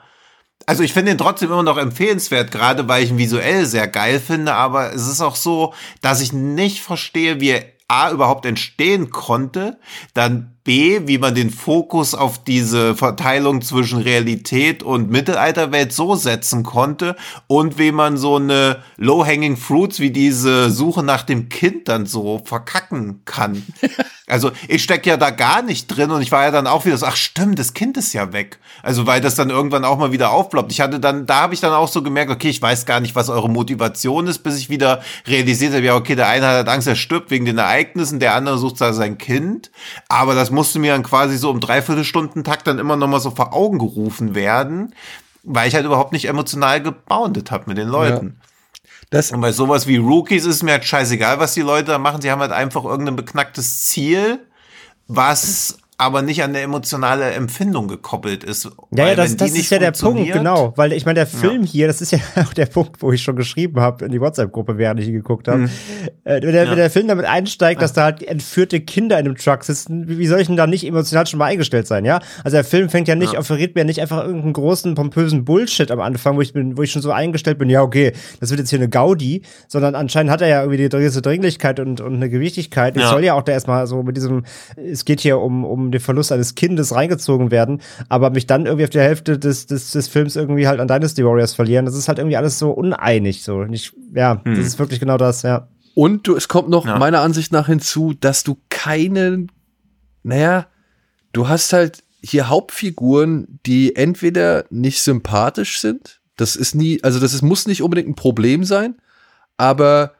[0.65, 4.19] Also ich finde ihn trotzdem immer noch empfehlenswert, gerade weil ich ihn visuell sehr geil
[4.19, 9.11] finde, aber es ist auch so, dass ich nicht verstehe, wie er A überhaupt entstehen
[9.11, 9.79] konnte,
[10.13, 16.63] dann B, wie man den Fokus auf diese Verteilung zwischen Realität und Mittelalterwelt so setzen
[16.63, 17.15] konnte
[17.47, 22.41] und wie man so eine Low-Hanging Fruits wie diese Suche nach dem Kind dann so
[22.43, 23.65] verkacken kann.
[24.29, 26.97] Also ich steck ja da gar nicht drin und ich war ja dann auch wieder
[26.97, 28.59] so, ach stimmt, das Kind ist ja weg.
[28.83, 30.73] Also weil das dann irgendwann auch mal wieder aufploppt.
[30.73, 33.15] Ich hatte dann, da habe ich dann auch so gemerkt, okay, ich weiß gar nicht,
[33.15, 36.89] was eure Motivation ist, bis ich wieder realisiert habe, ja, okay, der eine hat Angst,
[36.89, 39.71] er stirbt wegen den Ereignissen, der andere sucht da sein Kind.
[40.09, 43.19] Aber das musste mir dann quasi so um dreiviertel Stunden Takt dann immer noch mal
[43.19, 44.93] so vor Augen gerufen werden,
[45.43, 48.37] weil ich halt überhaupt nicht emotional geboundet habe mit den Leuten.
[48.39, 48.47] Ja.
[49.11, 52.21] Das und bei sowas wie Rookies ist mir halt scheißegal, was die Leute da machen.
[52.21, 54.39] Sie haben halt einfach irgendein beknacktes Ziel,
[55.07, 58.69] was aber nicht an eine emotionale Empfindung gekoppelt ist.
[58.91, 60.73] Ja, ja das, das ist ja der Punkt, genau.
[60.75, 61.67] Weil ich meine, der Film ja.
[61.67, 64.77] hier, das ist ja auch der Punkt, wo ich schon geschrieben habe in die WhatsApp-Gruppe,
[64.77, 65.61] während ich ihn geguckt habe.
[65.61, 65.69] Mhm.
[66.23, 66.69] Äh, wenn, der, ja.
[66.69, 70.27] wenn der Film damit einsteigt, dass da halt entführte Kinder in einem Truck sitzen, wie
[70.27, 72.19] soll ich denn da nicht emotional schon mal eingestellt sein, ja?
[72.43, 73.39] Also der Film fängt ja nicht, ja.
[73.39, 76.91] offeriert mir nicht einfach irgendeinen großen, pompösen Bullshit am Anfang, wo ich bin, wo ich
[76.91, 80.41] schon so eingestellt bin, ja, okay, das wird jetzt hier eine Gaudi, sondern anscheinend hat
[80.41, 82.95] er ja irgendwie die gewisse Dringlichkeit und, und eine Gewichtigkeit.
[82.95, 84.43] Es soll ja auch da erstmal so mit diesem,
[84.75, 88.83] es geht hier um, um den Verlust eines Kindes reingezogen werden, aber mich dann irgendwie
[88.83, 91.85] auf der Hälfte des, des, des Films irgendwie halt an Dynasty Warriors verlieren.
[91.85, 93.43] Das ist halt irgendwie alles so uneinig.
[93.43, 93.63] So.
[93.63, 94.55] Ich, ja, hm.
[94.55, 95.67] das ist wirklich genau das, ja.
[95.95, 96.97] Und du, es kommt noch ja.
[96.99, 99.51] meiner Ansicht nach hinzu, dass du keinen,
[100.23, 100.67] naja,
[101.33, 107.33] du hast halt hier Hauptfiguren, die entweder nicht sympathisch sind, das ist nie, also das
[107.33, 108.95] ist, muss nicht unbedingt ein Problem sein,
[109.57, 110.13] aber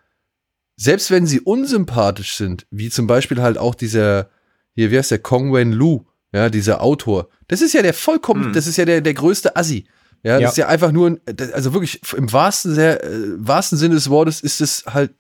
[0.76, 4.30] selbst wenn sie unsympathisch sind, wie zum Beispiel halt auch dieser
[4.78, 7.30] hier, wie heißt der, Kong Wen Lu, ja, dieser Autor.
[7.48, 8.54] Das ist ja der vollkommen, hm.
[8.54, 9.88] das ist ja der, der größte Assi.
[10.24, 10.50] Ja, das ja.
[10.50, 11.22] ist ja einfach nur, ein,
[11.52, 15.14] also wirklich im wahrsten, sehr, äh, wahrsten Sinne des Wortes ist es halt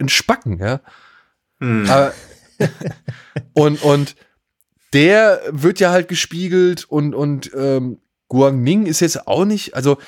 [0.00, 0.80] ein Spacken, ja.
[1.60, 1.86] Hm.
[1.88, 2.12] Aber,
[3.52, 4.16] und, und
[4.92, 9.98] der wird ja halt gespiegelt und, und ähm, Guangming ist jetzt auch nicht, also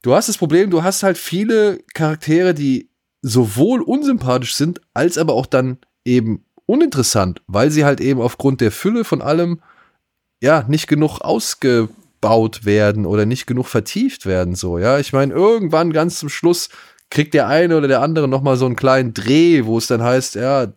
[0.00, 2.88] du hast das Problem, du hast halt viele Charaktere, die
[3.20, 5.76] sowohl unsympathisch sind, als aber auch dann
[6.06, 9.60] eben uninteressant, weil sie halt eben aufgrund der Fülle von allem
[10.40, 14.98] ja nicht genug ausgebaut werden oder nicht genug vertieft werden so, ja.
[14.98, 16.68] Ich meine, irgendwann ganz zum Schluss
[17.10, 20.02] kriegt der eine oder der andere noch mal so einen kleinen Dreh, wo es dann
[20.02, 20.72] heißt, ja,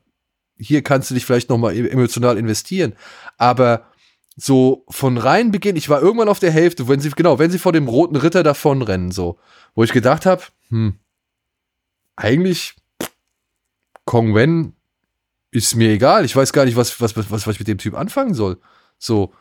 [0.58, 2.94] hier kannst du dich vielleicht noch mal e-, emotional investieren,
[3.38, 3.88] aber
[4.36, 7.60] so von rein Beginn, ich war irgendwann auf der Hälfte, wenn sie genau, wenn sie
[7.60, 9.40] vor dem roten Ritter davonrennen so,
[9.74, 11.00] wo ich gedacht habe, hm,
[12.16, 12.76] eigentlich
[14.06, 14.77] Kong Wen
[15.52, 16.26] ist mir egal.
[16.26, 18.58] Ich weiß gar nicht, was, was, was, was ich mit dem Typ anfangen soll.
[18.98, 19.34] So.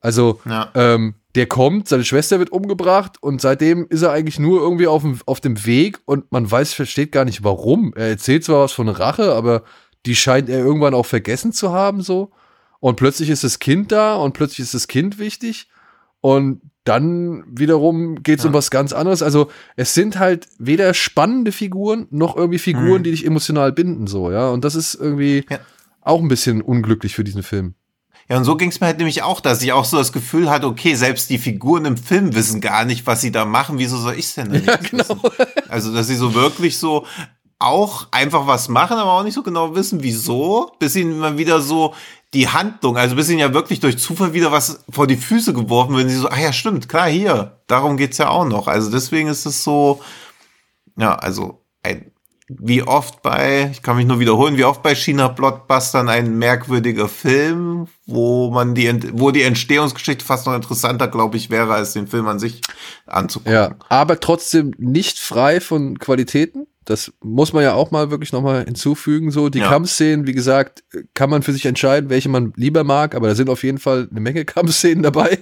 [0.00, 0.70] Also, ja.
[0.74, 5.02] ähm, der kommt, seine Schwester wird umgebracht und seitdem ist er eigentlich nur irgendwie auf
[5.02, 7.92] dem, auf dem Weg und man weiß, versteht gar nicht warum.
[7.96, 9.64] Er erzählt zwar was von Rache, aber
[10.06, 12.30] die scheint er irgendwann auch vergessen zu haben, so.
[12.80, 15.68] Und plötzlich ist das Kind da und plötzlich ist das Kind wichtig
[16.20, 18.48] und dann wiederum geht es ja.
[18.48, 19.22] um was ganz anderes.
[19.22, 23.04] Also es sind halt weder spannende Figuren noch irgendwie Figuren, mhm.
[23.04, 24.50] die dich emotional binden, so, ja.
[24.50, 25.58] Und das ist irgendwie ja.
[26.02, 27.74] auch ein bisschen unglücklich für diesen Film.
[28.28, 30.48] Ja, und so ging es mir halt nämlich auch, dass ich auch so das Gefühl
[30.48, 33.98] hatte, okay, selbst die Figuren im Film wissen gar nicht, was sie da machen, wieso
[33.98, 35.00] soll ich es denn nicht ja, genau.
[35.00, 35.20] Wissen?
[35.68, 37.04] Also, dass sie so wirklich so
[37.58, 41.60] auch einfach was machen, aber auch nicht so genau wissen, wieso, bis ihnen immer wieder
[41.60, 41.94] so
[42.34, 45.96] die Handlung, also bis ihnen ja wirklich durch Zufall wieder was vor die Füße geworfen,
[45.96, 48.66] wenn sie so, ah ja, stimmt, klar, hier, darum geht's ja auch noch.
[48.66, 50.00] Also deswegen ist es so,
[50.96, 52.10] ja, also ein,
[52.48, 57.08] wie oft bei, ich kann mich nur wiederholen, wie oft bei China Blockbustern ein merkwürdiger
[57.08, 62.06] Film, wo man die, wo die Entstehungsgeschichte fast noch interessanter, glaube ich, wäre, als den
[62.06, 62.60] Film an sich
[63.06, 63.52] anzugucken.
[63.52, 66.66] Ja, aber trotzdem nicht frei von Qualitäten.
[66.84, 69.30] Das muss man ja auch mal wirklich nochmal hinzufügen.
[69.30, 69.68] So, die ja.
[69.68, 70.84] Kampfszenen, wie gesagt,
[71.14, 74.08] kann man für sich entscheiden, welche man lieber mag, aber da sind auf jeden Fall
[74.10, 75.38] eine Menge Kampfszenen dabei.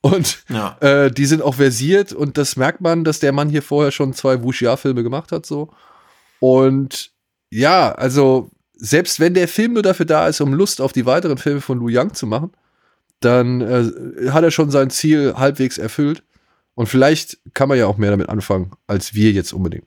[0.00, 0.76] Und ja.
[0.80, 4.14] äh, die sind auch versiert und das merkt man, dass der Mann hier vorher schon
[4.14, 5.44] zwei Wuxia-Filme gemacht hat.
[5.44, 5.70] so.
[6.40, 7.12] Und
[7.50, 11.36] ja, also selbst wenn der Film nur dafür da ist, um Lust auf die weiteren
[11.36, 12.52] Filme von Lu Yang zu machen,
[13.20, 16.22] dann äh, hat er schon sein Ziel halbwegs erfüllt.
[16.74, 19.84] Und vielleicht kann man ja auch mehr damit anfangen, als wir jetzt unbedingt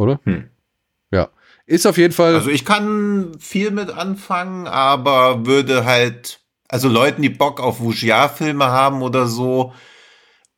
[0.00, 0.20] oder?
[0.24, 0.48] Hm.
[1.10, 1.28] Ja.
[1.66, 2.34] Ist auf jeden Fall.
[2.34, 8.66] Also ich kann viel mit anfangen, aber würde halt, also Leuten, die Bock auf Wuxia-Filme
[8.66, 9.72] haben oder so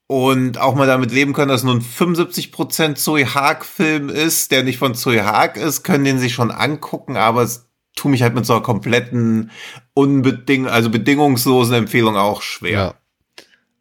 [0.06, 4.78] und auch mal damit leben können, dass nur ein 75% Zoe Haag-Film ist, der nicht
[4.78, 8.46] von Zoe Haag ist, können den sich schon angucken, aber es tut mich halt mit
[8.46, 9.50] so einer kompletten,
[9.94, 12.70] unbedingt, also bedingungslosen Empfehlung auch schwer.
[12.70, 12.94] Ja.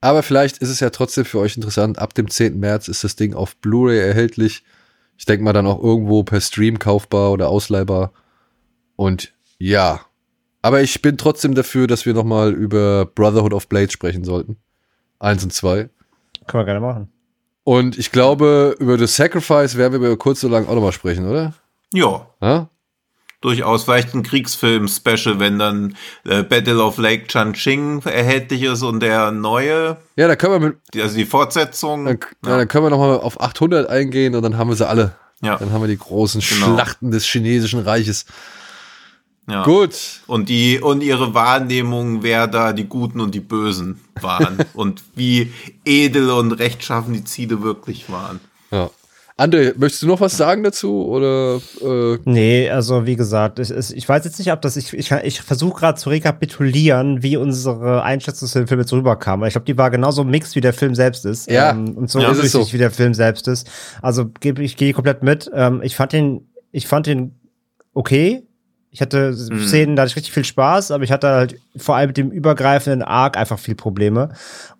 [0.02, 2.00] Aber vielleicht ist es ja trotzdem für euch interessant.
[2.00, 2.60] Ab dem 10.
[2.60, 4.64] März ist das Ding auf Blu-ray erhältlich.
[5.22, 8.12] Ich denke mal dann auch irgendwo per Stream kaufbar oder ausleihbar.
[8.96, 10.00] Und ja.
[10.64, 14.58] Aber ich bin trotzdem dafür, dass wir nochmal über Brotherhood of Blades sprechen sollten.
[15.20, 15.92] Eins und zwei.
[16.48, 17.12] Können wir gerne machen.
[17.64, 21.30] Und ich glaube, über The Sacrifice werden wir über kurz so lang auch nochmal sprechen,
[21.30, 21.54] oder?
[21.94, 22.26] Ja.
[22.42, 22.70] ja?
[23.42, 29.32] Durchaus vielleicht ein Kriegsfilm-Special, wenn dann äh, Battle of Lake Chanqing erhältlich ist und der
[29.32, 29.98] neue.
[30.16, 32.06] Ja, da können wir mit, die, also die Fortsetzung.
[32.06, 32.58] Dann, ja.
[32.58, 35.16] dann können wir nochmal auf 800 eingehen und dann haben wir sie alle.
[35.42, 35.58] Ja.
[35.58, 36.74] Dann haben wir die großen genau.
[36.74, 38.26] Schlachten des chinesischen Reiches.
[39.50, 39.64] Ja.
[39.64, 40.22] Gut.
[40.28, 45.52] Und die und ihre Wahrnehmung, wer da die Guten und die Bösen waren und wie
[45.84, 48.40] edel und rechtschaffen die Ziele wirklich waren.
[48.70, 48.92] Ja.
[49.42, 51.04] André, möchtest du noch was sagen dazu?
[51.08, 52.20] Oder, äh?
[52.26, 55.80] Nee, also wie gesagt, ich, ich weiß jetzt nicht, ob das, ich, ich, ich versuche
[55.80, 59.44] gerade zu rekapitulieren, wie unsere Einschätzung zu dem Film jetzt rüberkam.
[59.46, 61.50] Ich glaube, die war genauso mixed, wie der Film selbst ist.
[61.50, 61.72] Ja.
[61.72, 62.72] Ähm, und so ja, unwichtig, so.
[62.72, 63.68] wie der Film selbst ist.
[64.04, 65.50] Also ich gehe komplett mit.
[65.54, 67.40] Ähm, ich fand den, ich fand den
[67.94, 68.48] okay.
[68.94, 69.60] Ich hatte mhm.
[69.60, 72.30] Szenen, da hatte ich richtig viel Spaß, aber ich hatte halt vor allem mit dem
[72.30, 74.30] übergreifenden Arc einfach viel Probleme.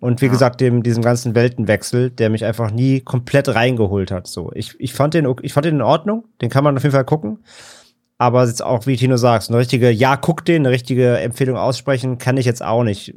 [0.00, 0.32] Und wie ja.
[0.32, 4.26] gesagt, dem, diesem ganzen Weltenwechsel, der mich einfach nie komplett reingeholt hat.
[4.26, 6.24] So, ich, ich fand den, ich fand den in Ordnung.
[6.42, 7.38] Den kann man auf jeden Fall gucken.
[8.18, 12.18] Aber jetzt auch, wie Tino sagt, eine richtige, ja, guck den, eine richtige Empfehlung aussprechen,
[12.18, 13.14] kann ich jetzt auch nicht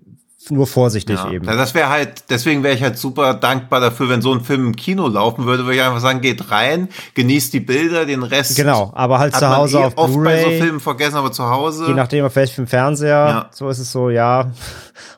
[0.52, 1.32] nur vorsichtig ja.
[1.32, 1.46] eben.
[1.46, 4.68] Ja, das wäre halt, deswegen wäre ich halt super dankbar dafür, wenn so ein Film
[4.68, 8.56] im Kino laufen würde, würde ich einfach sagen, geht rein, genießt die Bilder, den Rest.
[8.56, 11.88] Genau, aber halt zu Hause eh auf oft bei so Filmen vergessen, aber zu Hause.
[11.88, 13.50] Je nachdem, auf welchem Fernseher, ja.
[13.52, 14.52] so ist es so, ja,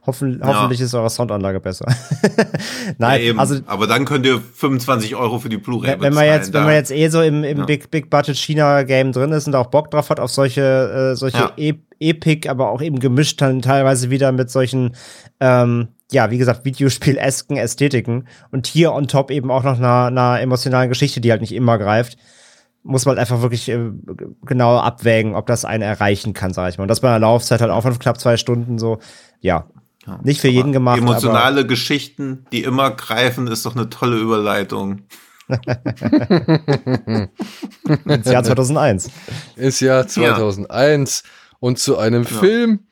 [0.05, 1.85] hoffen, hoffentlich ist eure Soundanlage besser.
[2.97, 3.39] Nein, eben.
[3.39, 3.57] also.
[3.67, 6.01] Aber dann könnt ihr 25 Euro für die Blu-ray bezahlen.
[6.01, 9.11] Wenn man jetzt, wenn man jetzt eh so im, im Big, Big Budget China Game
[9.11, 12.81] drin ist und auch Bock drauf hat auf solche, äh, solche e Epic, aber auch
[12.81, 14.95] eben gemischt dann teilweise wieder mit solchen,
[15.39, 20.39] ähm, ja, wie gesagt, Videospiel-esken Ästhetiken und hier on top eben auch noch einer, einer
[20.41, 22.17] emotionalen Geschichte, die halt nicht immer greift,
[22.83, 23.91] muss man halt einfach wirklich äh,
[24.45, 26.83] genau abwägen, ob das einen erreichen kann, sag ich mal.
[26.83, 28.99] Und das bei einer Laufzeit halt auch von knapp zwei Stunden so,
[29.41, 29.65] ja,
[30.05, 30.97] ja nicht für jeden gemacht.
[30.99, 35.01] Emotionale Geschichten, die immer greifen, ist doch eine tolle Überleitung.
[38.05, 39.09] Ins Jahr 2001.
[39.55, 41.23] Ist Jahr 2001.
[41.23, 42.29] Ja und zu einem ja.
[42.29, 42.87] Film,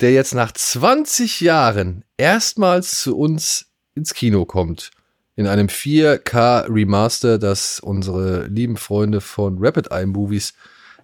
[0.00, 4.90] der jetzt nach 20 Jahren erstmals zu uns ins Kino kommt.
[5.34, 10.54] In einem 4K Remaster, das unsere lieben Freunde von Rapid Eye Movies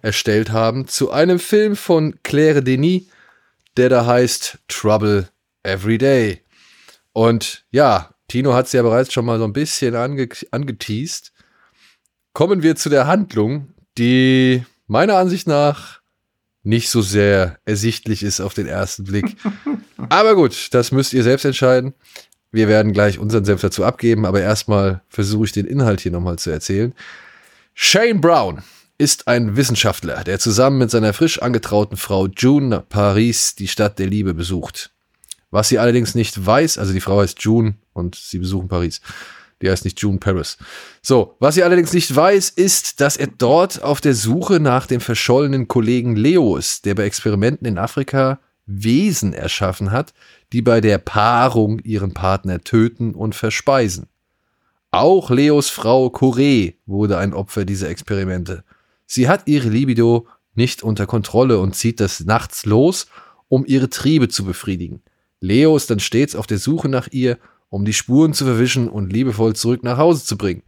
[0.01, 0.87] erstellt haben.
[0.87, 3.03] Zu einem Film von Claire Denis,
[3.77, 5.29] der da heißt Trouble
[5.63, 6.41] Every Day.
[7.13, 11.31] Und ja, Tino hat es ja bereits schon mal so ein bisschen ange angeteased.
[12.33, 16.01] Kommen wir zu der Handlung, die meiner Ansicht nach
[16.65, 19.37] nicht so sehr ersichtlich ist auf den ersten Blick.
[20.09, 21.93] aber gut, das müsst ihr selbst entscheiden.
[22.51, 26.39] Wir werden gleich unseren Senf dazu abgeben, aber erstmal versuche ich den Inhalt hier nochmal
[26.39, 26.93] zu erzählen.
[27.73, 28.63] Shane Brown
[28.97, 34.07] ist ein Wissenschaftler, der zusammen mit seiner frisch angetrauten Frau June Paris die Stadt der
[34.07, 34.91] Liebe besucht.
[35.51, 39.01] Was sie allerdings nicht weiß, also die Frau heißt June und sie besuchen Paris.
[39.61, 40.57] Die heißt nicht June Paris.
[41.01, 44.99] So, was sie allerdings nicht weiß, ist, dass er dort auf der Suche nach dem
[44.99, 50.13] verschollenen Kollegen Leo ist, der bei Experimenten in Afrika Wesen erschaffen hat,
[50.51, 54.07] die bei der Paarung ihren Partner töten und verspeisen.
[54.91, 58.63] Auch Leos Frau Corée wurde ein Opfer dieser Experimente.
[59.05, 63.07] Sie hat ihre Libido nicht unter Kontrolle und zieht das nachts los,
[63.47, 65.01] um ihre Triebe zu befriedigen.
[65.41, 67.37] Leo ist dann stets auf der Suche nach ihr
[67.75, 70.63] um die Spuren zu verwischen und liebevoll zurück nach Hause zu bringen.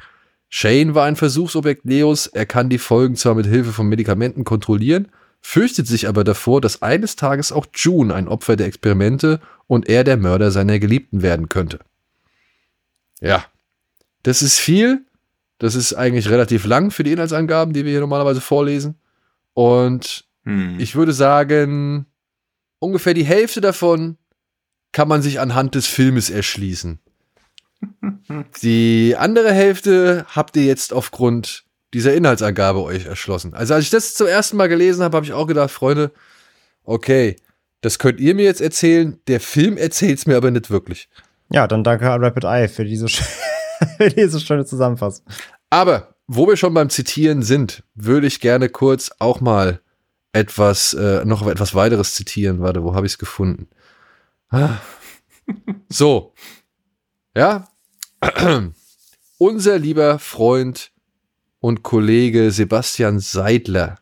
[0.49, 5.07] Shane war ein Versuchsobjekt Leos, er kann die Folgen zwar mit Hilfe von Medikamenten kontrollieren,
[5.39, 10.03] fürchtet sich aber davor, dass eines Tages auch June ein Opfer der Experimente und er
[10.03, 11.79] der Mörder seiner Geliebten werden könnte.
[13.21, 13.45] Ja,
[14.23, 15.05] das ist viel.
[15.59, 18.95] Das ist eigentlich relativ lang für die Inhaltsangaben, die wir hier normalerweise vorlesen.
[19.53, 20.77] Und hm.
[20.77, 22.05] ich würde sagen,
[22.79, 24.17] ungefähr die Hälfte davon
[24.97, 26.97] kann man sich anhand des Filmes erschließen.
[28.63, 33.53] Die andere Hälfte habt ihr jetzt aufgrund dieser Inhaltsangabe euch erschlossen.
[33.53, 36.11] Also als ich das zum ersten Mal gelesen habe, habe ich auch gedacht, Freunde,
[36.83, 37.35] okay,
[37.81, 41.09] das könnt ihr mir jetzt erzählen, der Film erzählt es mir aber nicht wirklich.
[41.51, 43.07] Ja, dann danke an Rapid Eye für diese,
[43.97, 45.27] für diese schöne Zusammenfassung.
[45.69, 49.79] Aber wo wir schon beim Zitieren sind, würde ich gerne kurz auch mal
[50.33, 52.61] etwas, äh, noch etwas weiteres zitieren.
[52.61, 53.67] Warte, wo habe ich es gefunden?
[55.89, 56.33] So.
[57.35, 57.67] Ja.
[59.37, 60.91] Unser lieber Freund
[61.59, 63.99] und Kollege Sebastian Seidler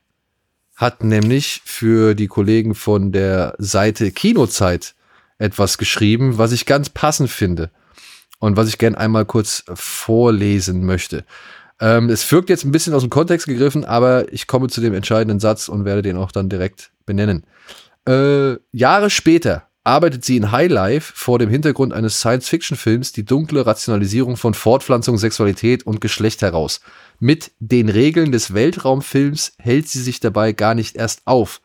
[0.76, 4.96] hat nämlich für die Kollegen von der Seite Kinozeit
[5.38, 7.72] etwas geschrieben, was ich ganz passend finde
[8.40, 11.26] und was ich gern einmal kurz vorlesen möchte.
[11.80, 14.94] Ähm, es wirkt jetzt ein bisschen aus dem Kontext gegriffen, aber ich komme zu dem
[14.94, 17.46] entscheidenden Satz und werde den auch dann direkt benennen.
[18.08, 24.36] Äh, Jahre später arbeitet sie in Highlife vor dem Hintergrund eines Science-Fiction-Films die dunkle Rationalisierung
[24.36, 26.82] von Fortpflanzung, Sexualität und Geschlecht heraus.
[27.20, 31.62] Mit den Regeln des Weltraumfilms hält sie sich dabei gar nicht erst auf.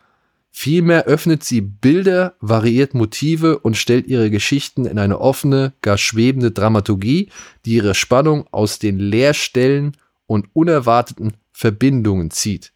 [0.53, 6.51] Vielmehr öffnet sie Bilder, variiert Motive und stellt ihre Geschichten in eine offene, gar schwebende
[6.51, 7.31] Dramaturgie,
[7.65, 12.73] die ihre Spannung aus den Leerstellen und unerwarteten Verbindungen zieht.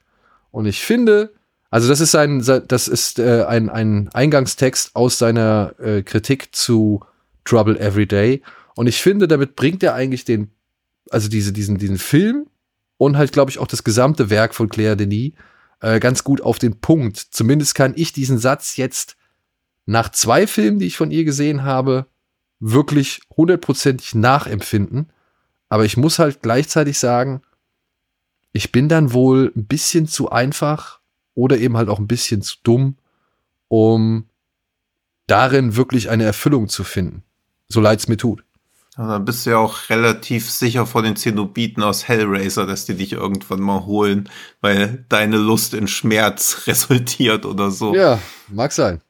[0.51, 1.35] Und ich finde,
[1.75, 7.01] also das ist ein, das ist äh, ein, ein Eingangstext aus seiner äh, Kritik zu
[7.45, 8.43] Trouble Every Day.
[8.77, 10.53] Und ich finde, damit bringt er eigentlich den,
[11.11, 12.47] also diese, diesen, diesen Film
[12.97, 15.33] und halt, glaube ich, auch das gesamte Werk von Claire Denis
[15.81, 17.17] äh, ganz gut auf den Punkt.
[17.19, 19.17] Zumindest kann ich diesen Satz jetzt
[19.85, 22.07] nach zwei Filmen, die ich von ihr gesehen habe,
[22.61, 25.11] wirklich hundertprozentig nachempfinden.
[25.69, 27.43] Aber ich muss halt gleichzeitig sagen,
[28.53, 31.01] ich bin dann wohl ein bisschen zu einfach
[31.35, 32.97] oder eben halt auch ein bisschen zu dumm,
[33.69, 34.27] um
[35.27, 37.23] darin wirklich eine Erfüllung zu finden.
[37.69, 38.45] So leid es mir tut.
[38.97, 42.95] Aber dann bist du ja auch relativ sicher vor den Zenobiten aus Hellraiser, dass die
[42.95, 44.29] dich irgendwann mal holen,
[44.61, 47.95] weil deine Lust in Schmerz resultiert oder so.
[47.95, 49.01] Ja, mag sein.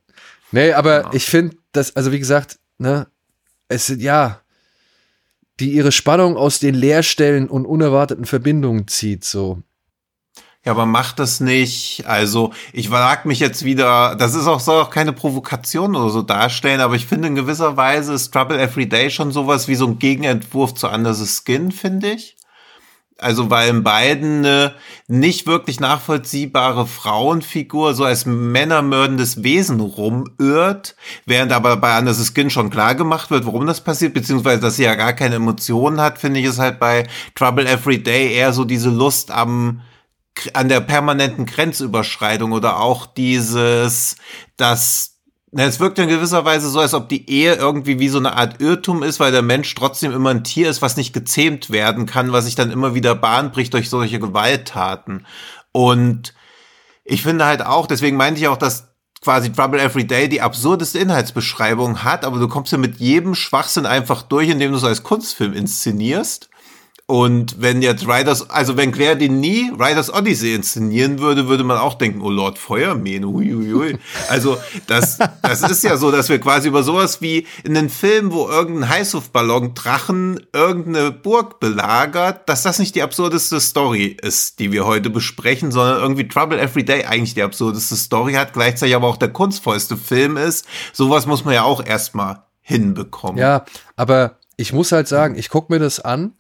[0.53, 1.11] Nee, aber ja.
[1.13, 3.09] ich finde, dass, also wie gesagt, ne,
[3.69, 4.41] es sind ja,
[5.61, 9.63] die ihre Spannung aus den Leerstellen und unerwarteten Verbindungen zieht, so.
[10.65, 12.05] Ja, aber macht das nicht.
[12.07, 16.23] Also, ich frag mich jetzt wieder, das ist auch, soll auch keine Provokation oder so
[16.23, 19.87] darstellen, aber ich finde in gewisser Weise ist Trouble Every Day schon sowas wie so
[19.87, 22.37] ein Gegenentwurf zu Under Skin, finde ich.
[23.19, 24.75] Also, weil in beiden eine
[25.07, 30.97] nicht wirklich nachvollziehbare Frauenfigur so als männermördendes Wesen rumirrt,
[31.27, 34.85] während aber bei Under Skin schon klar gemacht wird, warum das passiert, beziehungsweise, dass sie
[34.85, 38.65] ja gar keine Emotionen hat, finde ich, ist halt bei Trouble Every Day eher so
[38.65, 39.83] diese Lust am,
[40.53, 44.17] an der permanenten Grenzüberschreitung oder auch dieses,
[44.57, 45.15] dass
[45.57, 48.61] es wirkt in gewisser Weise so, als ob die Ehe irgendwie wie so eine Art
[48.61, 52.33] Irrtum ist, weil der Mensch trotzdem immer ein Tier ist, was nicht gezähmt werden kann,
[52.33, 55.27] was sich dann immer wieder Bahn bricht durch solche Gewalttaten.
[55.71, 56.35] Und
[57.05, 58.89] ich finde halt auch, deswegen meinte ich auch, dass
[59.21, 63.87] quasi Trouble Every Day die absurdeste Inhaltsbeschreibung hat, aber du kommst ja mit jedem Schwachsinn
[63.87, 66.51] einfach durch, indem du es als Kunstfilm inszenierst.
[67.07, 71.95] Und wenn jetzt Riders, also wenn Claire nie Riders Odyssey inszenieren würde, würde man auch
[71.95, 73.99] denken, oh Lord Feuermähne, huiuiui.
[74.31, 74.57] Also
[74.87, 78.49] das, das ist ja so, dass wir quasi über sowas wie in den Film, wo
[78.49, 84.87] irgendein Heißluftballon Drachen irgendeine Burg belagert, dass das nicht die absurdeste Story ist, die wir
[84.87, 89.19] heute besprechen, sondern irgendwie Trouble Every Day eigentlich die absurdeste Story hat, gleichzeitig aber auch
[89.19, 90.67] der kunstvollste Film ist.
[90.95, 93.37] Sowas muss man ja auch erstmal hinbekommen.
[93.37, 96.33] Ja, aber ich muss halt sagen, ich gucke mir das an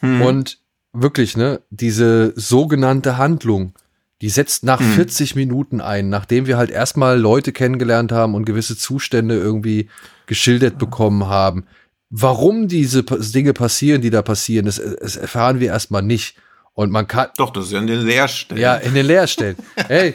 [0.00, 0.22] hm.
[0.22, 0.58] Und
[0.92, 3.74] wirklich, ne, diese sogenannte Handlung,
[4.20, 4.92] die setzt nach hm.
[4.92, 9.88] 40 Minuten ein, nachdem wir halt erstmal Leute kennengelernt haben und gewisse Zustände irgendwie
[10.26, 11.66] geschildert bekommen haben.
[12.10, 16.36] Warum diese Dinge passieren, die da passieren, das, das erfahren wir erstmal nicht.
[16.72, 17.28] Und man kann.
[17.36, 18.62] Doch, das ist ja in den Leerstellen.
[18.62, 19.56] Ja, in den Leerstellen.
[19.88, 20.14] hey,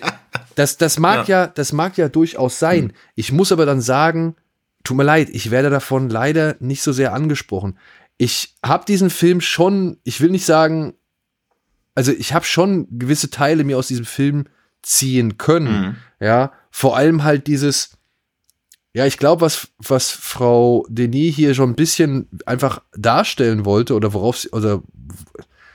[0.56, 1.44] das, das mag ja.
[1.44, 1.48] ja.
[1.48, 2.86] das mag ja durchaus sein.
[2.86, 2.92] Hm.
[3.14, 4.36] Ich muss aber dann sagen,
[4.84, 7.78] tut mir leid, ich werde davon leider nicht so sehr angesprochen
[8.18, 10.94] ich habe diesen Film schon, ich will nicht sagen,
[11.96, 14.46] also ich habe schon gewisse Teile mir aus diesem Film
[14.82, 15.82] ziehen können.
[15.82, 15.96] Mhm.
[16.20, 17.98] Ja, vor allem halt dieses,
[18.94, 24.14] ja, ich glaube, was, was Frau Denis hier schon ein bisschen einfach darstellen wollte oder
[24.14, 24.82] worauf sie, oder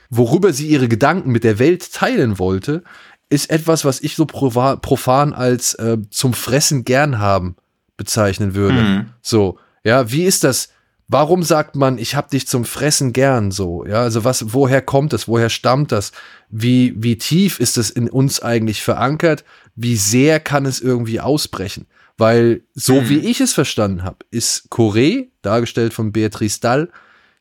[0.08, 2.82] worüber sie ihre Gedanken mit der Welt teilen wollte,
[3.28, 7.56] ist etwas, was ich so profan als äh, zum Fressen gern haben
[7.96, 8.82] bezeichnen würde.
[8.82, 9.06] Mhm.
[9.22, 10.70] So, ja, wie ist das?
[11.12, 13.84] Warum sagt man, ich hab dich zum Fressen gern so?
[13.84, 15.26] Ja, also was, woher kommt das?
[15.26, 16.12] Woher stammt das?
[16.50, 19.44] Wie, wie tief ist es in uns eigentlich verankert?
[19.74, 21.88] Wie sehr kann es irgendwie ausbrechen?
[22.16, 23.08] Weil, so mhm.
[23.08, 26.90] wie ich es verstanden habe, ist Corée, dargestellt von Beatrice Dahl,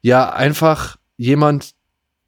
[0.01, 1.75] ja einfach jemand,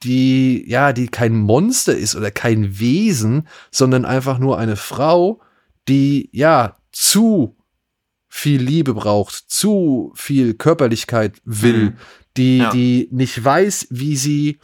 [0.04, 5.42] die, ja, die kein Monster ist oder kein Wesen, sondern einfach nur eine Frau,
[5.88, 7.56] die, ja, zu
[8.34, 11.98] viel Liebe braucht, zu viel Körperlichkeit will, mhm.
[12.38, 12.72] die, ja.
[12.72, 14.60] die nicht weiß, wie sie,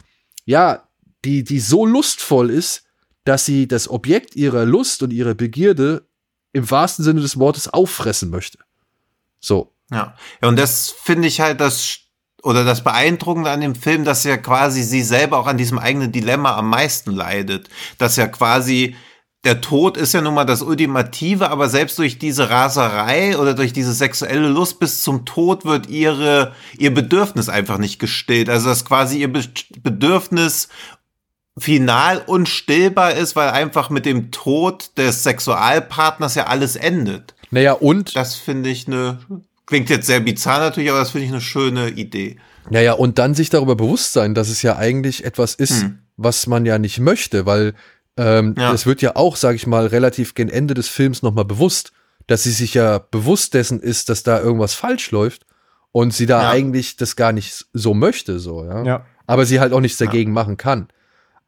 [0.46, 0.88] ja,
[1.26, 2.84] die, die so lustvoll ist,
[3.24, 6.08] dass sie das Objekt ihrer Lust und ihrer Begierde
[6.54, 8.58] im wahrsten Sinne des Wortes auffressen möchte.
[9.38, 9.74] So.
[9.90, 10.16] Ja.
[10.40, 11.98] ja und das finde ich halt das
[12.42, 16.10] oder das Beeindruckende an dem Film, dass ja quasi sie selber auch an diesem eigenen
[16.10, 17.68] Dilemma am meisten leidet.
[17.98, 18.96] Dass ja quasi
[19.48, 23.72] der Tod ist ja nun mal das Ultimative, aber selbst durch diese Raserei oder durch
[23.72, 28.50] diese sexuelle Lust bis zum Tod wird ihre, ihr Bedürfnis einfach nicht gestillt.
[28.50, 29.42] Also dass quasi ihr Be
[29.82, 30.68] Bedürfnis
[31.56, 37.34] final unstillbar ist, weil einfach mit dem Tod des Sexualpartners ja alles endet.
[37.50, 39.18] Naja, und Das finde ich eine,
[39.64, 42.36] klingt jetzt sehr bizarr natürlich, aber das finde ich eine schöne Idee.
[42.68, 46.00] Naja, und dann sich darüber bewusst sein, dass es ja eigentlich etwas ist, Hm.
[46.18, 47.72] was man ja nicht möchte, weil
[48.18, 48.72] ähm, Ja.
[48.72, 51.92] es wird ja auch, sag ich mal, relativ gegen Ende des Films nochmal bewusst,
[52.26, 55.46] dass sie sich ja bewusst dessen ist, dass da irgendwas falsch läuft
[55.92, 56.50] und sie da Ja.
[56.50, 58.84] eigentlich das gar nicht so möchte, so, ja.
[58.84, 59.06] Ja.
[59.26, 60.88] Aber sie halt auch nichts dagegen machen kann.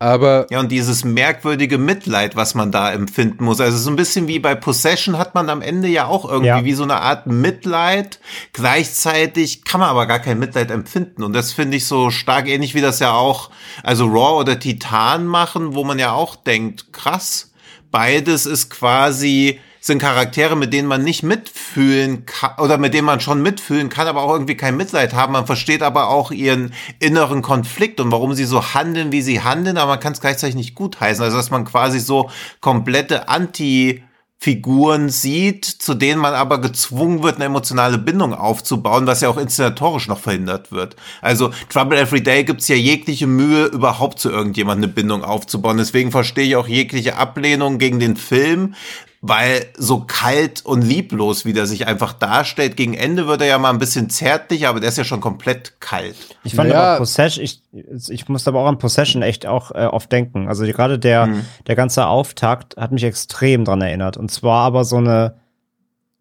[0.02, 3.60] Aber Ja, und dieses merkwürdige Mitleid, was man da empfinden muss.
[3.60, 6.64] Also so ein bisschen wie bei Possession hat man am Ende ja auch irgendwie Ja.
[6.64, 8.18] wie so eine Art Mitleid.
[8.54, 11.22] Gleichzeitig kann man aber gar kein Mitleid empfinden.
[11.22, 13.50] Und das finde ich so stark ähnlich wie das ja auch,
[13.82, 17.52] also Raw oder Titan machen, wo man ja auch denkt, krass,
[17.90, 23.20] beides ist quasi, sind Charaktere, mit denen man nicht mitfühlen kann, oder mit denen man
[23.20, 25.32] schon mitfühlen kann, aber auch irgendwie kein Mitleid haben.
[25.32, 29.78] Man versteht aber auch ihren inneren Konflikt und warum sie so handeln, wie sie handeln,
[29.78, 31.24] aber man kann es gleichzeitig nicht gutheißen.
[31.24, 32.30] Also, dass man quasi so
[32.60, 34.02] komplette Anti-
[34.42, 39.36] Figuren sieht, zu denen man aber gezwungen wird, eine emotionale Bindung aufzubauen, was ja auch
[39.36, 40.96] inszenatorisch noch verhindert wird.
[41.20, 45.76] Also Trouble Every Day gibt's ja jegliche Mühe, überhaupt zu irgendjemandem eine Bindung aufzubauen.
[45.76, 48.74] Deswegen verstehe ich auch jegliche Ablehnung gegen den Film,
[49.22, 53.58] weil so kalt und lieblos, wie der sich einfach darstellt, gegen Ende wird er ja
[53.58, 56.16] mal ein bisschen zärtlich, aber der ist ja schon komplett kalt.
[56.42, 56.92] Ich fand Naja.
[56.92, 57.62] aber Possession, ich,
[58.08, 60.48] ich musste aber auch an Possession echt auch äh, oft denken.
[60.48, 61.28] Also gerade der,
[61.66, 64.16] der ganze Auftakt hat mich extrem dran erinnert.
[64.16, 65.34] Und zwar aber so eine,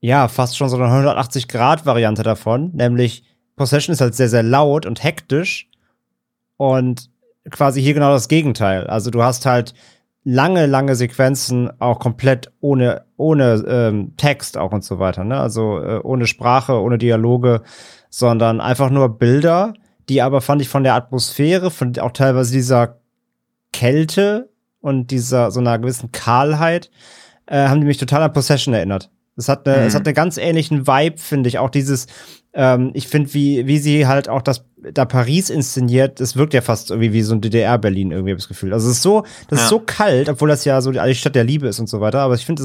[0.02, 2.72] ja, fast schon so eine 180-Grad-Variante davon.
[2.74, 3.24] Nämlich
[3.56, 5.70] Possession ist halt sehr, sehr laut und hektisch.
[6.58, 7.10] Und
[7.50, 8.88] quasi hier genau das Gegenteil.
[8.88, 9.74] Also du hast halt
[10.24, 15.24] lange, lange Sequenzen auch komplett ohne, ohne ähm, Text auch und so weiter.
[15.24, 15.40] Ne?
[15.40, 17.62] Also äh, ohne Sprache, ohne Dialoge,
[18.10, 19.74] sondern einfach nur Bilder,
[20.10, 23.00] die aber fand ich von der Atmosphäre, von auch teilweise dieser
[23.72, 24.50] Kälte
[24.82, 26.90] und dieser so einer gewissen Kahlheit,
[27.46, 29.12] äh, haben die mich total an Possession erinnert.
[29.36, 29.84] Es hat, eine, Mhm.
[29.88, 31.60] es hat einen ganz ähnlichen Vibe, finde ich.
[31.60, 32.08] Auch dieses,
[32.54, 36.62] ähm, ich finde, wie, wie sie halt auch das da Paris inszeniert, das wirkt ja
[36.62, 38.72] fast irgendwie wie so ein DDR-Berlin, irgendwie habe ich das Gefühl.
[38.74, 39.64] Also es ist so, das Ja.
[39.66, 42.00] ist so kalt, obwohl das ja so die, die Stadt der Liebe ist und so
[42.00, 42.22] weiter.
[42.22, 42.64] Aber ich finde,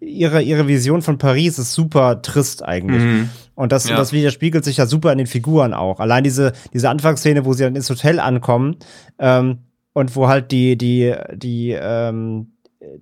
[0.00, 3.00] ihre, ihre Vision von Paris ist super trist eigentlich.
[3.02, 3.28] Mhm.
[3.54, 3.96] Und das, Ja.
[3.96, 6.00] das widerspiegelt sich ja super in den Figuren auch.
[6.00, 8.76] Allein diese, diese Anfangsszene, wo sie dann ins Hotel ankommen,
[9.20, 9.58] ähm,
[9.92, 12.54] und wo halt die, die, die, ähm,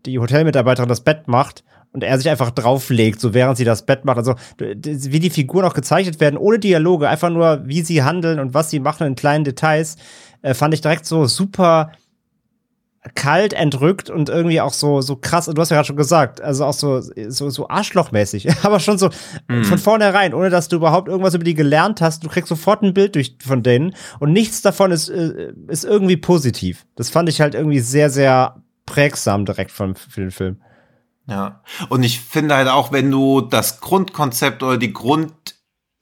[0.05, 4.05] die Hotelmitarbeiterin das Bett macht und er sich einfach drauflegt, so während sie das Bett
[4.05, 4.19] macht.
[4.19, 8.55] Also wie die Figuren auch gezeichnet werden, ohne Dialoge, einfach nur, wie sie handeln und
[8.55, 9.97] was sie machen in kleinen Details,
[10.43, 11.93] äh, fand ich direkt so super
[13.15, 16.67] kalt, entrückt und irgendwie auch so, so krass, du hast ja gerade schon gesagt, also
[16.67, 19.09] auch so, so, so arschlochmäßig, aber schon so
[19.49, 22.93] von vornherein, ohne dass du überhaupt irgendwas über die gelernt hast, du kriegst sofort ein
[22.93, 26.85] Bild durch, von denen und nichts davon ist, äh, ist irgendwie positiv.
[26.95, 30.61] Das fand ich halt irgendwie sehr, sehr prägsam direkt von, für den Film.
[31.31, 31.63] Ja.
[31.89, 35.33] Und ich finde halt auch, wenn du das Grundkonzept oder die Grund,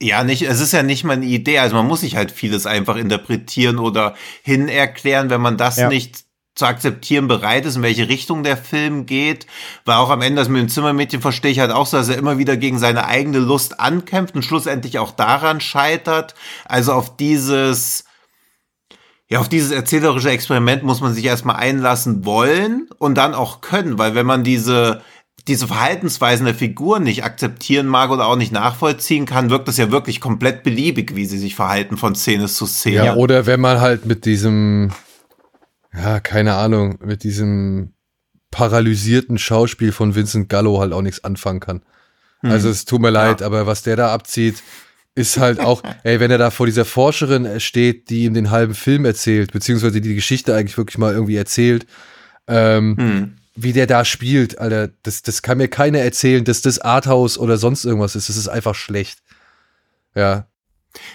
[0.01, 2.65] ja, nicht, es ist ja nicht mal eine Idee, also man muss sich halt vieles
[2.65, 5.87] einfach interpretieren oder hinerklären, wenn man das Ja.
[5.89, 6.23] nicht
[6.55, 9.47] zu akzeptieren bereit ist, in welche Richtung der Film geht.
[9.85, 12.17] Weil auch am Ende, das mit dem Zimmermädchen verstehe ich halt auch so, dass er
[12.17, 16.35] immer wieder gegen seine eigene Lust ankämpft und schlussendlich auch daran scheitert.
[16.65, 18.03] Also auf dieses,
[19.29, 23.97] ja, auf dieses erzählerische Experiment muss man sich erstmal einlassen wollen und dann auch können,
[23.97, 25.01] weil wenn man diese
[25.49, 29.91] diese Verhaltensweisen der Figuren nicht akzeptieren mag oder auch nicht nachvollziehen kann, wirkt das ja
[29.91, 32.95] wirklich komplett beliebig, wie sie sich verhalten von Szene zu Szene.
[32.95, 34.91] Ja, oder wenn man halt mit diesem,
[35.93, 37.93] ja, keine Ahnung, mit diesem
[38.51, 41.81] paralysierten Schauspiel von Vincent Gallo halt auch nichts anfangen kann.
[42.41, 44.63] Also es tut mir leid, aber was der da abzieht,
[45.13, 48.75] ist halt auch, ey, wenn er da vor dieser Forscherin steht, die ihm den halben
[48.75, 51.85] Film erzählt, beziehungsweise die die Geschichte eigentlich wirklich mal irgendwie erzählt,
[52.47, 53.38] ähm, Hm.
[53.63, 57.57] Wie der da spielt, Alter, das, das kann mir keiner erzählen, dass das Arthouse oder
[57.57, 58.29] sonst irgendwas ist.
[58.29, 59.19] Das ist einfach schlecht.
[60.15, 60.47] Ja.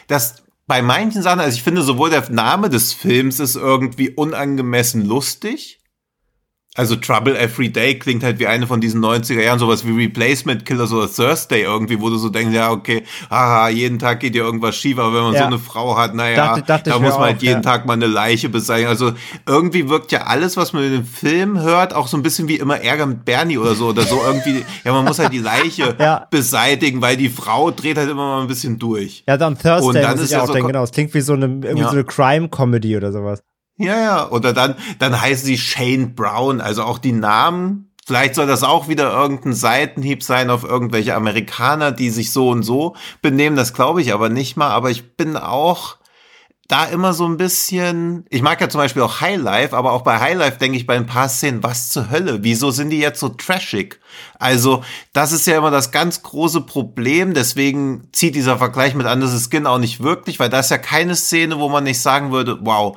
[0.06, 5.04] Das bei manchen Sachen, also ich finde sowohl der Name des Films ist irgendwie unangemessen
[5.04, 5.80] lustig.
[6.76, 10.66] Also Trouble Every Day klingt halt wie eine von diesen 90er Jahren, sowas wie Replacement
[10.66, 14.42] Killers oder Thursday irgendwie, wo du so denkst, ja, okay, haha, jeden Tag geht dir
[14.42, 15.38] irgendwas schief, aber wenn man Ja.
[15.42, 17.70] so eine Frau hat, naja, Dachte- dachte da muss man halt auch, jeden ja.
[17.70, 18.88] Tag mal eine Leiche beseitigen.
[18.88, 19.12] Also
[19.46, 22.56] irgendwie wirkt ja alles, was man in dem Film hört, auch so ein bisschen wie
[22.56, 25.94] immer Ärger mit Bernie oder so, oder so irgendwie, ja, man muss halt die Leiche
[26.00, 26.26] Ja.
[26.30, 29.22] beseitigen, weil die Frau dreht halt immer mal ein bisschen durch.
[29.28, 30.82] Ja, dann Thursday Und dann muss ist ich ja auch so denken, genau.
[30.82, 33.44] Es klingt wie so eine, irgendwie so eine Crime-Comedy oder sowas.
[33.76, 34.30] Ja, ja.
[34.30, 36.60] Oder dann, dann heißen sie Shane Brown.
[36.60, 37.90] Also auch die Namen.
[38.06, 42.62] Vielleicht soll das auch wieder irgendein Seitenhieb sein auf irgendwelche Amerikaner, die sich so und
[42.62, 43.56] so benehmen.
[43.56, 44.70] Das glaube ich aber nicht mal.
[44.70, 45.96] Aber ich bin auch,
[46.68, 50.18] da immer so ein bisschen, ich mag ja zum Beispiel auch Highlife, aber auch bei
[50.18, 52.42] Highlife denke ich bei ein paar Szenen, was zur Hölle?
[52.42, 54.00] Wieso sind die jetzt so trashig?
[54.38, 54.82] Also,
[55.12, 59.66] das ist ja immer das ganz große Problem, deswegen zieht dieser Vergleich mit Anders Skin
[59.66, 62.96] auch nicht wirklich, weil da ist ja keine Szene, wo man nicht sagen würde, wow,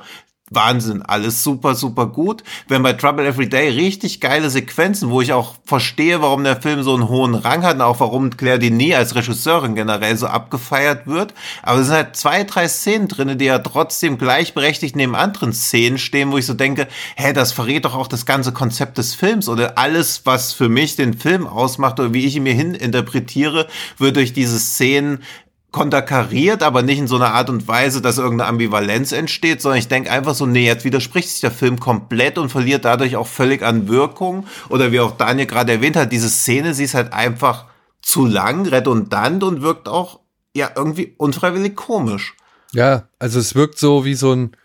[0.50, 2.42] Wahnsinn, alles super, super gut.
[2.68, 6.82] Wenn bei Trouble Every Day richtig geile Sequenzen, wo ich auch verstehe, warum der Film
[6.82, 11.06] so einen hohen Rang hat und auch warum Claire Denis als Regisseurin generell so abgefeiert
[11.06, 11.34] wird.
[11.62, 15.98] Aber es sind halt zwei, drei Szenen drinne, die ja trotzdem gleichberechtigt neben anderen Szenen
[15.98, 19.48] stehen, wo ich so denke, hä, das verrät doch auch das ganze Konzept des Films
[19.48, 23.66] oder alles, was für mich den Film ausmacht oder wie ich ihn mir hin interpretiere,
[23.98, 25.22] wird durch diese Szenen
[25.70, 29.88] konterkariert, aber nicht in so einer Art und Weise, dass irgendeine Ambivalenz entsteht, sondern ich
[29.88, 33.62] denke einfach so, nee, jetzt widerspricht sich der Film komplett und verliert dadurch auch völlig
[33.62, 34.46] an Wirkung.
[34.70, 37.66] Oder wie auch Daniel gerade erwähnt hat, diese Szene, sie ist halt einfach
[38.00, 40.20] zu lang, redundant und wirkt auch
[40.54, 42.34] ja irgendwie unfreiwillig komisch.
[42.72, 44.56] Ja, also es wirkt so wie so ein,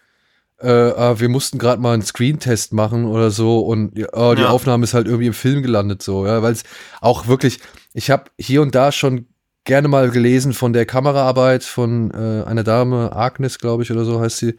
[0.60, 4.50] äh, ah, wir mussten gerade mal einen Screentest machen oder so und oh, die ja.
[4.50, 6.64] Aufnahme ist halt irgendwie im Film gelandet so, ja, weil es
[7.02, 7.60] auch wirklich,
[7.94, 9.28] ich habe hier und da schon
[9.64, 14.20] gerne mal gelesen von der Kameraarbeit von äh, einer Dame, Agnes, glaube ich, oder so
[14.20, 14.56] heißt sie.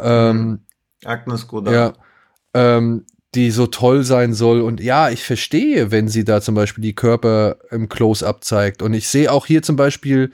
[0.00, 0.60] Ähm, mhm.
[1.04, 1.74] Agnes Godard.
[1.74, 1.92] Ja.
[2.54, 4.60] Ähm, die so toll sein soll.
[4.60, 8.82] Und ja, ich verstehe, wenn sie da zum Beispiel die Körper im Close-up zeigt.
[8.82, 10.32] Und ich sehe auch hier zum Beispiel,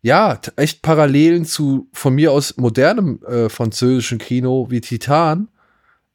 [0.00, 5.48] ja, echt Parallelen zu von mir aus modernem äh, französischen Kino wie Titan,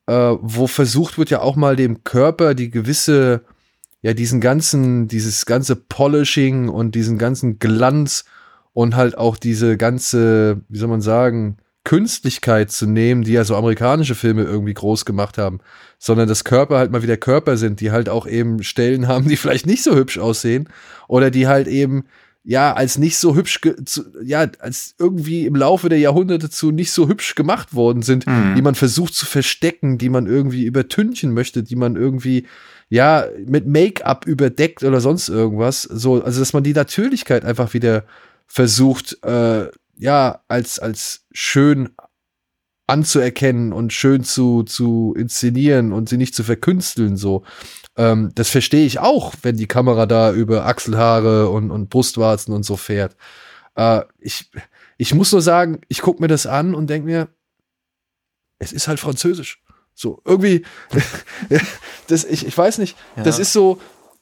[0.08, 3.46] äh, wo versucht wird ja auch mal dem Körper die gewisse
[4.02, 8.26] ja diesen ganzen, dieses ganze Polishing und diesen ganzen Glanz
[8.74, 13.56] und halt auch diese ganze, wie soll man sagen, Künstlichkeit zu nehmen, die ja so
[13.56, 15.60] amerikanische Filme irgendwie groß gemacht haben,
[15.98, 19.38] sondern dass Körper halt mal wieder Körper sind, die halt auch eben Stellen haben, die
[19.38, 20.68] vielleicht nicht so hübsch aussehen
[21.08, 22.04] oder die halt eben
[22.44, 26.92] ja als nicht so hübsch, zu, ja als irgendwie im Laufe der Jahrhunderte zu nicht
[26.92, 28.56] so hübsch gemacht worden sind, mhm.
[28.56, 32.46] die man versucht zu verstecken, die man irgendwie übertünchen möchte, die man irgendwie
[32.90, 35.84] ja, mit Make-up überdeckt oder sonst irgendwas.
[35.84, 38.04] So, also dass man die Natürlichkeit einfach wieder
[38.46, 41.90] versucht, äh, ja, als, als schön
[42.88, 47.44] anzuerkennen und schön zu, zu inszenieren und sie nicht zu verkünsteln, so.
[47.98, 52.64] Ähm, das verstehe ich auch, wenn die Kamera da über Achselhaare und, und Brustwarzen und
[52.64, 53.18] so fährt.
[53.76, 54.50] Äh, ich,
[54.98, 57.28] ich muss nur sagen, ich gucke mir das an und denke mir,
[58.60, 59.62] es ist halt französisch.
[60.00, 60.62] So, irgendwie,
[62.08, 63.24] das, ich, ich weiß nicht, ja.
[63.24, 63.80] das ist so,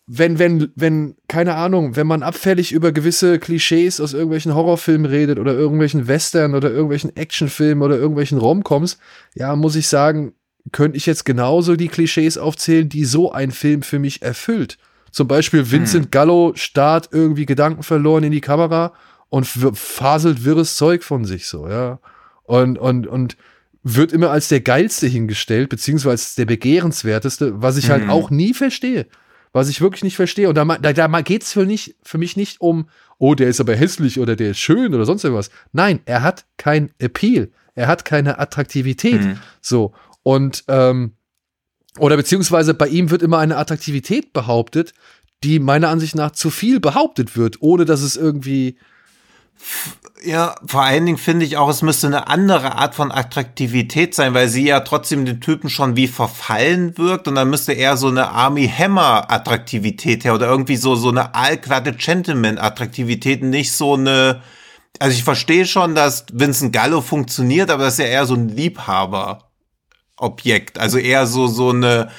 [0.07, 5.38] wenn, wenn, wenn, keine Ahnung, wenn man abfällig über gewisse Klischees aus irgendwelchen Horrorfilmen redet
[5.38, 8.99] oder irgendwelchen Western oder irgendwelchen Actionfilmen oder irgendwelchen Romcoms,
[9.34, 10.31] ja, muss ich sagen,
[10.72, 14.77] könnte ich jetzt genauso die Klischees aufzählen, die so ein Film für mich erfüllt.
[15.11, 16.11] Zum Beispiel Vincent hm.
[16.11, 18.93] Gallo starrt irgendwie Gedanken verloren in die Kamera
[19.27, 21.99] und faselt wirres Zeug von sich so, ja.
[22.43, 23.35] Und, und, und
[23.88, 28.10] wird immer als der geilste hingestellt, beziehungsweise als der begehrenswerteste, was ich halt mhm.
[28.10, 29.06] auch nie verstehe.
[29.53, 30.49] Was ich wirklich nicht verstehe.
[30.49, 31.68] Und da, da, da geht es für,
[32.02, 32.90] für mich nicht um,
[33.20, 35.52] oh, der ist aber hässlich oder der ist schön oder sonst irgendwas.
[35.72, 37.52] Nein, er hat kein Appeal.
[37.76, 39.22] Er hat keine Attraktivität.
[39.22, 39.38] Mhm.
[39.62, 39.94] So.
[40.24, 41.12] Und, ähm,
[41.99, 44.94] oder beziehungsweise bei ihm wird immer eine Attraktivität behauptet,
[45.44, 48.80] die meiner Ansicht nach zu viel behauptet wird, ohne dass es irgendwie
[50.23, 54.34] ja, vor allen Dingen finde ich auch, es müsste eine andere Art von Attraktivität sein,
[54.34, 58.07] weil sie ja trotzdem den Typen schon wie verfallen wirkt und dann müsste eher so
[58.07, 63.94] eine Army Hammer Attraktivität her oder irgendwie so, so eine allglatte Gentleman Attraktivität, nicht so
[63.94, 64.41] eine,
[64.99, 68.49] also ich verstehe schon, dass Vincent Gallo funktioniert, aber das ist ja eher so ein
[68.49, 69.49] Liebhaber
[70.18, 72.10] Objekt, also eher so, so eine,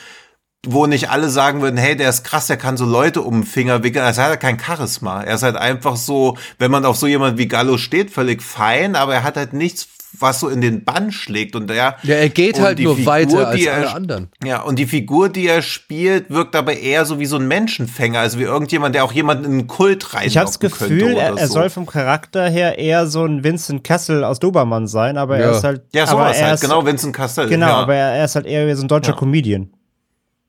[0.67, 3.47] wo nicht alle sagen würden, hey, der ist krass, der kann so Leute um den
[3.47, 4.05] Finger wickeln.
[4.05, 5.23] Also er hat kein Charisma.
[5.23, 8.97] Er ist halt einfach so, wenn man auf so jemand wie Gallo steht, völlig fein,
[8.97, 9.89] aber er hat halt nichts,
[10.21, 11.57] was so in den Bann schlägt.
[11.57, 14.29] Und der, ja, er geht halt nur Figur, weiter als er, alle anderen.
[14.45, 18.21] Ja, und die Figur, die er spielt, wirkt aber eher so wie so ein Menschenfänger,
[18.21, 21.37] also wie irgendjemand, der auch jemanden in einen Kult rein Ich habe das Gefühl, er,
[21.37, 21.55] er so.
[21.55, 25.47] soll vom Charakter her eher so ein Vincent Kassel aus Dobermann sein, aber ja.
[25.47, 25.83] er ist halt.
[25.93, 27.49] Ja, sowas halt, genau, Vincent Kassel.
[27.49, 27.75] Genau, ja.
[27.75, 29.19] aber er, er, ist halt eher wie so ein deutscher ja.
[29.19, 29.71] Comedian.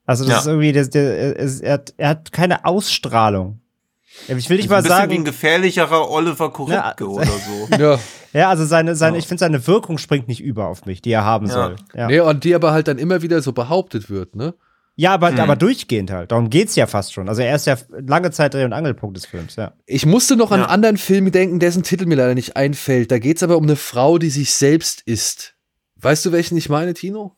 [0.07, 0.39] Also das ja.
[0.39, 3.59] ist irgendwie, der, der, er, hat, er hat keine Ausstrahlung.
[4.27, 5.11] Ich will nicht mal sagen.
[5.11, 7.67] wie ein gefährlicherer Oliver Koritke ja, oder so.
[7.77, 7.99] ja.
[8.33, 11.25] ja, also seine, seine, ich finde, seine Wirkung springt nicht über auf mich, die er
[11.25, 11.53] haben ja.
[11.53, 11.75] soll.
[11.93, 12.07] Ja.
[12.07, 14.55] Nee, und die aber halt dann immer wieder so behauptet wird, ne?
[14.95, 15.39] Ja, aber, hm.
[15.39, 16.31] aber durchgehend halt.
[16.31, 17.29] Darum geht's ja fast schon.
[17.29, 19.73] Also er ist ja lange Zeit Dreh- und Angelpunkt des Films, ja.
[19.85, 23.11] Ich musste noch an einen anderen Film denken, dessen Titel mir leider nicht einfällt.
[23.11, 25.53] Da geht's aber um eine Frau, die sich selbst isst.
[25.97, 27.36] Weißt du, welchen ich meine, Tino?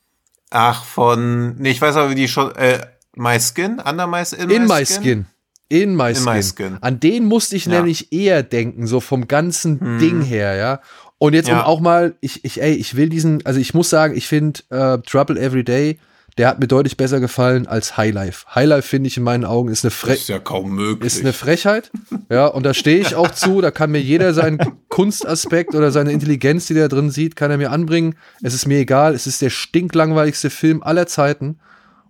[0.52, 2.80] Ach, von, nee, ich weiß aber, wie die schon, äh,
[3.16, 5.02] My Skin, Under My, in, in My Skin.
[5.02, 5.26] Skin.
[5.70, 6.28] In My Skin.
[6.28, 6.78] In My Skin.
[6.82, 7.74] An den musste ich Ja.
[7.74, 10.00] nämlich eher denken, so vom ganzen Hm.
[10.00, 10.82] Ding her, ja.
[11.20, 11.60] Und jetzt Ja.
[11.60, 14.62] um auch mal, ich, ich, ey, ich will diesen, also ich muss sagen, ich finde
[14.70, 16.00] äh, Trouble Every Day,
[16.40, 18.45] der hat mir deutlich besser gefallen als Highlife.
[18.56, 21.06] Highlife finde ich in meinen Augen ist eine Fre Das ist ja kaum möglich.
[21.06, 21.91] ist eine Frechheit.
[22.30, 23.60] Ja, und da stehe ich auch zu.
[23.60, 24.57] Da kann mir jeder seinen
[24.88, 28.16] Kunstaspekt oder seine Intelligenz, die der drin sieht, kann er mir anbringen.
[28.41, 29.16] Es ist mir egal.
[29.16, 31.60] Es ist der stinklangweiligste Film aller Zeiten.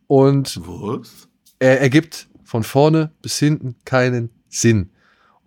[0.05, 1.27] Und Was?
[1.57, 4.91] er ergibt von vorne bis hinten keinen Sinn.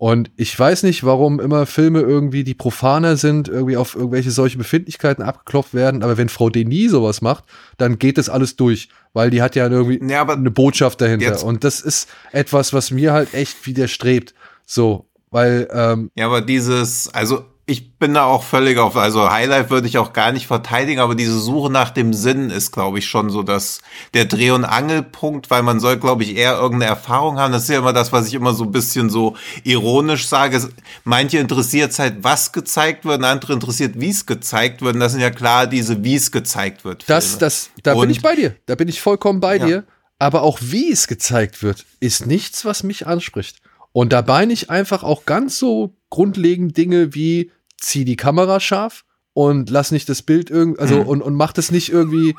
[0.03, 4.57] Und ich weiß nicht, warum immer Filme irgendwie, die profaner sind, irgendwie auf irgendwelche solche
[4.57, 6.03] Befindlichkeiten abgeklopft werden.
[6.03, 7.45] Aber wenn Frau Denis sowas macht,
[7.77, 11.27] dann geht das alles durch, weil die hat ja irgendwie Ja, eine Botschaft dahinter.
[11.27, 14.33] Jetzt- Und das ist etwas, was mir halt echt widerstrebt.
[14.65, 19.69] So, weil, ähm, Ja, aber dieses, also ich bin da auch völlig auf, also Highlight
[19.69, 23.07] würde ich auch gar nicht verteidigen, aber diese Suche nach dem Sinn ist, glaube ich,
[23.07, 23.81] schon so dass
[24.13, 27.51] der Dreh- und Angelpunkt, weil man soll, glaube ich, eher irgendeine Erfahrung haben.
[27.51, 30.69] Das ist ja immer das, was ich immer so ein bisschen so ironisch sage.
[31.03, 34.93] Manche interessiert es halt, was gezeigt wird, und andere interessiert, wie es gezeigt wird.
[34.95, 37.03] Und das sind ja klar diese, wie es gezeigt wird.
[37.07, 37.39] das, Filme.
[37.39, 38.55] das, da bin Und- ich bei dir.
[38.65, 39.65] Da bin ich vollkommen bei Ja.
[39.65, 39.83] dir.
[40.19, 43.57] Aber auch wie es gezeigt wird, ist nichts, was mich anspricht.
[43.91, 47.51] Und da meine ich einfach auch ganz so grundlegend Dinge wie
[47.83, 51.07] zieh die Kamera scharf und lass nicht das Bild irgendwie, also Mhm.
[51.07, 52.35] und, und mach das nicht irgendwie,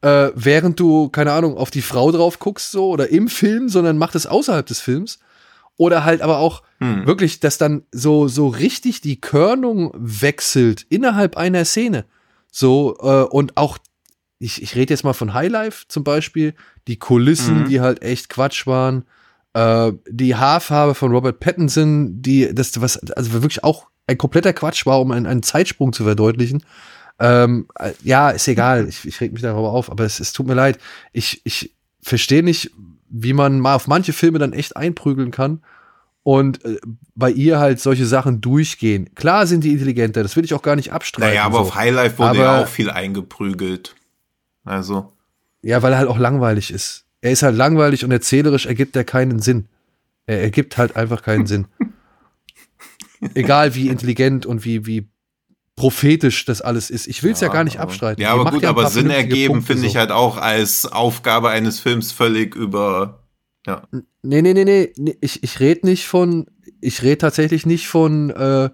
[0.00, 3.98] äh, während du, keine Ahnung, auf die Frau drauf guckst, so oder im Film, sondern
[3.98, 5.18] mach das außerhalb des Films.
[5.76, 7.06] Oder halt aber auch Hm.
[7.06, 12.04] wirklich, dass dann so, so richtig die Körnung wechselt innerhalb einer Szene.
[12.50, 13.78] So, äh, und auch,
[14.38, 16.54] ich, ich rede jetzt mal von Highlife zum Beispiel,
[16.88, 17.64] die Kulissen, Mhm.
[17.66, 19.04] die halt echt Quatsch waren,
[19.54, 24.84] äh, die Haarfarbe von Robert Pattinson, die, das, was, also wirklich auch ein kompletter Quatsch
[24.86, 26.64] war, um einen, einen Zeitsprung zu verdeutlichen.
[27.20, 30.46] Ähm, äh, ja, ist egal, ich, ich reg mich darüber auf, aber es, es tut
[30.46, 30.78] mir leid.
[31.12, 31.72] Ich, ich
[32.02, 32.70] verstehe nicht,
[33.10, 35.62] wie man mal auf manche Filme dann echt einprügeln kann
[36.22, 36.78] und äh,
[37.14, 39.14] bei ihr halt solche Sachen durchgehen.
[39.14, 41.30] Klar sind die intelligenter, das will ich auch gar nicht abstreiten.
[41.30, 41.60] Naja, aber so.
[41.62, 43.94] auf Highlight wurde ja Aber- auch viel eingeprügelt.
[44.64, 45.12] Also.
[45.62, 47.04] Ja, weil er halt auch langweilig ist.
[47.20, 49.66] Er ist halt langweilig und erzählerisch ergibt er keinen Sinn.
[50.26, 51.66] Er ergibt halt einfach keinen Sinn.
[53.34, 55.08] Egal wie intelligent und wie, wie
[55.76, 57.06] prophetisch das alles ist.
[57.06, 58.20] Ich will es ja, gar nicht aber- abstreiten.
[58.22, 59.98] Ja, aber gut, ja aber Sinn ergeben finde ich so.
[59.98, 63.24] halt auch als Aufgabe eines Films völlig über.
[63.66, 63.86] Ja.
[64.22, 64.92] Nee, nee, nee, nee.
[64.96, 66.46] nee, Ich, ich rede nicht von,
[66.80, 68.70] ich rede tatsächlich nicht von, äh,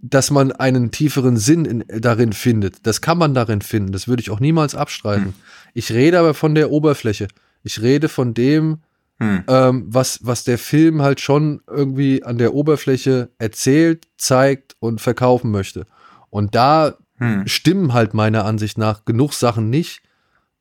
[0.00, 2.86] dass man einen tieferen Sinn in, darin findet.
[2.86, 3.90] Das kann man darin finden.
[3.90, 5.26] Das würde ich auch niemals abstreiten.
[5.26, 5.34] Hm.
[5.74, 7.26] Ich rede aber von der Oberfläche.
[7.64, 8.78] Ich rede von dem,
[9.20, 9.44] Hm.
[9.48, 15.50] ähm, was, was der Film halt schon irgendwie an der Oberfläche erzählt, zeigt und verkaufen
[15.50, 15.86] möchte.
[16.30, 17.46] Und da Hm.
[17.48, 20.02] stimmen halt meiner Ansicht nach genug Sachen nicht,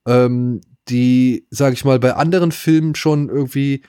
[0.07, 3.83] ähm, die, sag ich mal, bei anderen Filmen schon irgendwie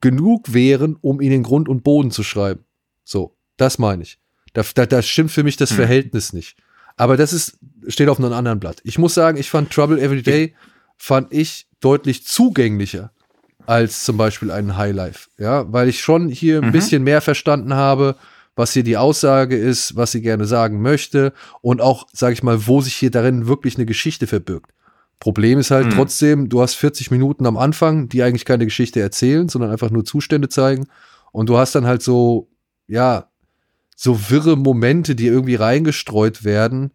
[0.00, 2.64] genug wären, um ihnen Grund und Boden zu schreiben.
[3.04, 4.20] So, das meine ich.
[4.52, 5.76] Da, da, da stimmt für mich das Hm.
[5.76, 6.56] Verhältnis nicht.
[6.96, 7.58] Aber das ist,
[7.88, 8.80] steht auf einem anderen Blatt.
[8.84, 10.54] Ich muss sagen, ich fand Trouble Every Day,
[10.96, 13.12] fand ich deutlich zugänglicher
[13.68, 15.28] als zum Beispiel einen Highlife.
[15.36, 16.72] Ja, weil ich schon hier ein Mhm.
[16.72, 18.16] bisschen mehr verstanden habe,
[18.56, 22.66] was hier die Aussage ist, was sie gerne sagen möchte und auch, sage ich mal,
[22.66, 24.70] wo sich hier darin wirklich eine Geschichte verbirgt.
[25.20, 25.90] Problem ist halt Mhm.
[25.90, 30.04] trotzdem, du hast 40 Minuten am Anfang, die eigentlich keine Geschichte erzählen, sondern einfach nur
[30.04, 30.86] Zustände zeigen.
[31.30, 32.48] Und du hast dann halt so,
[32.86, 33.26] ja,
[33.96, 36.92] so wirre Momente, die irgendwie reingestreut werden,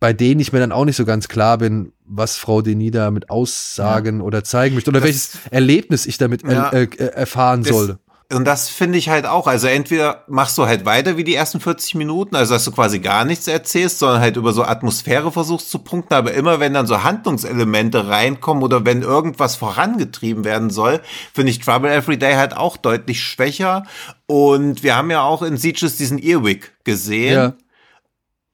[0.00, 3.10] bei denen ich mir dann auch nicht so ganz klar bin, was Frau Denis da
[3.10, 6.68] mit aussagen oder zeigen möchte oder Das- welches Erlebnis ich damit er, Ja.
[6.70, 7.98] äh, äh, erfahren Das- sollte.
[8.30, 9.46] Und das finde ich halt auch.
[9.46, 12.98] Also entweder machst du halt weiter wie die ersten 40 Minuten, also dass du quasi
[12.98, 16.12] gar nichts erzählst, sondern halt über so Atmosphäre versuchst zu punkten.
[16.12, 21.00] Aber immer wenn dann so Handlungselemente reinkommen oder wenn irgendwas vorangetrieben werden soll,
[21.32, 23.84] finde ich Trouble Every Day halt auch deutlich schwächer.
[24.26, 27.32] Und wir haben ja auch in Sieges diesen Earwig gesehen.
[27.34, 27.54] Ja.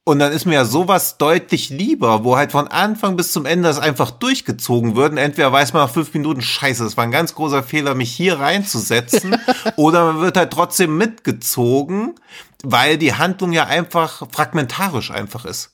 [0.06, 3.68] Und dann ist mir ja sowas deutlich lieber, wo halt von Anfang bis zum Ende
[3.68, 5.12] das einfach durchgezogen wird.
[5.12, 8.12] Und entweder weiß man nach fünf Minuten, scheiße, das war ein ganz großer Fehler, mich
[8.12, 9.36] hier reinzusetzen.
[9.76, 12.16] oder man wird halt trotzdem mitgezogen,
[12.62, 15.70] weil die Handlung ja einfach fragmentarisch einfach ist.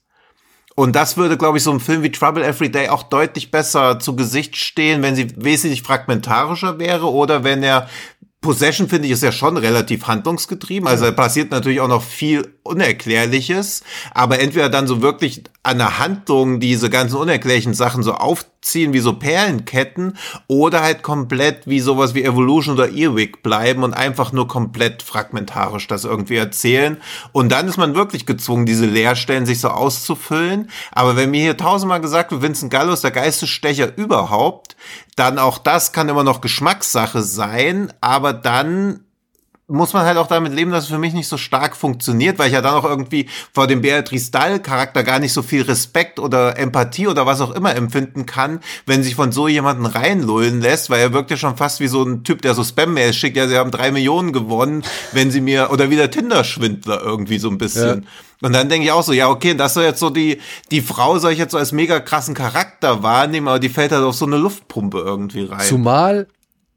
[0.77, 3.98] Und das würde, glaube ich, so einem Film wie Trouble Every Day auch deutlich besser
[3.98, 7.89] zu Gesicht stehen, wenn sie wesentlich fragmentarischer wäre oder wenn er
[8.41, 10.89] Possession finde ich ist ja schon relativ handlungsgetrieben.
[10.89, 15.99] Also da passiert natürlich auch noch viel Unerklärliches, aber entweder dann so wirklich an der
[15.99, 20.16] Handlung diese ganzen unerklärlichen Sachen so aufziehen wie so Perlenketten
[20.47, 25.87] oder halt komplett wie sowas wie Evolution oder Earwig bleiben und einfach nur komplett fragmentarisch
[25.87, 26.97] das irgendwie erzählen.
[27.32, 30.70] Und dann ist man wirklich gezwungen, diese Leerstellen sich so auszufüllen.
[30.93, 34.77] Aber wenn mir hier tausendmal gesagt wird, Vincent Gallo ist der Geistesstecher überhaupt,
[35.16, 39.05] dann auch das kann immer noch Geschmackssache sein, aber dann
[39.70, 42.48] muss man halt auch damit leben, dass es für mich nicht so stark funktioniert, weil
[42.48, 46.59] ich ja dann auch irgendwie vor dem Beatrice Dahl-Charakter gar nicht so viel Respekt oder
[46.59, 51.01] Empathie oder was auch immer empfinden kann, wenn sich von so jemanden reinlullen lässt, weil
[51.01, 53.56] er wirkt ja schon fast wie so ein Typ, der so Spam-Mails schickt, ja, sie
[53.56, 54.82] haben drei Millionen gewonnen,
[55.12, 58.02] wenn sie mir, oder wie der Tinder-Schwindler irgendwie so ein bisschen.
[58.02, 58.09] Ja.
[58.42, 60.40] Und dann denke ich auch so, ja, okay, das soll jetzt so die,
[60.70, 64.02] die Frau soll ich jetzt so als mega krassen Charakter wahrnehmen, aber die fällt halt
[64.02, 65.60] auf so eine Luftpumpe irgendwie rein.
[65.60, 66.26] Zumal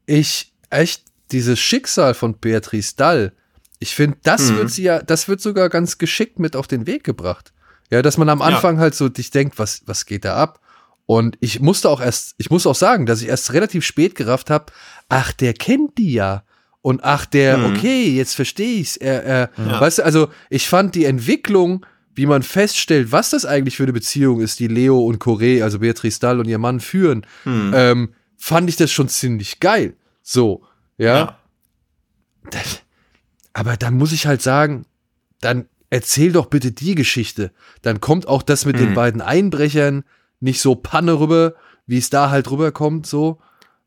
[0.06, 1.02] ich echt
[1.34, 3.32] dieses Schicksal von Beatrice Dall,
[3.78, 4.56] ich finde, das mhm.
[4.56, 7.52] wird sie ja, das wird sogar ganz geschickt mit auf den Weg gebracht.
[7.90, 8.82] Ja, dass man am Anfang ja.
[8.82, 10.60] halt so dich denkt, was, was geht da ab?
[11.06, 14.48] Und ich musste auch erst, ich muss auch sagen, dass ich erst relativ spät gerafft
[14.48, 14.72] habe,
[15.10, 16.44] ach, der kennt die ja.
[16.80, 17.64] Und ach, der, mhm.
[17.66, 18.96] okay, jetzt verstehe ich's.
[18.96, 19.80] Er, er, ja.
[19.80, 21.84] weißt du, also ich fand die Entwicklung,
[22.14, 25.80] wie man feststellt, was das eigentlich für eine Beziehung ist, die Leo und Corée, also
[25.80, 27.72] Beatrice Dahl und ihr Mann führen, mhm.
[27.74, 29.94] ähm, fand ich das schon ziemlich geil.
[30.22, 30.64] So.
[30.96, 31.16] Ja.
[31.16, 31.38] ja.
[32.50, 32.82] Das,
[33.52, 34.84] aber dann muss ich halt sagen,
[35.40, 37.52] dann erzähl doch bitte die Geschichte.
[37.82, 38.80] Dann kommt auch das mit mhm.
[38.80, 40.04] den beiden Einbrechern
[40.40, 41.54] nicht so Panne rüber,
[41.86, 43.40] wie es da halt rüberkommt, so.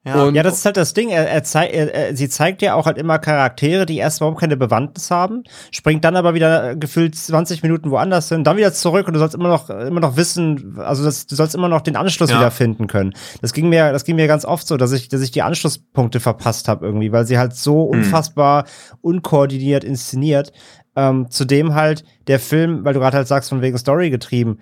[0.07, 0.29] Ja.
[0.29, 1.09] ja, das ist halt das Ding.
[1.09, 4.39] Er, er, zei er, er, sie zeigt ja auch halt immer Charaktere, die erst überhaupt
[4.39, 9.07] keine Bewandtnis haben, springt dann aber wieder gefühlt 20 Minuten woanders hin, dann wieder zurück
[9.07, 11.95] und du sollst immer noch immer noch wissen, also das, du sollst immer noch den
[11.95, 12.37] Anschluss ja.
[12.37, 13.13] wieder finden können.
[13.41, 16.19] Das ging mir, das ging mir ganz oft so, dass ich, dass ich die Anschlusspunkte
[16.19, 17.99] verpasst habe irgendwie, weil sie halt so hm.
[17.99, 18.65] unfassbar
[19.01, 20.51] unkoordiniert inszeniert.
[20.95, 24.59] Ähm, zudem halt der Film, weil du gerade halt sagst, von wegen Story getrieben,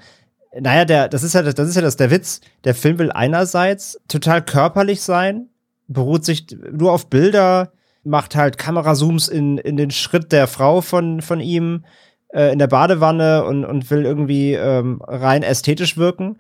[0.59, 2.41] naja, der, das ist ja, das ist ja das, der Witz.
[2.63, 5.49] Der Film will einerseits total körperlich sein,
[5.87, 7.71] beruht sich nur auf Bilder,
[8.03, 11.85] macht halt Kamerazooms in, in den Schritt der Frau von, von ihm
[12.29, 16.37] äh, in der Badewanne und, und will irgendwie ähm, rein ästhetisch wirken.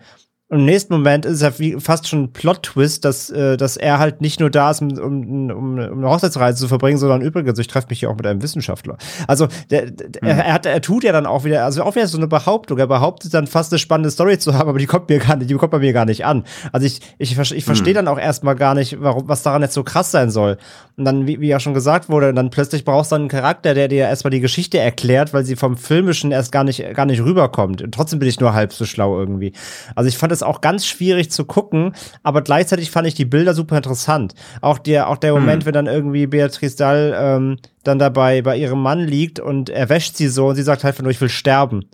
[0.47, 3.77] Und im nächsten Moment ist es ja wie, fast schon ein Plot-Twist, dass, äh, dass
[3.77, 7.57] er halt nicht nur da ist, um, um, um eine Hochzeitsreise zu verbringen, sondern übrigens,
[7.57, 8.97] ich treffe mich hier auch mit einem Wissenschaftler.
[9.27, 10.39] Also der, der, mhm.
[10.39, 12.77] er, hat, er tut ja dann auch wieder, also auch wieder so eine Behauptung.
[12.77, 15.49] Er behauptet dann fast eine spannende Story zu haben, aber die kommt mir gar nicht,
[15.49, 16.43] die kommt bei mir gar nicht an.
[16.71, 17.95] Also ich, ich, ich verstehe mhm.
[17.95, 20.57] dann auch erstmal gar nicht, warum, was daran jetzt so krass sein soll.
[20.95, 23.87] Und dann, wie, wie ja schon gesagt wurde, dann plötzlich brauchst du einen Charakter, der
[23.87, 27.81] dir erstmal die Geschichte erklärt, weil sie vom Filmischen erst gar nicht, gar nicht rüberkommt.
[27.81, 29.51] Und trotzdem bin ich nur halb so schlau irgendwie.
[29.95, 33.53] Also ich fand es auch ganz schwierig zu gucken, aber gleichzeitig fand ich die Bilder
[33.53, 34.33] super interessant.
[34.61, 35.39] Auch der, auch der hm.
[35.41, 39.89] Moment, wenn dann irgendwie Beatrice Dahl ähm, dann dabei bei ihrem Mann liegt und er
[39.89, 41.85] wäscht sie so und sie sagt halt nur, ich will sterben.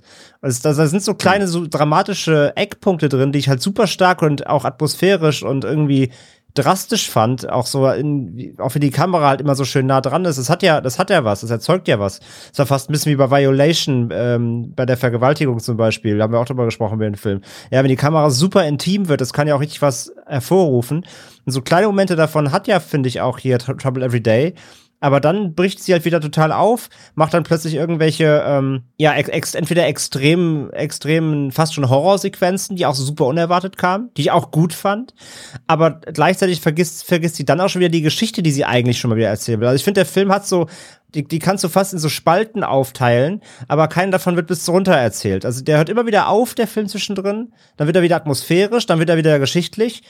[0.41, 4.21] Also da, da sind so kleine, so dramatische Eckpunkte drin, die ich halt super stark
[4.21, 6.11] und auch atmosphärisch und irgendwie
[6.53, 10.25] drastisch fand, auch so in, auch wenn die Kamera halt immer so schön nah dran
[10.25, 10.37] ist.
[10.37, 12.19] Das hat ja, das hat ja was, das erzeugt ja was.
[12.49, 16.17] Das war fast ein bisschen wie bei Violation, ähm, bei der Vergewaltigung zum Beispiel.
[16.17, 17.41] Da haben wir auch drüber gesprochen bei dem Film.
[17.71, 21.05] Ja, wenn die Kamera super intim wird, das kann ja auch richtig was hervorrufen.
[21.45, 24.55] Und so kleine Momente davon hat ja, finde ich, auch hier Trouble Every Day
[25.01, 29.55] aber dann bricht sie halt wieder total auf, macht dann plötzlich irgendwelche, ähm, ja, ex
[29.55, 34.51] entweder extrem, extremen, fast schon Horrorsequenzen, die auch so super unerwartet kamen, die ich auch
[34.51, 35.13] gut fand,
[35.67, 39.09] aber gleichzeitig vergisst, vergisst sie dann auch schon wieder die Geschichte, die sie eigentlich schon
[39.09, 39.67] mal wieder erzählen will.
[39.67, 40.67] Also ich finde, der Film hat so,
[41.15, 44.93] die, die kannst du fast in so Spalten aufteilen, aber keiner davon wird bis runter
[44.93, 45.45] erzählt.
[45.45, 48.99] Also der hört immer wieder auf, der Film zwischendrin, dann wird er wieder atmosphärisch, dann
[48.99, 50.03] wird er wieder geschichtlich,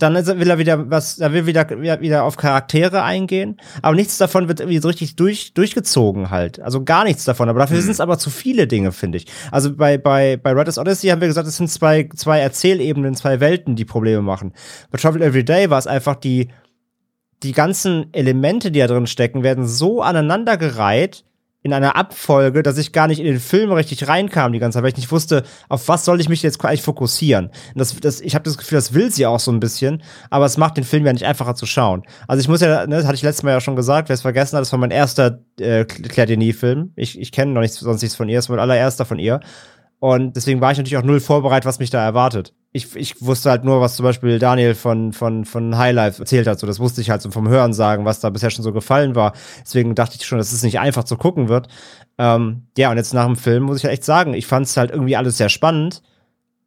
[0.00, 1.68] dann will er wieder was, er will wieder,
[2.00, 6.60] wieder auf Charaktere eingehen, aber nichts davon wird irgendwie so richtig durch, durchgezogen halt.
[6.60, 7.48] Also gar nichts davon.
[7.48, 7.82] Aber dafür mhm.
[7.82, 9.26] sind es aber zu viele Dinge, finde ich.
[9.50, 13.40] Also bei, bei, bei Riders Odyssey haben wir gesagt, es sind zwei, zwei Erzählebenen, zwei
[13.40, 14.54] Welten, die Probleme machen.
[14.90, 16.48] Bei Travel Every Day war es einfach die,
[17.42, 21.24] die ganzen Elemente, die da drin stecken, werden so aneinandergereiht,
[21.62, 24.82] in einer Abfolge, dass ich gar nicht in den Film richtig reinkam die ganze Zeit,
[24.82, 27.46] weil ich nicht wusste, auf was soll ich mich jetzt eigentlich fokussieren.
[27.46, 30.46] Und das, das, ich habe das Gefühl, das will sie auch so ein bisschen, aber
[30.46, 32.02] es macht den Film ja nicht einfacher zu schauen.
[32.26, 34.22] Also ich muss ja, ne, das hatte ich letztes Mal ja schon gesagt, wer es
[34.22, 36.92] vergessen hat, das war mein erster äh, Claire Denis-Film.
[36.96, 39.40] Ich, ich kenne noch nichts, sonst nichts von ihr, das war mein allererster von ihr.
[40.00, 42.54] Und deswegen war ich natürlich auch null vorbereitet, was mich da erwartet.
[42.72, 46.58] Ich, ich wusste halt nur, was zum Beispiel Daniel von, von, von Highlife erzählt hat.
[46.58, 49.14] So, das wusste ich halt so vom Hören sagen, was da bisher schon so gefallen
[49.14, 49.34] war.
[49.60, 51.68] Deswegen dachte ich schon, dass es nicht einfach zu gucken wird.
[52.16, 54.76] Ähm, ja, und jetzt nach dem Film muss ich halt echt sagen, ich fand es
[54.78, 56.02] halt irgendwie alles sehr spannend,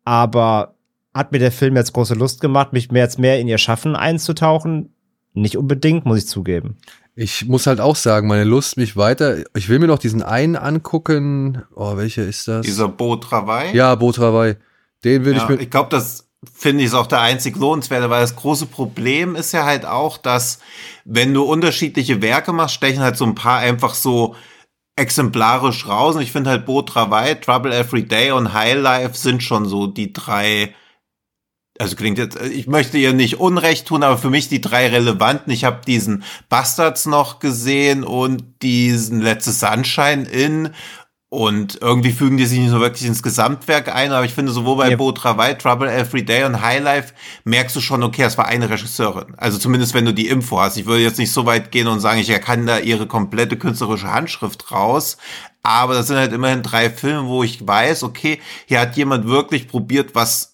[0.04, 0.76] aber
[1.12, 3.96] hat mir der Film jetzt große Lust gemacht, mich mehr jetzt mehr in ihr Schaffen
[3.96, 4.94] einzutauchen?
[5.34, 6.78] Nicht unbedingt, muss ich zugeben.
[7.16, 9.44] Ich muss halt auch sagen, meine Lust mich weiter.
[9.56, 11.64] Ich will mir noch diesen einen angucken.
[11.76, 12.66] Oh, welcher ist das?
[12.66, 13.76] Dieser Beau Travail.
[13.76, 14.58] ja, Beau Travail.
[15.04, 15.62] Den will Ja, ich mir.
[15.62, 19.52] ich glaube, das finde ich ist auch der einzig lohnenswerte, weil das große Problem ist
[19.52, 20.60] ja halt auch, dass
[21.06, 24.36] wenn du unterschiedliche Werke machst, stechen halt so ein paar einfach so
[24.96, 26.16] exemplarisch raus.
[26.16, 29.88] Und ich finde halt Beau Travail, Trouble Every Day und High Life sind schon so
[29.88, 30.74] die drei
[31.80, 35.52] also klingt jetzt, ich möchte ihr nicht Unrecht tun, aber für mich die drei relevanten.
[35.52, 40.70] Ich habe diesen Bastards noch gesehen und diesen Letztes Sunshine in
[41.34, 44.78] und irgendwie fügen die sich nicht so wirklich ins Gesamtwerk ein, aber ich finde sowohl
[44.78, 44.98] bei Ja.
[44.98, 48.70] Beau Travail, Trouble Every Day und High Life merkst du schon, okay, es war eine
[48.70, 49.34] Regisseurin.
[49.38, 50.78] Also zumindest wenn du die Info hast.
[50.78, 54.14] Ich würde jetzt nicht so weit gehen und sagen, ich erkenne da ihre komplette künstlerische
[54.14, 55.18] Handschrift raus.
[55.64, 59.68] Aber das sind halt immerhin drei Filme, wo ich weiß, okay, hier hat jemand wirklich
[59.68, 60.53] probiert, was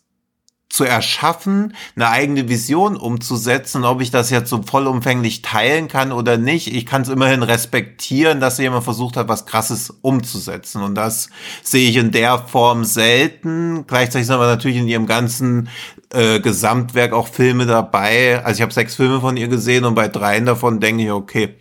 [0.69, 3.83] zu erschaffen, eine eigene Vision umzusetzen.
[3.83, 8.39] Ob ich das jetzt so vollumfänglich teilen kann oder nicht, ich kann es immerhin respektieren,
[8.39, 10.83] dass jemand versucht hat, was Krasses umzusetzen.
[10.83, 11.29] Und das
[11.63, 13.85] sehe ich in der Form selten.
[13.87, 15.69] Gleichzeitig sind aber natürlich in ihrem ganzen
[16.13, 18.43] äh, Gesamtwerk auch Filme dabei.
[18.43, 21.55] Also ich habe sechs Filme von ihr gesehen und bei dreien davon denke ich, okay,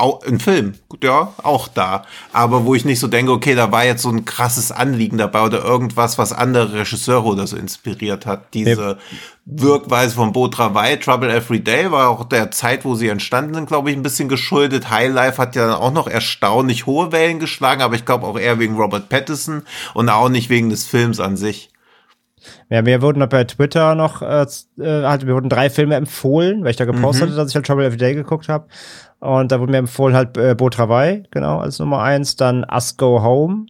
[0.00, 2.04] auch ein Film, ja, auch da.
[2.32, 5.42] Aber wo ich nicht so denke, okay, da war jetzt so ein krasses Anliegen dabei
[5.42, 8.54] oder irgendwas, was andere Regisseure oder so inspiriert hat.
[8.54, 8.98] Diese
[9.44, 13.68] Wirkweise von Beau Travail, Trouble Every Day, war auch der Zeit, wo sie entstanden sind,
[13.68, 14.90] glaube ich, ein bisschen geschuldet.
[14.90, 18.38] High Life hat ja dann auch noch erstaunlich hohe Wellen geschlagen, aber ich glaube auch
[18.38, 19.62] eher wegen Robert Pattinson
[19.94, 21.70] und auch nicht wegen des Films an sich.
[22.70, 24.46] Ja, mir wurden bei Twitter noch, äh,
[24.80, 27.84] halt, mir wurden drei Filme empfohlen, weil ich da gepostet hatte, dass ich halt Trouble
[27.84, 28.66] Every Day geguckt habe.
[29.20, 32.96] Und da wurde mir empfohlen halt äh, Beau Travail, genau, als Nummer eins, dann Us
[32.96, 33.66] Go Home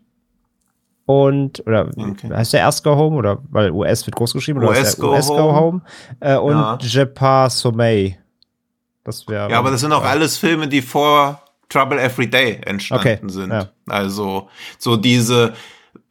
[1.07, 2.31] und, oder Okay.
[2.33, 5.27] heißt der Us Go Home oder, weil US wird groß geschrieben, oder US Go US
[5.27, 5.55] Go Home.
[5.57, 5.83] Home
[6.21, 6.79] äh, und Ja.
[6.81, 8.17] Je pas Sommeil.
[9.03, 9.51] Das wäre.
[9.51, 13.51] Ja, aber das sind auch alles Filme, die vor Trouble Every Day entstanden Okay, sind.
[13.51, 13.69] ja.
[13.89, 14.49] Also
[14.79, 15.55] so diese,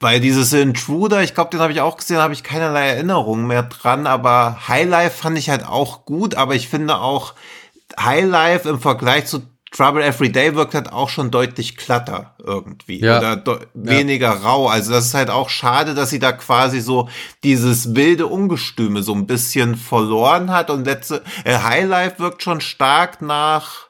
[0.01, 3.63] weil dieses Intruder, ich glaube, den habe ich auch gesehen, habe ich keinerlei Erinnerungen mehr
[3.63, 7.35] dran, aber Highlife fand ich halt auch gut, aber ich finde auch
[7.99, 13.19] Highlife im Vergleich zu Trouble Every Day wirkt halt auch schon deutlich glatter irgendwie Ja.
[13.19, 14.67] oder deu- weniger rau.
[14.67, 17.07] Also das ist halt auch schade, dass sie da quasi so
[17.43, 23.21] dieses wilde Ungestüme so ein bisschen verloren hat und letzte äh, Highlife wirkt schon stark
[23.21, 23.88] nach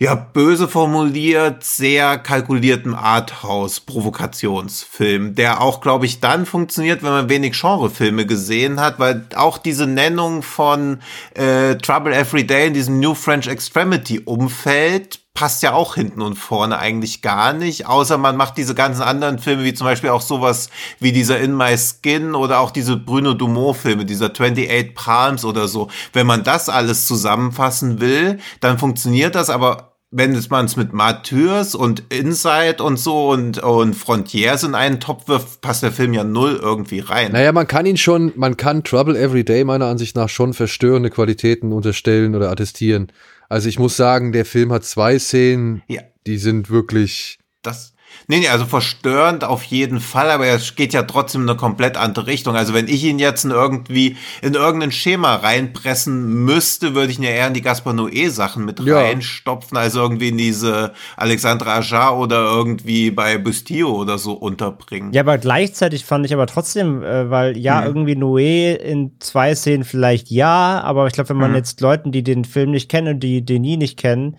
[0.00, 7.60] ja, böse formuliert, sehr kalkuliertem Arthouse-Provokationsfilm, der auch, glaube ich, dann funktioniert, wenn man wenig
[7.60, 11.00] Genrefilme gesehen hat, weil auch diese Nennung von
[11.34, 16.80] äh, Trouble Every Day in diesem New French Extremity-Umfeld passt ja auch hinten und vorne
[16.80, 20.68] eigentlich gar nicht, außer man macht diese ganzen anderen Filme, wie zum Beispiel auch sowas
[20.98, 25.90] wie dieser In My Skin oder auch diese Bruno Dumont-Filme, dieser 28 Palms oder so.
[26.12, 31.76] Wenn man das alles zusammenfassen will, dann funktioniert das, aber wenn man es mit Martyrs
[31.76, 36.24] und Inside und so und, und Frontiers in einen Topf wirft, passt der Film ja
[36.24, 37.30] null irgendwie rein.
[37.30, 41.10] Naja, man kann ihn schon, man kann Trouble Every Day meiner Ansicht nach schon verstörende
[41.10, 43.12] Qualitäten unterstellen oder attestieren.
[43.48, 46.02] Also ich muss sagen, der Film hat zwei Szenen, Ja.
[46.26, 47.38] die sind wirklich.
[47.62, 47.94] Das,
[48.28, 51.96] nee, nee, also verstörend auf jeden Fall, aber es geht ja trotzdem in eine komplett
[51.96, 52.54] andere Richtung.
[52.54, 57.24] Also wenn ich ihn jetzt in irgendwie in irgendein Schema reinpressen müsste, würde ich ihn
[57.24, 58.98] ja eher in die Gaspar Noé Sachen mit Ja.
[59.00, 65.12] reinstopfen, als irgendwie in diese Alexandra Ajar oder irgendwie bei Bustillo oder so unterbringen.
[65.12, 67.86] Ja, aber gleichzeitig fand ich aber trotzdem, äh, weil ja, Mhm.
[67.86, 71.56] irgendwie Noé in zwei Szenen vielleicht ja, aber ich glaube, wenn man Mhm.
[71.56, 74.36] jetzt Leuten, die den Film nicht kennen und die den nie nicht kennen,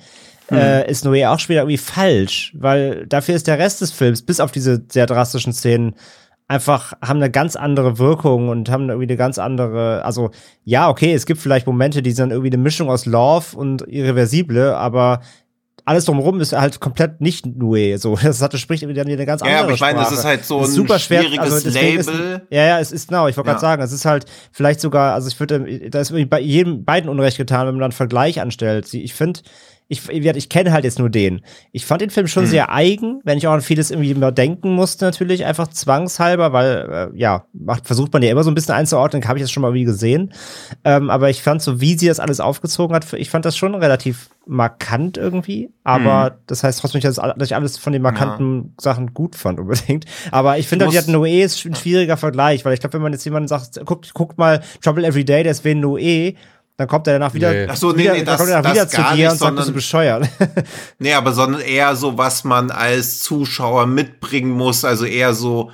[0.49, 0.57] Mhm.
[0.57, 4.39] äh, ist Noé auch später irgendwie falsch, weil dafür ist der Rest des Films, bis
[4.39, 5.95] auf diese sehr drastischen Szenen,
[6.47, 10.31] einfach haben eine ganz andere Wirkung und haben irgendwie eine ganz andere, also
[10.63, 14.75] ja, okay, es gibt vielleicht Momente, die sind irgendwie eine Mischung aus Love und Irreversible,
[14.75, 15.21] aber
[15.85, 17.97] alles drumherum ist halt komplett nicht Nue.
[17.97, 20.45] So, das hatte spricht wieder eine ganz andere Ja, aber ich meine, das ist halt
[20.45, 21.99] so Ist ein super schwer, schwieriges also Label.
[21.99, 22.11] Ist,
[22.49, 23.53] ja, ja, es ist genau, ich wollte Ja.
[23.53, 26.83] gerade sagen, es ist halt vielleicht sogar, also ich würde, da ist irgendwie bei jedem
[26.83, 28.91] beiden Unrecht getan, wenn man dann einen Vergleich anstellt.
[28.93, 29.41] Ich finde,
[29.91, 31.41] ich, ich, ich kenne halt jetzt nur den.
[31.71, 32.49] Ich fand den Film schon Hm.
[32.49, 37.09] sehr eigen, wenn ich auch an vieles irgendwie immer denken musste, natürlich, einfach zwangshalber, weil,
[37.13, 39.61] äh, ja, macht, versucht man ja immer so ein bisschen einzuordnen, habe ich das schon
[39.61, 40.31] mal wie gesehen.
[40.83, 43.73] Ähm, aber ich fand so, wie sie das alles aufgezogen hat, ich fand das schon
[43.75, 45.71] relativ markant irgendwie.
[45.83, 50.05] Aber das heißt trotzdem nicht, dass, ich alles von den markanten Sachen gut fand unbedingt.
[50.31, 53.01] Aber ich finde, muss- die hat Noé ist ein schwieriger Vergleich, weil ich glaube, wenn
[53.01, 56.35] man jetzt jemanden sagt, guckt, guckt mal Trouble Every Day, der ist wie Noé,
[56.79, 57.67] dann kommt er danach wieder, Nee.
[57.69, 59.23] Ach so, nee, wieder, nee, dann das- kommt er danach das wieder zu gar dir
[59.25, 60.29] nicht, und sagt, bist du sondern- bescheuert.
[60.99, 65.71] Nee, aber sondern eher so, was man als Zuschauer mitbringen muss, also eher so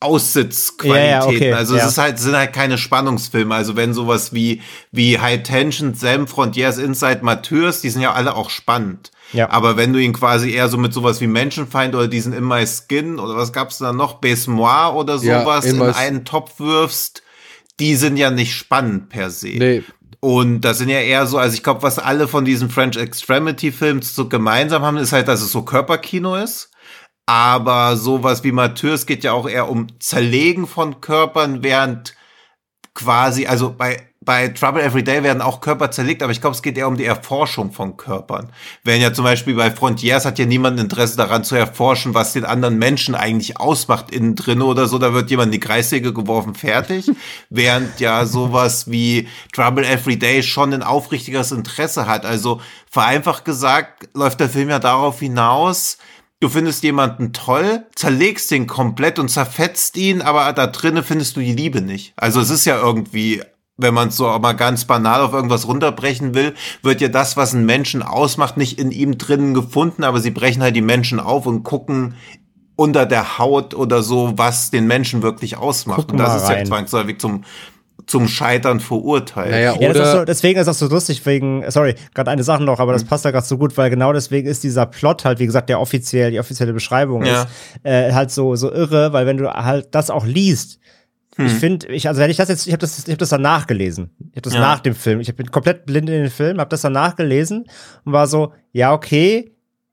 [0.00, 1.10] Aussitzqualitäten.
[1.10, 1.82] Ja, ja, okay, also ja.
[1.84, 3.54] es ist halt, sind halt keine Spannungsfilme.
[3.54, 4.60] Also wenn sowas wie,
[4.90, 9.12] wie High Tension, Sam Frontiers, Inside Mateurs, die sind ja alle auch spannend.
[9.32, 9.48] Ja.
[9.50, 12.66] Aber wenn du ihn quasi eher so mit sowas wie Menschenfeind oder diesen In My
[12.66, 16.24] Skin oder was gab's da noch, Base Moi oder Ja, sowas In in My- einen
[16.24, 17.22] Topf wirfst,
[17.80, 19.48] die sind ja nicht spannend per se.
[19.56, 19.82] Nee,
[20.24, 23.72] Und das sind ja eher so, also ich glaube, was alle von diesen French Extremity
[23.72, 26.70] Filmen so gemeinsam haben, ist halt, dass es so Körperkino ist.
[27.26, 32.14] Aber sowas wie Mateurs geht ja auch eher um Zerlegen von Körpern, während
[32.94, 36.62] quasi, also bei, bei Trouble Every Day werden auch Körper zerlegt, aber ich glaube, es
[36.62, 38.50] geht eher um die Erforschung von Körpern.
[38.84, 42.44] Während ja zum Beispiel bei Frontiers hat ja niemand Interesse daran zu erforschen, was den
[42.44, 46.54] anderen Menschen eigentlich ausmacht innen drin oder so, da wird jemand in die Kreissäge geworfen,
[46.54, 47.10] fertig.
[47.50, 52.24] Während ja sowas wie Trouble Every Day schon ein aufrichtiges Interesse hat.
[52.24, 55.98] Also vereinfacht gesagt läuft der Film ja darauf hinaus,
[56.42, 61.40] Du findest jemanden toll, zerlegst den komplett und zerfetzt ihn, aber da drinnen findest du
[61.40, 62.14] die Liebe nicht.
[62.16, 63.40] Also es ist ja irgendwie,
[63.76, 67.36] wenn man es so auch mal ganz banal auf irgendwas runterbrechen will, wird ja das,
[67.36, 71.20] was einen Menschen ausmacht, nicht in ihm drinnen gefunden, aber sie brechen halt die Menschen
[71.20, 72.14] auf und gucken
[72.76, 76.00] unter der Haut oder so, was den Menschen wirklich ausmacht.
[76.00, 76.66] Gucken und das ist ja rein.
[76.66, 77.44] zwangsläufig zum,
[78.06, 79.52] zum Scheitern verurteilt.
[79.52, 82.62] naja, Ja, das ist so, deswegen ist das so lustig, wegen, sorry, gerade eine Sache
[82.62, 85.38] noch, aber das passt da gerade so gut, weil genau deswegen ist dieser Plot halt,
[85.38, 87.42] wie gesagt, der offiziell, die offizielle Beschreibung Ja.
[87.42, 87.48] ist,
[87.84, 90.78] äh, halt so, so irre, weil wenn du halt das auch liest,
[91.36, 91.46] Hm.
[91.46, 93.66] ich finde, ich, also wenn ich das jetzt, ich habe das, ich habe das danach
[93.66, 94.10] gelesen.
[94.18, 94.60] Ich habe das Ja.
[94.60, 95.20] nach dem Film.
[95.20, 97.64] Ich bin komplett blind in den Film, habe das danach gelesen
[98.04, 99.48] und war so, ja, okay,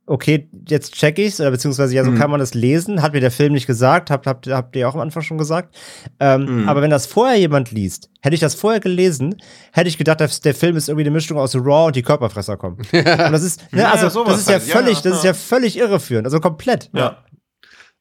[0.05, 2.17] okay, jetzt check ich's, oder beziehungsweise ja, so Mhm.
[2.17, 4.95] kann man das lesen, hat mir der Film nicht gesagt, habt, habt, habt ihr auch
[4.95, 5.75] am Anfang schon gesagt.
[6.19, 6.67] Ähm, Mhm.
[6.69, 9.35] Aber wenn das vorher jemand liest, hätte ich das vorher gelesen,
[9.71, 12.57] hätte ich gedacht, der, der Film ist irgendwie eine Mischung aus Raw und die Körperfresser
[12.57, 12.77] kommen.
[12.91, 14.63] und das ist, ne, Ja, also das ist ja halt.
[14.63, 15.33] Völlig, ja, das ist ja.
[15.35, 16.89] völlig irreführend, also komplett.
[16.93, 17.23] Ja.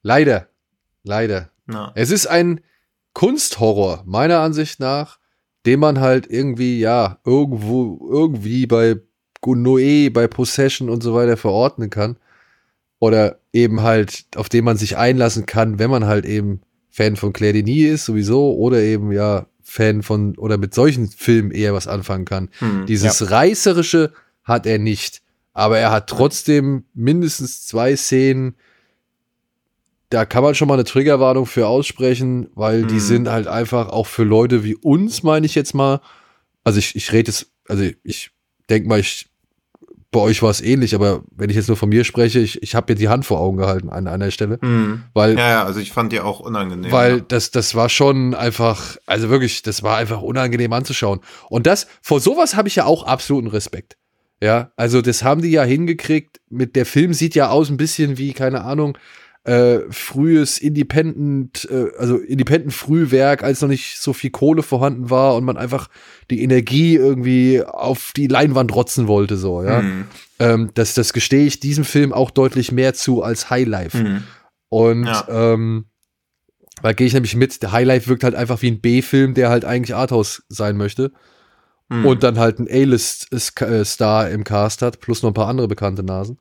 [0.01, 0.47] leider,
[1.03, 1.49] leider.
[1.71, 1.91] Ja.
[1.95, 2.59] Es ist ein
[3.19, 5.19] Kunsthorror, meiner Ansicht nach,
[5.65, 8.95] den man halt irgendwie, ja, irgendwo, irgendwie bei
[9.45, 12.15] Noé, bei Possession und so weiter verordnen kann.
[12.97, 17.33] Oder eben halt, auf den man sich einlassen kann, wenn man halt eben Fan von
[17.33, 21.89] Claire Denis ist, sowieso, oder eben, ja, Fan von, oder mit solchen Filmen eher was
[21.89, 22.47] anfangen kann.
[22.59, 22.85] Hm.
[22.85, 24.13] Dieses Reißerische
[24.45, 25.21] hat er nicht.
[25.51, 28.55] Aber er hat trotzdem mindestens zwei Szenen,
[30.09, 32.99] da kann man schon mal eine Triggerwarnung für aussprechen, weil die Mhm.
[32.99, 36.01] sind halt einfach auch für Leute wie uns, meine ich jetzt mal.
[36.63, 38.31] Also ich, ich rede jetzt, also ich
[38.69, 39.27] denke mal, ich,
[40.11, 42.73] bei euch war es ähnlich, aber wenn ich jetzt nur von mir spreche, ich, ich
[42.73, 45.03] habe mir die Hand vor Augen gehalten an einer Stelle, Hm.
[45.13, 46.91] weil Ja, ja, also ich fand die auch unangenehm.
[46.91, 47.23] weil ja.
[47.27, 51.19] das, das war schon einfach, also wirklich, das war einfach unangenehm anzuschauen.
[51.49, 53.97] Und das, vor sowas habe ich ja auch absoluten Respekt.
[54.41, 56.39] Ja, also das haben die ja hingekriegt.
[56.49, 58.97] Mit der Film sieht ja aus ein bisschen wie, keine Ahnung,
[59.45, 65.35] äh, frühes Independent, äh, also Independent Frühwerk, als noch nicht so viel Kohle vorhanden war
[65.35, 65.89] und man einfach
[66.29, 69.79] die Energie irgendwie auf die Leinwand rotzen wollte, so, ja.
[69.79, 70.05] Hm.
[70.39, 73.97] Ähm, das, das gestehe ich diesem Film auch deutlich mehr zu als Highlife.
[73.97, 74.23] Hm.
[74.69, 75.25] Und Ja.
[75.29, 75.85] ähm,
[76.81, 79.65] da gehe ich nämlich mit, der Highlight wirkt halt einfach wie ein B-Film, der halt
[79.65, 81.11] eigentlich Arthouse sein möchte.
[81.89, 82.05] Hm.
[82.05, 86.37] Und dann halt ein A-List-Star im Cast hat, plus noch ein paar andere bekannte Nasen.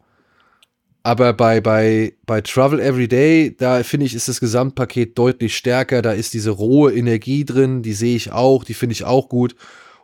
[1.02, 6.02] Aber bei, bei, bei Travel Every Day, da finde ich, ist das Gesamtpaket deutlich stärker.
[6.02, 9.54] Da ist diese rohe Energie drin, die sehe ich auch, die finde ich auch gut.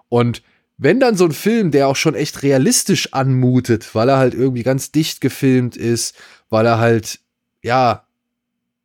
[0.09, 0.43] Und
[0.77, 4.63] wenn dann so ein Film, der auch schon echt realistisch anmutet, weil er halt irgendwie
[4.63, 6.15] ganz dicht gefilmt ist,
[6.49, 7.21] weil er halt,
[7.63, 8.07] ja,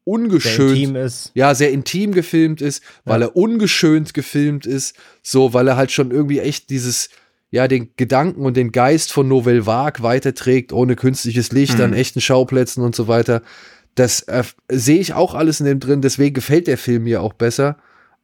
[0.04, 1.32] ungeschönt intim ist.
[1.36, 6.12] ja, sehr intim gefilmt ist, weil er ungeschönt gefilmt ist, so, weil er halt schon
[6.12, 7.10] irgendwie echt dieses,
[7.52, 11.84] ja, den Gedanken und den Geist von Nouvelle Vague weiterträgt, ohne künstliches Licht Mhm.
[11.86, 13.42] an echten Schauplätzen und so weiter.
[13.96, 17.34] Das äh, sehe ich auch alles in dem drin, deswegen gefällt der Film mir auch
[17.34, 17.78] besser.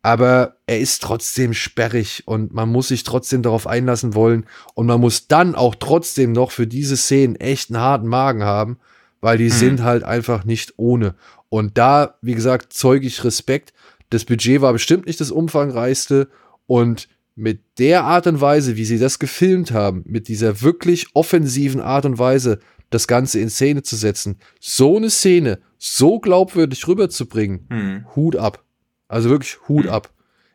[0.03, 4.45] Aber er ist trotzdem sperrig und man muss sich trotzdem darauf einlassen wollen
[4.75, 8.77] und man muss dann auch trotzdem noch für diese Szenen echt einen harten Magen haben,
[9.21, 9.49] weil die Mhm.
[9.49, 11.15] sind halt einfach nicht ohne.
[11.49, 13.73] Und da, wie gesagt, zeuge ich Respekt.
[14.11, 16.29] Das Budget war bestimmt nicht das umfangreichste
[16.67, 21.81] und mit der Art und Weise, wie sie das gefilmt haben, mit dieser wirklich offensiven
[21.81, 22.59] Art und Weise,
[22.89, 28.05] das Ganze in Szene zu setzen, so eine Szene so glaubwürdig rüberzubringen, Hm.
[28.15, 28.63] Hut ab.
[29.07, 30.11] Also wirklich Hut ab.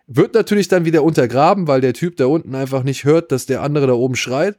[0.07, 3.63] Wird natürlich dann wieder untergraben, weil der Typ da unten einfach nicht hört, dass der
[3.63, 4.59] andere da oben schreit.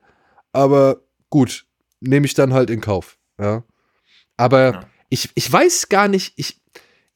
[0.54, 1.66] Aber gut,
[2.00, 3.18] nehme ich dann halt in Kauf.
[3.40, 3.64] Ja.
[4.38, 4.80] Aber Ja.
[5.10, 6.62] ich, ich weiß gar nicht, ich,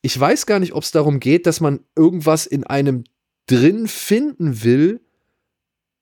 [0.01, 3.03] ich weiß gar nicht, ob es darum geht, dass man irgendwas in einem
[3.47, 5.01] drin finden will,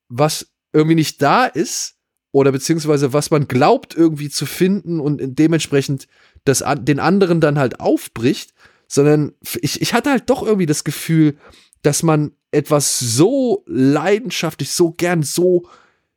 [0.09, 1.97] was irgendwie nicht da ist,
[2.31, 6.07] oder beziehungsweise was man glaubt irgendwie zu finden und dementsprechend
[6.45, 8.53] das den anderen dann halt aufbricht,
[8.87, 11.37] sondern ich, ich hatte halt doch irgendwie das Gefühl,
[11.83, 15.67] dass man etwas so leidenschaftlich, so gern, so,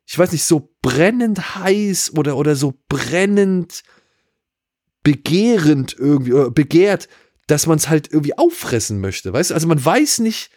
[0.05, 3.83] ich weiß nicht, so brennend heiß oder, oder so brennend
[5.03, 7.07] begehrend irgendwie, oder begehrt,
[7.45, 9.53] dass man es halt irgendwie auffressen möchte, weißt du?
[9.53, 10.49] Also man weiß nicht,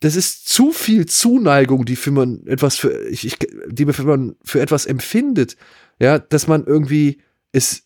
[0.00, 4.36] das ist zu viel Zuneigung, die für man etwas für, ich, ich, die für man
[4.42, 5.56] für etwas empfindet,
[5.98, 7.84] ja, dass man irgendwie es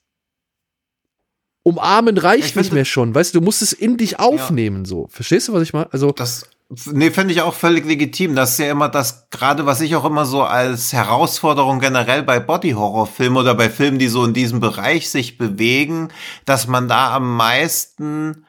[1.62, 4.88] umarmen reicht nicht mehr schon, weißt du, du musst es in dich aufnehmen, ja.
[4.88, 5.08] so.
[5.10, 5.92] Verstehst du, was ich meine?
[5.92, 6.10] Also.
[6.12, 6.48] Das,
[6.86, 8.34] nee, finde ich auch völlig legitim.
[8.34, 12.40] Das ist ja immer das, gerade was ich auch immer so als Herausforderung generell bei
[12.40, 16.08] Body-Horror-Filmen oder bei Filmen, die so in diesem Bereich sich bewegen,
[16.44, 18.46] dass man da am meisten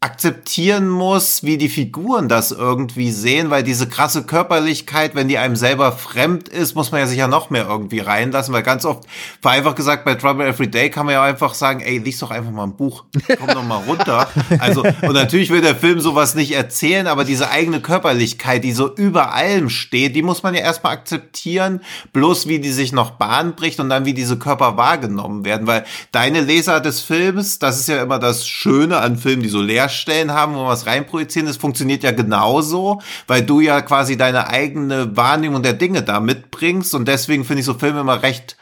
[0.00, 5.56] akzeptieren muss, wie die Figuren das irgendwie sehen, weil diese krasse Körperlichkeit, wenn die einem
[5.56, 9.08] selber fremd ist, muss man ja sich ja noch mehr irgendwie reinlassen, weil ganz oft,
[9.42, 12.30] war einfach gesagt, bei Trouble Every Day kann man ja einfach sagen, ey, lies doch
[12.30, 13.06] einfach mal ein Buch,
[13.38, 14.28] komm doch mal runter.
[14.60, 18.92] Also, und natürlich will der Film sowas nicht erzählen, aber diese eigene Körperlichkeit, die so
[18.94, 21.80] über allem steht, die muss man ja erstmal akzeptieren,
[22.12, 25.84] bloß wie die sich noch Bahn bricht und dann wie diese Körper wahrgenommen werden, weil
[26.12, 29.87] deine Leser des Films, das ist ja immer das Schöne an Filmen, die so leer
[29.88, 31.48] Leerstellen haben, wo wir was reinprojizieren.
[31.48, 36.94] Das funktioniert ja genauso, weil du ja quasi deine eigene Wahrnehmung der Dinge da mitbringst.
[36.94, 38.56] Und deswegen finde ich so Filme immer recht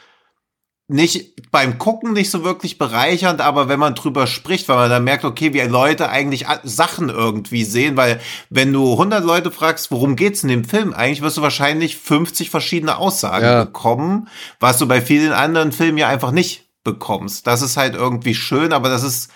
[0.89, 5.03] nicht beim Gucken nicht so wirklich bereichernd, aber wenn man drüber spricht, weil man dann
[5.03, 8.21] merkt, okay, wie Leute eigentlich Sachen irgendwie sehen, weil
[8.51, 12.51] wenn du 100 Leute fragst, worum geht's in dem Film, eigentlich wirst du wahrscheinlich 50
[12.51, 13.65] verschiedene Aussagen ja.
[13.65, 14.29] bekommen,
[14.61, 17.49] was du bei vielen anderen Filmen ja einfach nicht bekommst.
[17.49, 19.33] Das ist halt irgendwie schön, aber das ist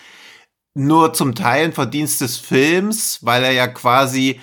[0.86, 4.40] nur zum Teil ein Verdienst des Films, weil er ja quasi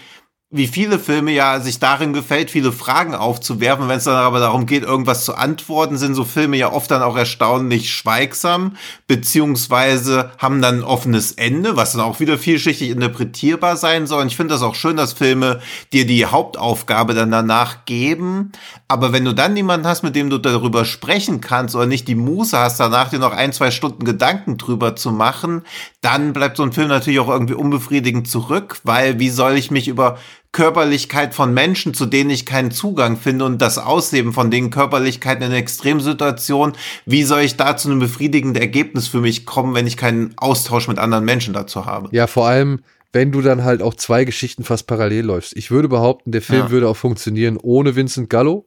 [0.49, 3.89] wie viele Filme ja sich darin gefällt, viele Fragen aufzuwerfen.
[3.89, 7.01] Wenn es dann aber darum geht, irgendwas zu antworten, sind so Filme ja oft dann
[7.01, 8.77] auch erstaunlich schweigsam,
[9.07, 14.22] beziehungsweise haben dann ein offenes Ende, was dann auch wieder vielschichtig interpretierbar sein soll.
[14.22, 15.59] Und ich finde das auch schön, dass Filme
[15.91, 18.53] dir die Hauptaufgabe dann danach geben.
[18.88, 22.15] Aber wenn du dann niemanden hast, mit dem du darüber sprechen kannst oder nicht die
[22.15, 25.64] Muße hast, danach dir noch ein, zwei Stunden Gedanken drüber zu machen,
[26.07, 29.89] dann bleibt so ein Film natürlich auch irgendwie unbefriedigend zurück, weil wie soll ich mich
[29.89, 30.17] über
[30.53, 35.43] Körperlichkeit von Menschen, zu denen ich keinen Zugang finde und das Ausleben von den Körperlichkeiten
[35.43, 39.97] in Extremsituationen, wie soll ich da zu einem befriedigenden Ergebnis für mich kommen, wenn ich
[39.97, 42.07] keinen Austausch mit anderen Menschen dazu habe?
[42.13, 42.79] Ja, vor allem,
[43.11, 45.57] wenn du dann halt auch zwei Geschichten fast parallel läufst.
[45.57, 46.71] Ich würde behaupten, der Film ja.
[46.71, 48.65] würde auch funktionieren ohne Vincent Gallo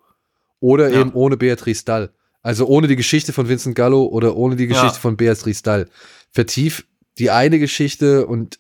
[0.61, 1.01] oder ja.
[1.01, 2.11] eben ohne Beatrice Dahl.
[2.43, 5.01] Also ohne die Geschichte von Vincent Gallo oder ohne die Geschichte ja.
[5.01, 5.89] von Beatrice Dahl.
[6.33, 6.85] Vertief
[7.19, 8.59] die eine Geschichte und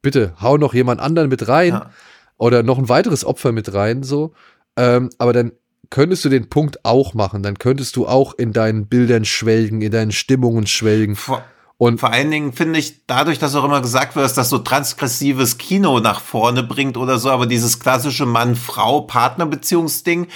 [0.00, 1.90] bitte hau noch jemand anderen mit rein ja.
[2.36, 4.32] oder noch ein weiteres Opfer mit rein, so.
[4.76, 5.52] Ähm, aber dann
[5.90, 7.42] könntest du den Punkt auch machen.
[7.42, 11.16] Dann könntest du auch in deinen Bildern schwelgen, in deinen Stimmungen schwelgen.
[11.16, 11.44] Vor
[11.82, 14.58] und vor allen Dingen finde ich, dadurch, dass auch immer gesagt wird, dass das so
[14.58, 20.28] transgressives Kino nach vorne bringt oder so, aber dieses klassische Mann-Frau-Partnerbeziehungsding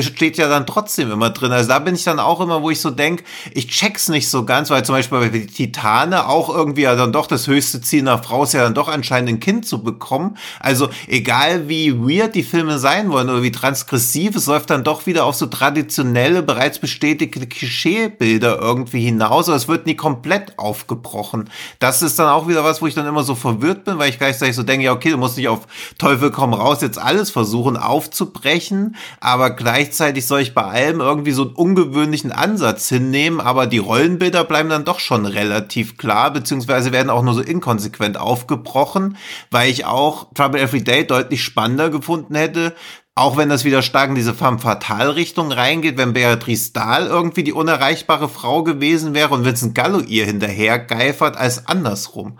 [0.00, 1.52] steht ja dann trotzdem immer drin.
[1.52, 4.46] Also da bin ich dann auch immer, wo ich so denke, ich check's nicht so
[4.46, 8.24] ganz, weil zum Beispiel bei Titane auch irgendwie ja dann doch das höchste Ziel nach
[8.24, 10.38] Frau ist ja dann doch anscheinend ein Kind zu bekommen.
[10.60, 15.04] Also egal wie weird die Filme sein wollen oder wie transgressiv, es läuft dann doch
[15.04, 19.50] wieder auf so traditionelle, bereits bestätigte Klischeebilder irgendwie hinaus.
[19.50, 21.50] Also es wird nie komplett auf aufgebrochen.
[21.78, 24.18] Das ist dann auch wieder was, wo ich dann immer so verwirrt bin, weil ich
[24.18, 25.66] gleichzeitig so denke, ja, okay, du musst nicht auf
[25.98, 31.42] Teufel komm raus jetzt alles versuchen aufzubrechen, aber gleichzeitig soll ich bei allem irgendwie so
[31.42, 37.10] einen ungewöhnlichen Ansatz hinnehmen, aber die Rollenbilder bleiben dann doch schon relativ klar, beziehungsweise werden
[37.10, 39.16] auch nur so inkonsequent aufgebrochen,
[39.50, 42.74] weil ich auch Trouble Every Day deutlich spannender gefunden hätte,
[43.16, 47.42] auch wenn das wieder stark in diese femme fatale Richtung reingeht, wenn Beatrice Dahl irgendwie
[47.42, 52.38] die unerreichbare Frau gewesen wäre und Vincent Gallo ihr hinterher geifert als andersrum.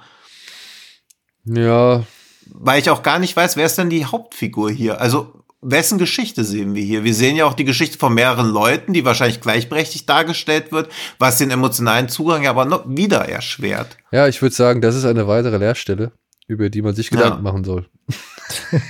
[1.44, 2.04] Ja.
[2.46, 5.00] Weil ich auch gar nicht weiß, wer ist denn die Hauptfigur hier?
[5.00, 5.32] Also,
[5.62, 7.04] wessen Geschichte sehen wir hier?
[7.04, 11.38] Wir sehen ja auch die Geschichte von mehreren Leuten, die wahrscheinlich gleichberechtigt dargestellt wird, was
[11.38, 13.96] den emotionalen Zugang ja aber noch wieder erschwert.
[14.12, 16.12] Ja, ich würde sagen, das ist eine weitere Leerstelle,
[16.46, 17.42] über die man sich Gedanken ja.
[17.42, 17.88] machen soll.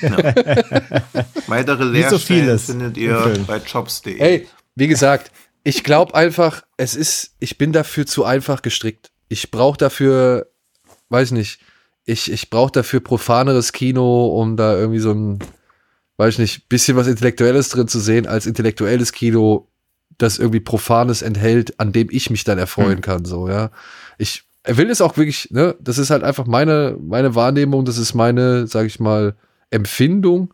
[0.03, 0.17] Ja.
[1.47, 4.19] Weitere Lehrstellen so findet ihr bei jobs.de.
[4.19, 5.31] Ey, wie gesagt,
[5.65, 9.11] ich glaube einfach, es ist, ich bin dafür zu einfach gestrickt.
[9.29, 10.49] Ich brauche dafür,
[11.09, 11.61] weiß nicht,
[12.05, 15.41] ich, ich brauche dafür profaneres Kino, um da irgendwie so ein,
[16.19, 19.69] weiß nicht, bisschen was Intellektuelles drin zu sehen, als intellektuelles Kino,
[20.19, 23.01] das irgendwie Profanes enthält, an dem ich mich dann erfreuen hm.
[23.01, 23.71] kann, so, ja.
[24.19, 28.15] Ich will es auch wirklich, ne, das ist halt einfach meine, meine Wahrnehmung, das ist
[28.15, 29.37] meine, sag ich mal,
[29.71, 30.53] Empfindung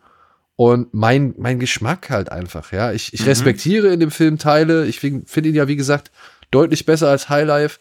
[0.55, 2.91] und mein, mein Geschmack halt einfach, ja.
[2.91, 3.27] Ich, ich mhm.
[3.27, 4.85] respektiere in dem Film Teile.
[4.85, 6.11] Ich finde ihn ja, wie gesagt,
[6.51, 7.79] deutlich besser als Highlife.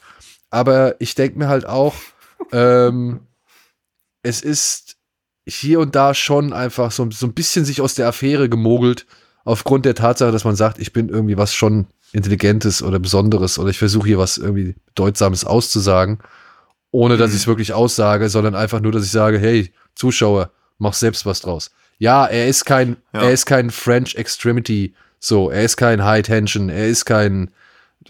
[0.51, 1.95] Aber ich denke mir halt auch,
[2.53, 3.21] ähm,
[4.23, 4.97] es ist
[5.47, 9.07] hier und da schon einfach so, so ein bisschen sich aus der Affäre gemogelt,
[9.45, 13.71] aufgrund der Tatsache, dass man sagt, ich bin irgendwie was schon Intelligentes oder Besonderes oder
[13.71, 16.19] ich versuche hier was irgendwie Bedeutsames auszusagen,
[16.91, 17.37] ohne dass Mhm.
[17.37, 21.41] ich es wirklich aussage, sondern einfach nur, dass ich sage, hey, Zuschauer, mach selbst was
[21.41, 21.71] draus.
[21.99, 23.23] Ja, er ist kein, Ja.
[23.23, 27.51] er ist kein French Extremity, so, er ist kein High Tension, er ist kein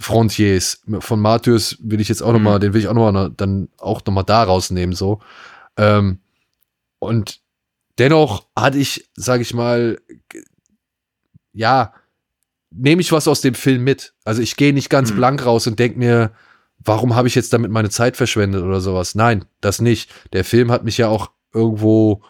[0.00, 0.80] Frontiers.
[1.00, 2.42] Von Martyrs will ich jetzt auch Mhm.
[2.42, 5.20] mal, den will ich auch noch mal dann auch noch mal da rausnehmen, so.
[5.76, 6.18] Ähm,
[6.98, 7.40] und
[7.98, 9.98] dennoch hatte ich, sage ich mal,
[11.52, 11.92] ja,
[12.74, 14.14] nehme ich was aus dem Film mit.
[14.24, 15.16] Also ich gehe nicht ganz Hm.
[15.16, 16.32] blank raus und denke mir,
[16.78, 19.14] warum habe ich jetzt damit meine Zeit verschwendet oder sowas.
[19.14, 20.10] Nein, das nicht.
[20.32, 22.22] Der Film hat mich ja auch irgendwo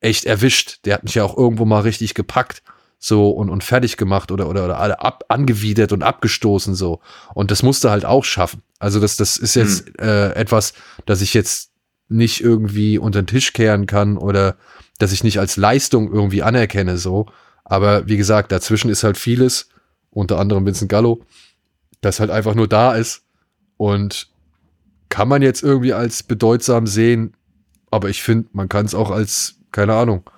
[0.00, 0.80] echt erwischt.
[0.84, 2.62] Der hat mich ja auch irgendwo mal richtig gepackt
[3.02, 7.00] so und, und fertig gemacht oder oder oder alle ab, angewidert und abgestoßen so
[7.32, 10.74] und das musste halt auch schaffen also das das ist jetzt äh, etwas
[11.06, 11.70] das ich jetzt
[12.08, 14.56] nicht irgendwie unter den Tisch kehren kann oder
[14.98, 17.24] dass ich nicht als Leistung irgendwie anerkenne so
[17.64, 19.70] aber wie gesagt dazwischen ist halt vieles
[20.10, 21.22] unter anderem Vincent Gallo
[22.00, 23.24] das halt einfach nur da ist
[23.76, 24.28] und
[25.08, 27.34] kann man jetzt irgendwie als bedeutsam sehen
[27.90, 30.28] aber ich finde man kann es auch als keine Ahnung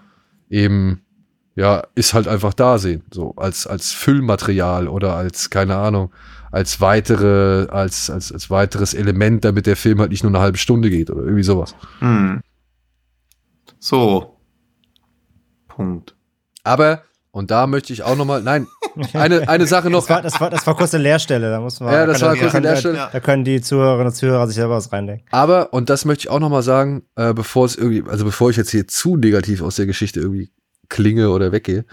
[0.48, 1.02] eben
[1.54, 6.12] ja, ist halt einfach da sehen, so als als Füllmaterial oder als keine Ahnung,
[6.50, 10.58] als weitere als als als weiteres Element, damit der Film halt nicht nur eine halbe
[10.58, 11.74] Stunde geht oder irgendwie sowas.
[11.98, 12.40] Hm.
[13.78, 14.38] So.
[15.68, 16.14] Punkt.
[16.64, 17.02] Aber
[17.32, 18.68] und da möchte ich auch noch mal, nein,
[19.14, 20.06] eine eine Sache noch.
[20.06, 21.92] Das war, das war, das war kurz eine Leerstelle, da muss man.
[21.92, 22.96] Ja, da das war kurz eine Leerstelle.
[22.96, 23.10] Ja.
[23.12, 25.26] Da können die Zuhörerinnen und Zuhörer sich selber was reindenken.
[25.32, 28.50] Aber und das möchte ich auch noch mal sagen, äh, bevor es irgendwie, also bevor
[28.50, 30.50] ich jetzt hier zu negativ aus der Geschichte irgendwie
[30.88, 31.84] klinge oder weggehe,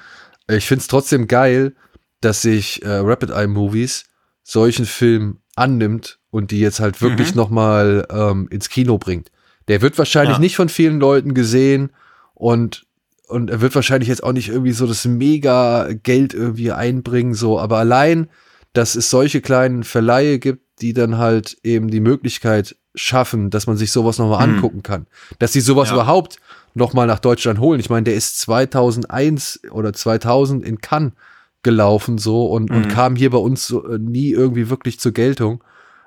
[0.50, 1.74] ich finde es trotzdem geil,
[2.22, 4.06] dass sich äh, Rapid Eye Movies
[4.44, 7.38] solchen Film annimmt und die jetzt halt wirklich Mhm.
[7.38, 9.32] noch mal ähm, ins Kino bringt.
[9.70, 10.42] Der wird wahrscheinlich Ja.
[10.42, 11.92] nicht von vielen Leuten gesehen
[12.34, 12.88] und
[13.30, 17.60] und er wird wahrscheinlich jetzt auch nicht irgendwie so das mega Geld irgendwie einbringen so,
[17.60, 18.30] aber allein,
[18.74, 23.78] dass es solche kleinen Verleihe gibt, die dann halt eben die Möglichkeit schaffen, dass man
[23.78, 24.56] sich sowas nochmal Hm.
[24.56, 25.08] angucken kann,
[25.40, 25.96] dass sie sowas Ja.
[25.96, 26.40] überhaupt
[26.74, 27.80] nochmal nach Deutschland holen.
[27.80, 31.14] Ich meine, der ist 2001 oder 2000 in Cannes
[31.64, 32.90] gelaufen so und, und Mhm.
[32.90, 35.64] kam hier bei uns so, äh, nie irgendwie wirklich zur Geltung.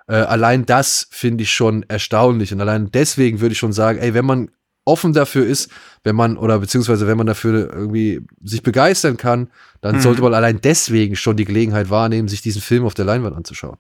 [0.09, 4.15] Äh, allein das finde ich schon erstaunlich und allein deswegen würde ich schon sagen, ey,
[4.15, 4.51] wenn man
[4.85, 5.71] offen dafür ist,
[6.05, 9.49] wenn man oder beziehungsweise wenn man dafür irgendwie sich begeistern kann,
[9.81, 10.01] dann Mhm.
[10.01, 13.77] sollte man allein deswegen schon die Gelegenheit wahrnehmen, sich diesen Film auf der Leinwand anzuschauen.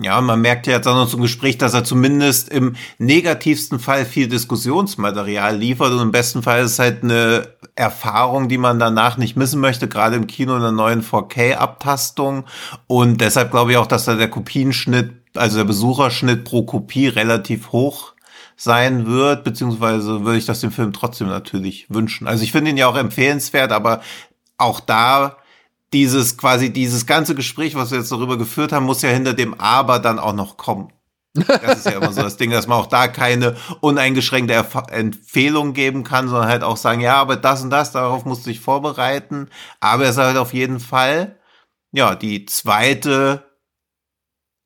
[0.00, 4.04] Ja, man merkt ja jetzt auch noch zum Gespräch, dass er zumindest im negativsten Fall
[4.04, 9.16] viel Diskussionsmaterial liefert und im besten Fall ist es halt eine Erfahrung, die man danach
[9.16, 12.44] nicht missen möchte, gerade im Kino in der neuen 4K-Abtastung.
[12.86, 17.72] Und deshalb glaube ich auch, dass da der Kopienschnitt, also der Besucherschnitt pro Kopie relativ
[17.72, 18.12] hoch
[18.58, 22.26] sein wird, beziehungsweise würde ich das dem Film trotzdem natürlich wünschen.
[22.26, 24.02] Also ich finde ihn ja auch empfehlenswert, aber
[24.58, 25.38] auch da
[25.92, 29.58] dieses quasi dieses ganze Gespräch, was wir jetzt darüber geführt haben, muss ja hinter dem
[29.58, 30.92] Aber dann auch noch kommen.
[31.34, 35.72] Das ist ja immer so das Ding, dass man auch da keine uneingeschränkte Erf Empfehlung
[35.72, 38.60] geben kann, sondern halt auch sagen, ja, aber das und das, darauf musst du dich
[38.60, 39.48] vorbereiten.
[39.78, 41.36] Aber es ist halt auf jeden Fall,
[41.92, 43.47] ja, die zweite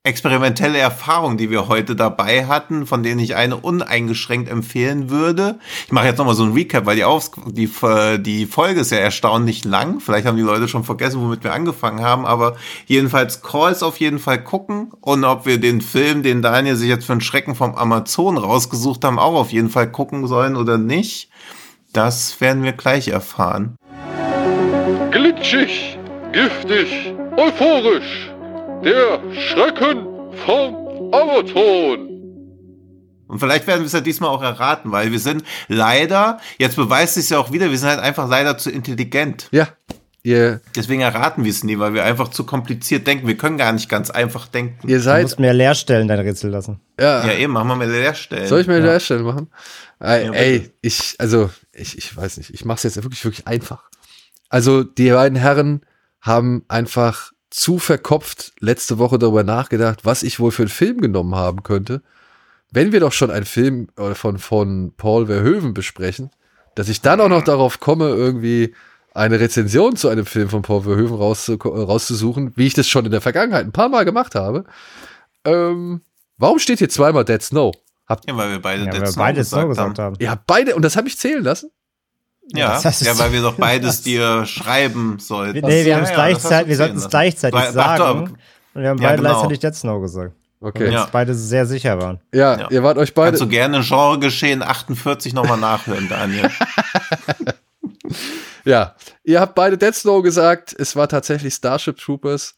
[0.05, 5.61] experimentelle Erfahrung, die wir heute dabei hatten, von denen ich eine uneingeschränkt empfehlen würde.
[5.87, 7.71] Ich mache jetzt nochmal so ein Recap, weil die, Aufs die,
[8.19, 10.01] die Folge ist ja erstaunlich lang.
[10.01, 12.57] Vielleicht haben die Leute schon vergessen, womit wir angefangen haben, aber
[12.87, 17.07] jedenfalls Calls auf jeden Fall gucken und ob wir den Film, den Daniel sich jetzt
[17.07, 21.31] für einen Schrecken vom Amazon rausgesucht haben, auch auf jeden Fall gucken sollen oder nicht.
[21.93, 23.77] Das werden wir gleich erfahren.
[25.13, 25.97] Glitschig,
[26.33, 28.32] giftig, euphorisch.
[28.85, 30.07] Der Schrecken
[30.45, 32.09] vom Amazon.
[33.29, 37.17] Und vielleicht werden wir es ja diesmal auch erraten, weil wir sind leider, jetzt beweist
[37.17, 39.49] es ja auch wieder, wir sind halt einfach leider zu intelligent.
[39.53, 39.69] Ja,
[40.23, 43.27] ihr, Deswegen erraten wir es nie, weil wir einfach zu kompliziert denken.
[43.27, 44.87] Wir können gar nicht ganz einfach denken.
[44.89, 46.81] ihr Du seid, musst mehr Leerstellen dein Rätsel lassen.
[47.01, 48.47] ja, Ja, eben, machen wir mal Leerstellen.
[48.49, 48.79] soll ich mir Ja.
[48.81, 49.49] eine Leerstelle machen?
[50.01, 53.85] Ey, Ja, ey, ich, also, ich, ich weiß nicht, ich mach's jetzt wirklich, wirklich einfach.
[54.51, 55.81] Also, die beiden Herren
[56.21, 61.35] haben einfach zu verkopft letzte Woche darüber nachgedacht, was ich wohl für einen Film genommen
[61.35, 62.03] haben könnte.
[62.71, 66.31] Wenn wir doch schon einen Film äh, von, von Paul Verhoeven besprechen,
[66.75, 68.75] dass ich dann auch noch darauf komme, irgendwie
[69.15, 73.11] eine Rezension zu einem Film von Paul Verhoeven rauszu rauszusuchen, wie ich das schon in
[73.11, 74.65] der Vergangenheit ein paar Mal gemacht habe.
[75.45, 76.01] Ähm,
[76.39, 77.75] warum steht hier zweimal Dead Snow?
[78.07, 80.05] Habt Ja, weil wir beide Ja, Dead Snow beide gesagt gesagt haben.
[80.15, 80.17] haben.
[80.19, 81.71] ihr habt beide, und das habe ich zählen lassen?
[82.55, 85.67] Ja, Das ja, weil wir doch beides dir schreiben sollten.
[85.67, 88.03] Nee, wir haben es Ja, ja, gleichzeitig, wir sollten es gleichzeitig Ach, doch, sagen.
[88.03, 88.21] aber-
[88.75, 89.31] Und wir haben Ja, beide genau.
[89.33, 90.35] gleichzeitig Dead Snow gesagt.
[90.61, 90.85] Okay.
[90.87, 92.21] Weil Ja, uns beide sehr sicher waren.
[92.33, 92.69] Ja.
[92.71, 93.31] ihr wart euch beide.
[93.31, 96.51] Kannst du gerne Genre geschehen 48 nochmal nachhören, Daniel.
[98.65, 100.73] Ja, ihr habt beide Dead Snow gesagt.
[100.79, 102.55] Es war tatsächlich Starship Troopers.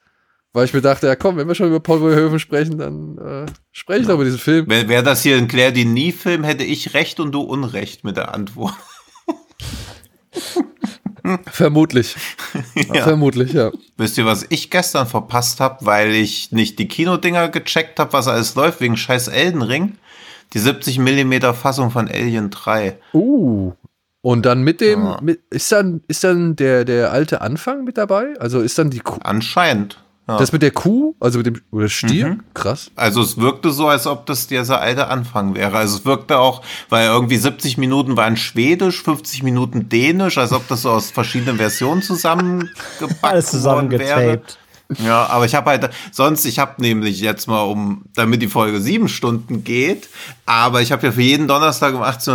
[0.53, 3.47] Weil ich mir dachte, ja komm, wenn wir schon über Paul Verhoeven sprechen, dann äh,
[3.73, 4.69] spreche ich doch über diesen Film.
[4.69, 8.33] Wäre wär das hier ein Claire Denis-Film, hätte ich Recht und du Unrecht mit der
[8.35, 8.75] Antwort.
[11.47, 12.17] Vermutlich.
[12.93, 13.03] Ja.
[13.03, 13.71] Vermutlich, ja.
[13.97, 18.29] Wisst ihr, was ich gestern verpasst habe, weil ich nicht die Kinodinger gecheckt habe, was
[18.29, 19.97] alles läuft, wegen scheiß Elden Ring?
[20.53, 22.99] Die 70 Millimeter Fassung von Alien 3.
[23.15, 23.73] Uh.
[24.21, 25.19] Und dann mit dem, Ja.
[25.23, 28.35] mit, ist dann, ist dann der, der alte Anfang mit dabei?
[28.39, 30.04] Also ist dann die Anscheinend.
[30.27, 30.39] Ja.
[30.39, 32.39] das mit der Kuh, also mit dem, oder Stier?
[32.55, 32.91] Krass.
[32.97, 35.77] Also es wirkte so, als ob das dieser alte Anfang wäre.
[35.77, 40.67] Also es wirkte auch, weil irgendwie 70 Minuten waren Schwedisch, 50 Minuten Dänisch, als ob
[40.69, 44.59] das so aus verschiedenen Versionen zusammengepackt Alles zusammengetaped.
[45.03, 48.81] Ja, aber ich habe halt sonst, ich habe nämlich jetzt mal um, damit die Folge
[48.81, 50.09] sieben Stunden geht,
[50.45, 52.33] aber ich habe ja für jeden Donnerstag um 18.30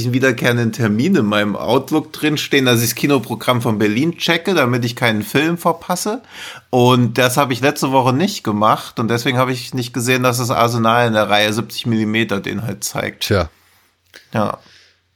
[0.00, 4.52] Uhr einen wiederkehrenden Termin in meinem Outlook drinstehen, dass ich das Kinoprogramm von Berlin checke,
[4.54, 6.22] damit ich keinen Film verpasse.
[6.70, 10.38] Und das habe ich letzte Woche nicht gemacht und deswegen habe ich nicht gesehen, dass
[10.38, 13.24] das Arsenal in der Reihe 70 Millimeter den halt zeigt.
[13.24, 13.48] Tja,
[14.34, 14.58] Ja.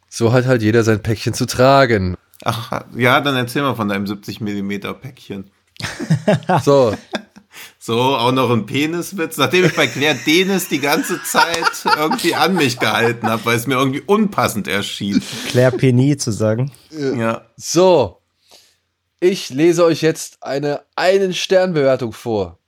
[0.08, 2.16] so hat halt jeder sein Päckchen zu tragen.
[2.44, 5.50] Ach, ja, dann erzähl mal von deinem 70 Millimeter Päckchen.
[6.64, 6.94] So,
[7.78, 12.54] So, auch noch ein Peniswitz, nachdem ich bei Claire Denis die ganze Zeit irgendwie an
[12.54, 15.22] mich gehalten habe, weil es mir irgendwie unpassend erschien.
[15.48, 16.72] Claire Penny zu sagen.
[16.90, 17.42] Ja.
[17.56, 18.20] so.
[19.20, 22.58] Ich lese euch jetzt eine Einen-Stern-Bewertung vor.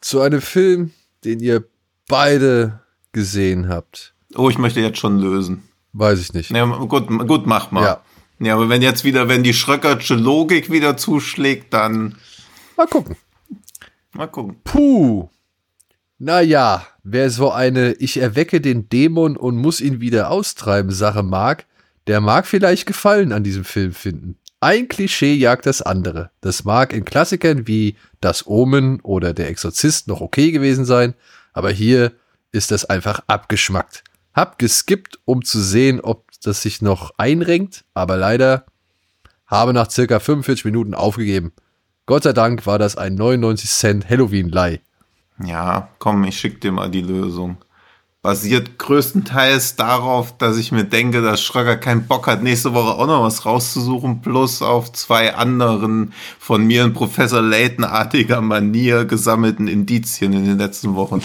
[0.00, 0.90] Zu einem Film,
[1.24, 1.64] den ihr
[2.08, 2.80] beide
[3.12, 4.14] gesehen habt.
[4.34, 5.62] Oh, ich möchte jetzt schon lösen.
[5.92, 6.50] Weiß ich nicht.
[6.50, 7.84] Ja, gut, gut, mach mal.
[7.84, 8.00] Ja.
[8.44, 8.54] Ja.
[8.54, 12.16] aber wenn jetzt wieder, wenn die Schröckersche Logik wieder zuschlägt, dann
[12.76, 13.16] Mal gucken.
[14.12, 14.56] mal gucken.
[14.64, 15.28] Puh.
[16.18, 21.66] Naja, wer so eine Ich erwecke den Dämon und muss ihn wieder austreiben Sache mag,
[22.06, 24.36] der mag vielleicht Gefallen an diesem Film finden.
[24.60, 26.30] Ein Klischee jagt das andere.
[26.40, 31.14] Das mag in Klassikern wie Das Omen oder Der Exorzist noch okay gewesen sein,
[31.52, 32.12] aber hier
[32.52, 34.04] ist das einfach abgeschmackt.
[34.34, 38.66] Hab geskippt, um zu sehen, ob das sich noch einrenkt, aber leider
[39.46, 41.52] habe nach circa 45 Minuten aufgegeben.
[42.06, 44.80] Gott sei Dank war das ein 99 Cent Halloween-Leih.
[45.44, 47.58] Ja, komm, ich schick dir mal die Lösung.
[48.22, 53.06] Basiert größtenteils darauf, dass ich mir denke, dass Schröcker keinen Bock hat, nächste Woche auch
[53.06, 60.32] noch was rauszusuchen, plus auf zwei anderen von mir in Professor Layton-artiger Manier gesammelten Indizien
[60.32, 61.20] in den letzten Wochen.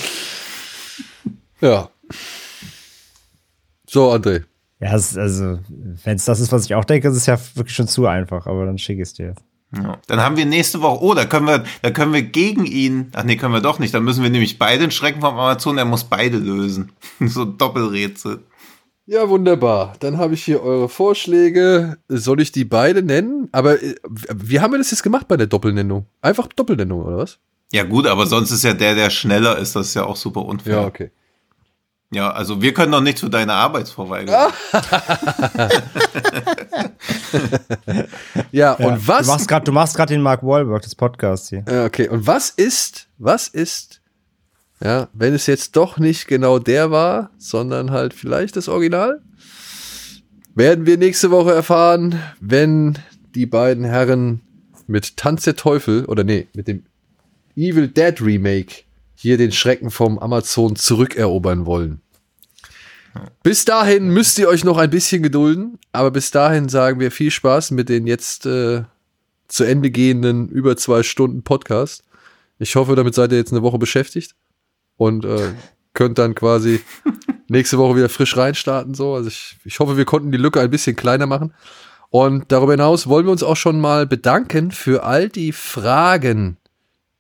[1.62, 1.90] Ja.
[3.88, 4.46] So, André.
[4.80, 5.60] Ja, es, also,
[6.04, 8.46] wenn es das ist, was ich auch denke, ist es ja wirklich schon zu einfach,
[8.46, 9.34] aber dann schicke ich es dir.
[9.76, 9.98] Ja.
[10.08, 13.24] Dann haben wir nächste Woche, oh, da können wir, da können wir gegen ihn, ach
[13.24, 15.86] nee, können wir doch nicht, dann müssen wir nämlich beide den Schrecken vom Amazon, er
[15.86, 16.92] muss beide lösen.
[17.20, 18.44] so ein Doppelrätsel.
[19.10, 19.94] Ja, wunderbar.
[20.00, 21.98] Dann habe ich hier eure Vorschläge.
[22.10, 23.48] Soll ich die beide nennen?
[23.54, 23.96] Aber äh,
[24.36, 26.08] wie haben wir das jetzt gemacht bei der Doppelnennung?
[26.22, 27.40] Einfach Doppelnennung, oder was?
[27.72, 30.46] Ja gut, aber sonst ist ja der, der schneller ist, das ist ja auch super
[30.46, 30.82] unfair.
[30.82, 31.12] Ja, okay.
[32.14, 34.52] Ja, also wir können doch nicht zu deiner Arbeitsverweigerung.
[38.52, 39.28] Ja, und Du was?
[39.28, 41.66] machst gerade, du machst gerade den Mark Wahlberg des Podcasts hier.
[41.70, 42.08] Ja, okay.
[42.08, 44.02] Und was ist, was ist,
[44.82, 49.22] ja, wenn es jetzt doch nicht genau der war, sondern halt vielleicht das Original?
[50.56, 52.98] Werden wir nächste Woche erfahren, wenn
[53.36, 54.42] die beiden Herren
[54.88, 56.84] mit Tanz der Teufel oder nee, mit dem
[57.56, 58.84] Evil Dead Remake
[59.20, 62.02] hier den Schrecken vom Amazon zurückerobern wollen.
[63.42, 67.32] Bis dahin müsst ihr euch noch ein bisschen gedulden, aber bis dahin sagen wir viel
[67.32, 68.84] Spaß mit den jetzt äh,
[69.48, 72.04] zu Ende gehenden über zwei Stunden Podcast.
[72.60, 74.36] Ich hoffe, damit seid ihr jetzt eine Woche beschäftigt
[74.98, 75.52] und äh,
[75.94, 76.82] könnt dann quasi
[77.48, 78.94] nächste Woche wieder frisch reinstarten.
[78.94, 79.16] So.
[79.16, 81.56] Also ich, ich hoffe, wir konnten die Lücke ein bisschen kleiner machen.
[82.12, 86.58] Und darüber hinaus wollen wir uns auch schon mal bedanken für all die Fragen,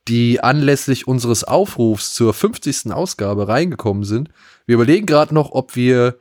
[0.07, 2.91] die anlässlich unseres Aufrufs zur 50.
[2.91, 4.29] Ausgabe reingekommen sind.
[4.65, 6.17] Wir überlegen gerade noch, ob wir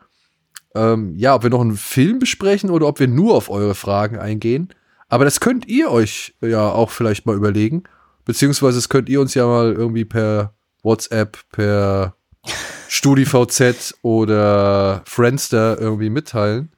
[0.76, 4.18] ähm, ja, ob wir noch einen Film besprechen oder ob wir nur auf eure Fragen
[4.18, 4.68] eingehen.
[5.08, 7.84] Aber das könnt ihr euch ja auch vielleicht mal überlegen.
[8.24, 10.52] Beziehungsweise das könnt ihr uns ja mal irgendwie per
[10.82, 12.16] WhatsApp, per
[12.88, 16.72] StudiVZ oder Friendster irgendwie mitteilen.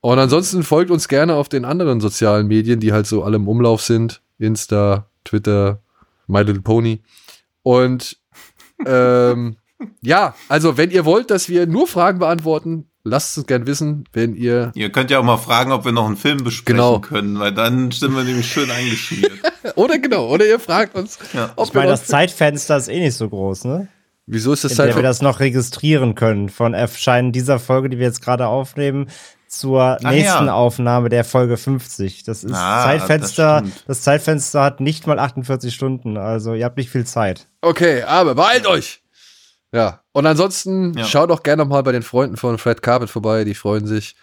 [0.00, 3.46] Und ansonsten folgt uns gerne auf den anderen sozialen Medien, die halt so alle im
[3.46, 4.20] Umlauf sind.
[4.38, 5.80] Insta, Twitter,
[6.32, 7.02] My Little Pony.
[7.62, 8.16] Und
[8.86, 9.56] ähm,
[10.02, 14.34] ja, also wenn ihr wollt, dass wir nur Fragen beantworten, lasst uns gern wissen, wenn
[14.34, 14.72] ihr.
[14.74, 16.98] Ihr könnt ja auch mal fragen, ob wir noch einen Film besprechen Genau.
[17.00, 19.32] können, weil dann sind wir nämlich schön eingeschmiert.
[19.76, 21.52] Oder genau, oder ihr fragt uns, Ja.
[21.56, 23.86] ob Ich meine, wir das Zeitfenster ist eh nicht so groß, ne?
[24.26, 25.04] Wieso ist das der wir Zeit?
[25.04, 26.48] das noch registrieren können.
[26.48, 29.08] Von Erscheinen dieser Folge, die wir jetzt gerade aufnehmen,
[29.52, 30.54] zur Ach nächsten ja.
[30.54, 32.24] Aufnahme der Folge 50.
[32.24, 33.60] Das ist Ah, Zeitfenster.
[33.62, 34.02] das Das.
[34.02, 36.16] Zeitfenster hat nicht mal 48 Stunden.
[36.16, 37.48] Also ihr habt nicht viel Zeit.
[37.60, 39.02] Okay, aber beeilt euch!
[39.74, 41.04] Ja, und ansonsten Ja.
[41.04, 44.16] schaut auch gerne noch mal bei den Freunden von Fred Carpet vorbei, die freuen sich.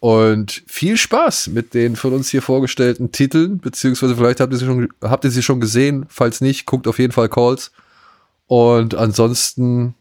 [0.00, 4.66] Und viel Spaß mit den von uns hier vorgestellten Titeln, beziehungsweise vielleicht habt ihr sie
[4.66, 6.06] schon, habt ihr sie schon gesehen.
[6.08, 7.72] Falls nicht, guckt auf jeden Fall Calls.
[8.46, 9.94] Und ansonsten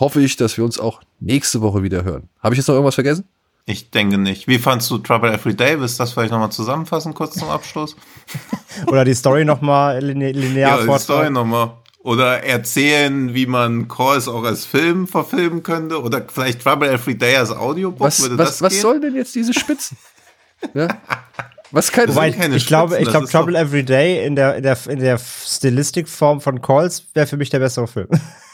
[0.00, 2.28] hoffe ich, dass wir uns auch nächste Woche wieder hören.
[2.42, 3.24] Habe ich jetzt noch irgendwas vergessen?
[3.64, 4.48] Ich denke nicht.
[4.48, 5.78] Wie fandst du Trouble Every Day?
[5.80, 7.94] Willst du das vielleicht nochmal zusammenfassen, kurz zum Abschluss?
[8.88, 11.70] Oder die Story nochmal line linear Ja, die Story nochmal.
[12.00, 16.02] Oder erzählen, wie man Calls auch als Film verfilmen könnte.
[16.02, 18.00] Oder vielleicht Trouble Every Day als Audiobook.
[18.00, 18.82] Was, Würde was, das was gehen?
[18.82, 19.96] soll denn jetzt diese Spitzen?
[20.74, 20.88] ja?
[21.70, 24.34] Was kann Wobei, keine ich glaube, Spitzen, ich glaube, ist doch- Trouble Every Day in
[24.34, 28.08] der, in der, in der Stilistikform von Calls wäre für mich der bessere Film.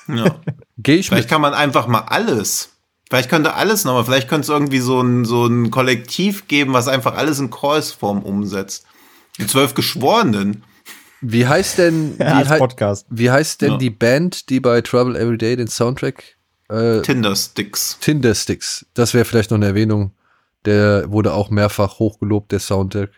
[0.08, 0.36] Ja.
[0.78, 1.30] Gehe ich Vielleicht mit.
[1.30, 2.70] kann man einfach mal alles.
[3.08, 4.04] Vielleicht könnte alles nochmal.
[4.04, 8.22] Vielleicht könnte es irgendwie so ein, so ein Kollektiv geben, was einfach alles in Calls-Form
[8.22, 8.84] umsetzt.
[9.38, 10.62] Die zwölf Geschworenen.
[11.20, 13.06] Wie heißt denn, wie, als hei- Podcast.
[13.10, 13.78] wie heißt denn Ja.
[13.78, 16.36] die Band, die bei Trouble Every Day den Soundtrack
[16.68, 17.98] äh, Tinder-Sticks.
[18.00, 18.84] Tinder Sticks.
[18.94, 20.12] Das wäre vielleicht noch eine Erwähnung.
[20.66, 23.10] Der wurde auch mehrfach hochgelobt, der Soundtrack.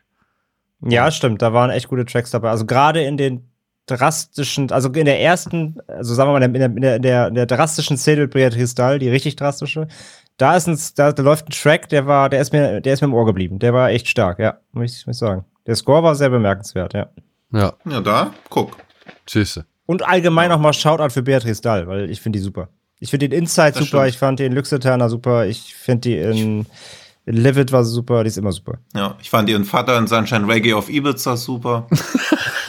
[0.82, 2.50] Ja, stimmt, da waren echt gute Tracks dabei.
[2.50, 3.49] Also gerade in den
[3.96, 7.28] drastischen, also in der ersten, also sagen wir mal, in der, in der, in der,
[7.28, 9.88] in der drastischen Szene mit Beatrice Dahl, die richtig drastische,
[10.36, 13.00] da ist ein, da, da läuft ein Track, der war, der ist mir, der ist
[13.02, 13.58] mir im Ohr geblieben.
[13.58, 15.44] Der war echt stark, ja, muss ich, muss ich sagen.
[15.66, 17.08] Der Score war sehr bemerkenswert, ja.
[17.52, 18.76] Ja, Ja, da, guck.
[19.26, 19.60] tschüss.
[19.86, 22.68] Und allgemein nochmal Shoutout für Beatrice Dahl, weil ich finde die super.
[23.00, 24.08] Ich finde den Inside Das super, stimmt.
[24.08, 26.66] ich fand die in Luxeterna super, ich finde die in,
[27.26, 28.78] in Livid war sie super, die ist immer super.
[28.94, 31.86] Ja, ich fand ihren Vater in Sunshine Reggae auf Ibiza super.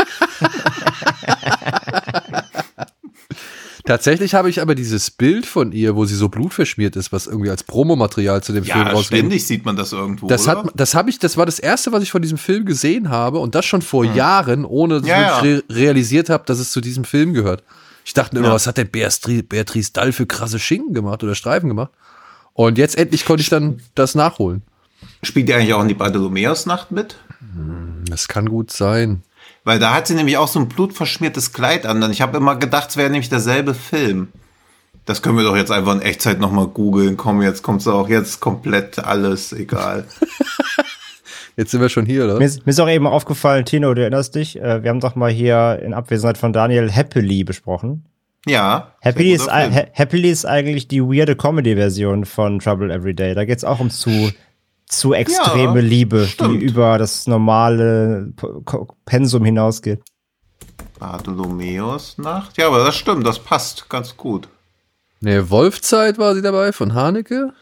[3.85, 7.49] Tatsächlich habe ich aber dieses Bild von ihr, wo sie so blutverschmiert ist, was irgendwie
[7.49, 9.17] als Promomaterial zu dem Film Ja, rausgeht.
[9.19, 10.27] ständig sieht man das irgendwo.
[10.27, 10.63] Das oder?
[10.65, 13.39] hat, das habe ich, das war das erste, was ich von diesem Film gesehen habe
[13.39, 15.09] und das schon vor Jahren, ohne dass Hm.
[15.09, 17.63] Ja, ich re realisiert habe, dass es zu diesem Film gehört.
[18.05, 18.53] Ich dachte immer, Ja.
[18.53, 21.91] was hat denn Beatrice, Beatrice Dahl für krasse Schinken gemacht oder Streifen gemacht?
[22.53, 24.61] Und jetzt endlich konnte ich dann das nachholen.
[25.23, 27.15] Spielt die eigentlich auch in die Bartholomäusnacht mit?
[28.09, 29.23] Das kann gut sein.
[29.63, 32.01] Weil da hat sie nämlich auch so ein blutverschmiertes Kleid an.
[32.01, 34.29] Und ich habe immer gedacht, es wäre nämlich derselbe Film.
[35.05, 37.17] Das können wir doch jetzt einfach in Echtzeit nochmal googeln.
[37.17, 40.05] Komm, jetzt kommt's auch jetzt komplett alles egal.
[41.57, 42.37] Jetzt sind wir schon hier, oder?
[42.37, 45.15] Mir ist, mir ist auch eben aufgefallen, Tino, du erinnerst dich, äh, wir haben doch
[45.15, 48.05] mal hier in Abwesenheit von Daniel Happily besprochen.
[48.47, 48.95] Ja.
[49.01, 53.35] Happily ist, Happily ist eigentlich die weirde Comedy-Version von Trouble Every Day.
[53.35, 54.31] Da geht's auch um zu,
[54.91, 56.61] zu extreme Ja, Liebe, stimmt.
[56.61, 58.33] die über das normale
[59.05, 60.03] Pensum hinausgeht.
[60.99, 62.57] Bartholomäusnacht.
[62.57, 64.47] Ja, aber das stimmt, das passt ganz gut.
[65.21, 67.53] Nee, Wolfzeit war sie dabei von Haneke.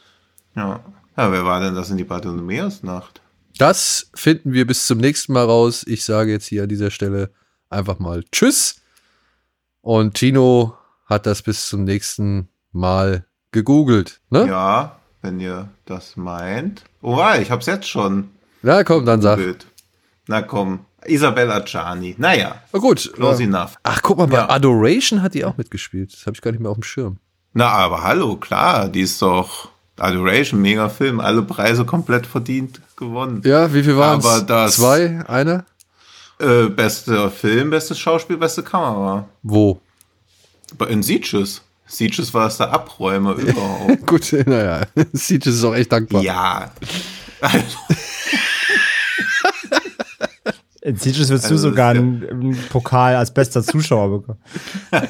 [0.55, 0.79] Ja.
[1.17, 3.21] Ja, wer war denn das in die Bartholomäusnacht?
[3.57, 5.83] Das finden wir bis zum nächsten Mal raus.
[5.85, 7.31] Ich sage jetzt hier an dieser Stelle
[7.69, 8.81] einfach mal Tschüss.
[9.81, 14.21] Und Tino hat das bis zum nächsten Mal gegoogelt.
[14.29, 14.47] Ne?
[14.47, 16.83] Ja, wenn ihr das meint.
[17.01, 18.29] Oh, ich hab's jetzt schon.
[18.61, 19.37] Na komm, dann sag.
[19.37, 19.65] Bild.
[20.27, 22.15] Na komm, Isabella Gianni.
[22.17, 23.11] Naja, Na gut.
[23.13, 23.75] close äh, enough.
[23.83, 24.49] Ach, guck mal, bei Ja.
[24.49, 26.13] Adoration hat die auch mitgespielt.
[26.13, 27.17] Das habe ich gar nicht mehr auf dem Schirm.
[27.53, 33.41] Na, aber hallo, klar, die ist doch Adoration, mega Film, alle Preise komplett verdient gewonnen.
[33.43, 34.75] Ja, wie viel waren es?
[34.75, 35.23] Zwei?
[35.27, 35.65] Einer?
[36.39, 39.27] Äh, bester Film, bestes Schauspiel, beste Kamera.
[39.43, 39.81] Wo?
[40.87, 41.61] In Sieges.
[41.89, 44.05] Sieges war es der Abräumer überhaupt.
[44.05, 44.81] Gut, naja.
[45.13, 46.21] Siege ist auch echt dankbar.
[46.21, 46.71] ja.
[50.81, 54.39] In Sieges willst Also, du sogar einen, einen Pokal als bester Zuschauer bekommen.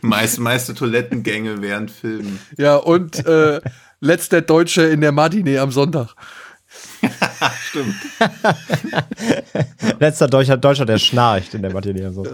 [0.00, 2.40] Meist, meiste Toilettengänge während Filmen.
[2.56, 3.60] Ja, und äh,
[4.00, 6.14] letzter Deutsche in der Matinee am Sonntag.
[7.68, 7.94] Stimmt.
[10.00, 12.10] Letzter Deutscher, Deutscher, der schnarcht in der Matinee.
[12.10, 12.26] So.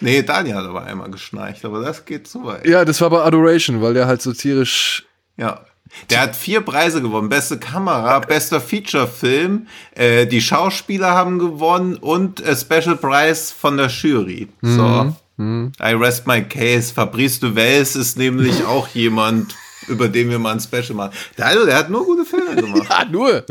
[0.00, 2.66] Nee, Daniel hat aber einmal geschnarcht, aber das geht zu weit.
[2.66, 5.04] Ja, das war bei Adoration, weil der halt so tierisch.
[5.36, 5.64] Ja.
[6.08, 7.28] Der hat vier Preise gewonnen.
[7.28, 9.66] Beste Kamera, bester Feature-Film.
[9.94, 14.48] Äh, die Schauspieler haben gewonnen und äh, Special Prize von der Jury.
[14.62, 15.14] So.
[15.38, 16.92] I rest my case.
[16.94, 19.56] Fabrice Duvels ist nämlich auch jemand,
[19.88, 21.12] über den wir mal ein Special machen.
[21.38, 22.86] Der, also, der hat nur gute Filme gemacht.
[22.88, 23.44] Ah, nur.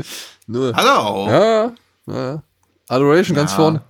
[0.48, 0.76] Nur.
[0.76, 1.28] Hat er auch.
[1.30, 1.72] Ja,
[2.08, 2.44] ja.
[2.88, 3.58] Adoration ganz Ja.
[3.58, 3.82] vorne.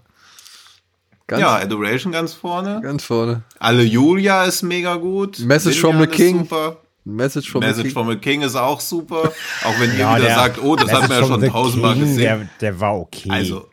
[1.28, 2.82] Ganz, Ja, Adoration ganz vorne.
[2.84, 3.44] ganz vorne.
[3.60, 5.40] Alle Julia ist mega gut.
[5.40, 6.40] Message from Vineyard the King.
[6.40, 6.78] Super.
[7.04, 7.92] Message from Message the King.
[7.94, 9.32] from a King ist auch super.
[9.64, 11.42] Auch wenn ihr Ja, wieder der- sagt, oh, das hat Message man ja from schon
[11.42, 12.18] the tausendmal King, gesehen.
[12.60, 13.30] Der, der war okay.
[13.32, 13.68] Also,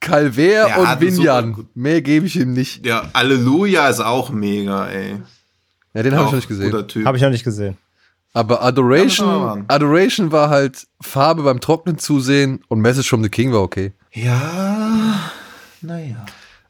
[0.00, 1.66] Calvert Der und Vinjan.
[1.74, 2.84] Mehr gebe ich ihm nicht.
[2.84, 5.16] der Alleluja ist auch mega, ey.
[5.94, 7.04] Ja, den habe ich noch nicht gesehen.
[7.04, 7.76] Habe ich noch nicht gesehen.
[8.32, 9.64] Aber Adoration.
[9.68, 13.92] Adoration war halt Farbe beim Trocknen zusehen und Message from the King war okay.
[14.12, 15.30] ja,
[15.80, 16.26] naja.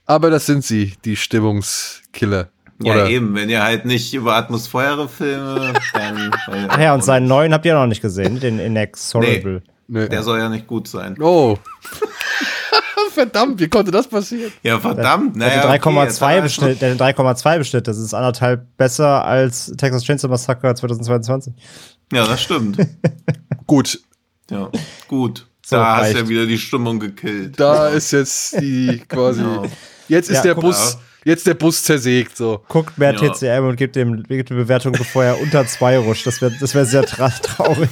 [0.07, 2.49] Aber das sind sie, die Stimmungskiller.
[2.83, 6.31] Ja, Oder eben, wenn ihr halt nicht über atmosphäre Filme, dann.
[6.69, 9.63] Ach ja, und seinen neuen habt ihr noch nicht gesehen, den Inexorable.
[9.89, 10.09] Nö.
[10.09, 11.21] Der soll ja nicht gut sein.
[11.21, 11.59] Oh.
[13.13, 14.53] Verdammt, wie konnte das passieren?
[14.63, 15.37] Ja, verdammt.
[15.37, 18.15] Der Naja, okay, jetzt 3,2 hat er Beschnitt, der hat den 3,2 Beschnitt, das ist
[18.15, 21.53] anderthalb besser als Texas Chainsaw Massacre 2022.
[22.13, 22.79] Ja, das stimmt.
[23.67, 24.01] Gut,
[24.51, 24.71] Ja,
[25.09, 25.47] gut.
[25.65, 26.15] So, da hast reicht.
[26.17, 27.61] du ja wieder die Stimmung gekillt.
[27.61, 29.43] da ist jetzt die quasi.
[29.43, 29.63] Ja.
[30.09, 32.63] Jetzt ist Ja, der guck Bus, jetzt der Bus zersägt, so.
[32.69, 33.29] Guckt mehr Ja.
[33.35, 36.27] TCM und gebt dem gebt eine Bewertung, bevor er unter 2 rutscht.
[36.27, 37.91] Das wäre das wär sehr tra traurig.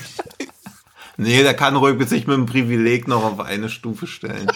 [1.18, 4.46] Nee, der kann ruhig mit sich mit dem Privileg noch auf eine Stufe stellen.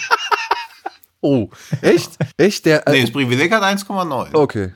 [1.20, 1.50] Oh,
[1.82, 2.12] echt?
[2.36, 2.64] Echt?
[2.66, 4.34] Der, Nee, das Privileg hat 1,9.
[4.34, 4.72] Okay.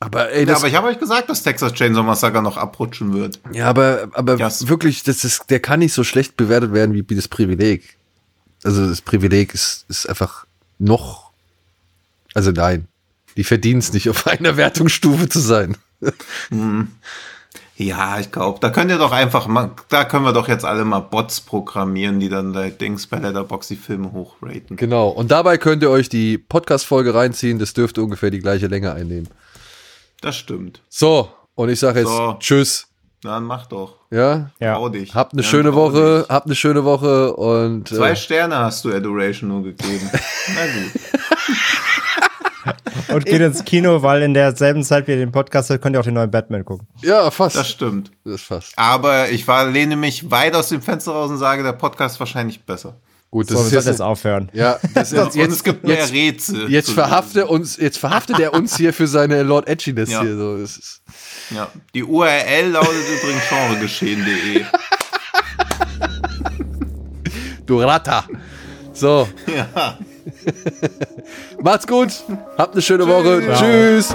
[0.00, 3.14] Aber ey, Ja, das, aber ich habe euch gesagt, dass Texas Chainsaw Massacre noch abrutschen
[3.14, 3.40] wird.
[3.52, 6.94] ja, aber, aber Ja, es- wirklich, das ist, der kann nicht so schlecht bewertet werden
[6.94, 7.96] wie das Privileg.
[8.64, 10.46] Also das Privileg ist, ist einfach
[10.78, 11.30] noch,
[12.34, 12.88] also nein,
[13.36, 15.76] die verdienen es nicht, auf einer Wertungsstufe zu sein.
[17.78, 20.86] Ja, ich glaube, da könnt ihr doch einfach mal, da können wir doch jetzt alle
[20.86, 24.76] mal Bots programmieren, die dann der Dings bei Letterboxd die Filme hochraten.
[24.76, 25.08] Genau.
[25.08, 27.58] Und dabei könnt ihr euch die Podcast-Folge reinziehen.
[27.58, 29.28] Das dürfte ungefähr die gleiche Länge einnehmen.
[30.22, 30.80] Das stimmt.
[30.88, 32.36] So, und ich sage jetzt So.
[32.40, 32.86] Tschüss.
[33.22, 33.96] Dann mach doch.
[34.10, 34.50] Ja.
[34.60, 34.74] Ja.
[34.74, 35.14] Trau dich.
[35.14, 36.28] Habt eine Dann schöne Woche, dich.
[36.30, 40.10] habt eine schöne Woche und Zwei äh, Sterne hast du Adoration nur gegeben.
[40.54, 41.00] Na gut.
[43.08, 46.00] Und geht ins Kino, weil in derselben Zeit, wie ihr den Podcast hört, könnt ihr
[46.00, 46.86] auch den neuen Batman gucken.
[47.02, 47.56] ja, fast.
[47.56, 48.10] Das Das, stimmt.
[48.24, 48.72] ist fast.
[48.76, 52.20] Aber ich war, lehne mich weit aus dem Fenster raus und sage, der Podcast ist
[52.20, 52.96] wahrscheinlich besser.
[53.30, 54.48] Gut, So, das wir ist jetzt, jetzt aufhören.
[54.52, 56.70] ja, das ist und es jetzt, gibt mehr jetzt, Rätsel.
[56.70, 60.22] jetzt verhafte uns, jetzt verhaftet er uns hier für seine Lord Edginess Ja.
[60.22, 60.36] hier.
[60.36, 61.02] So, das ist.
[61.50, 61.68] Ja.
[61.94, 64.64] Die URL lautet übrigens genregeschehen.de.
[67.66, 68.24] du Ratter.
[68.92, 69.98] So, Ja.
[71.62, 72.12] Macht's gut,
[72.58, 74.14] habt eine schöne Woche, tschüss.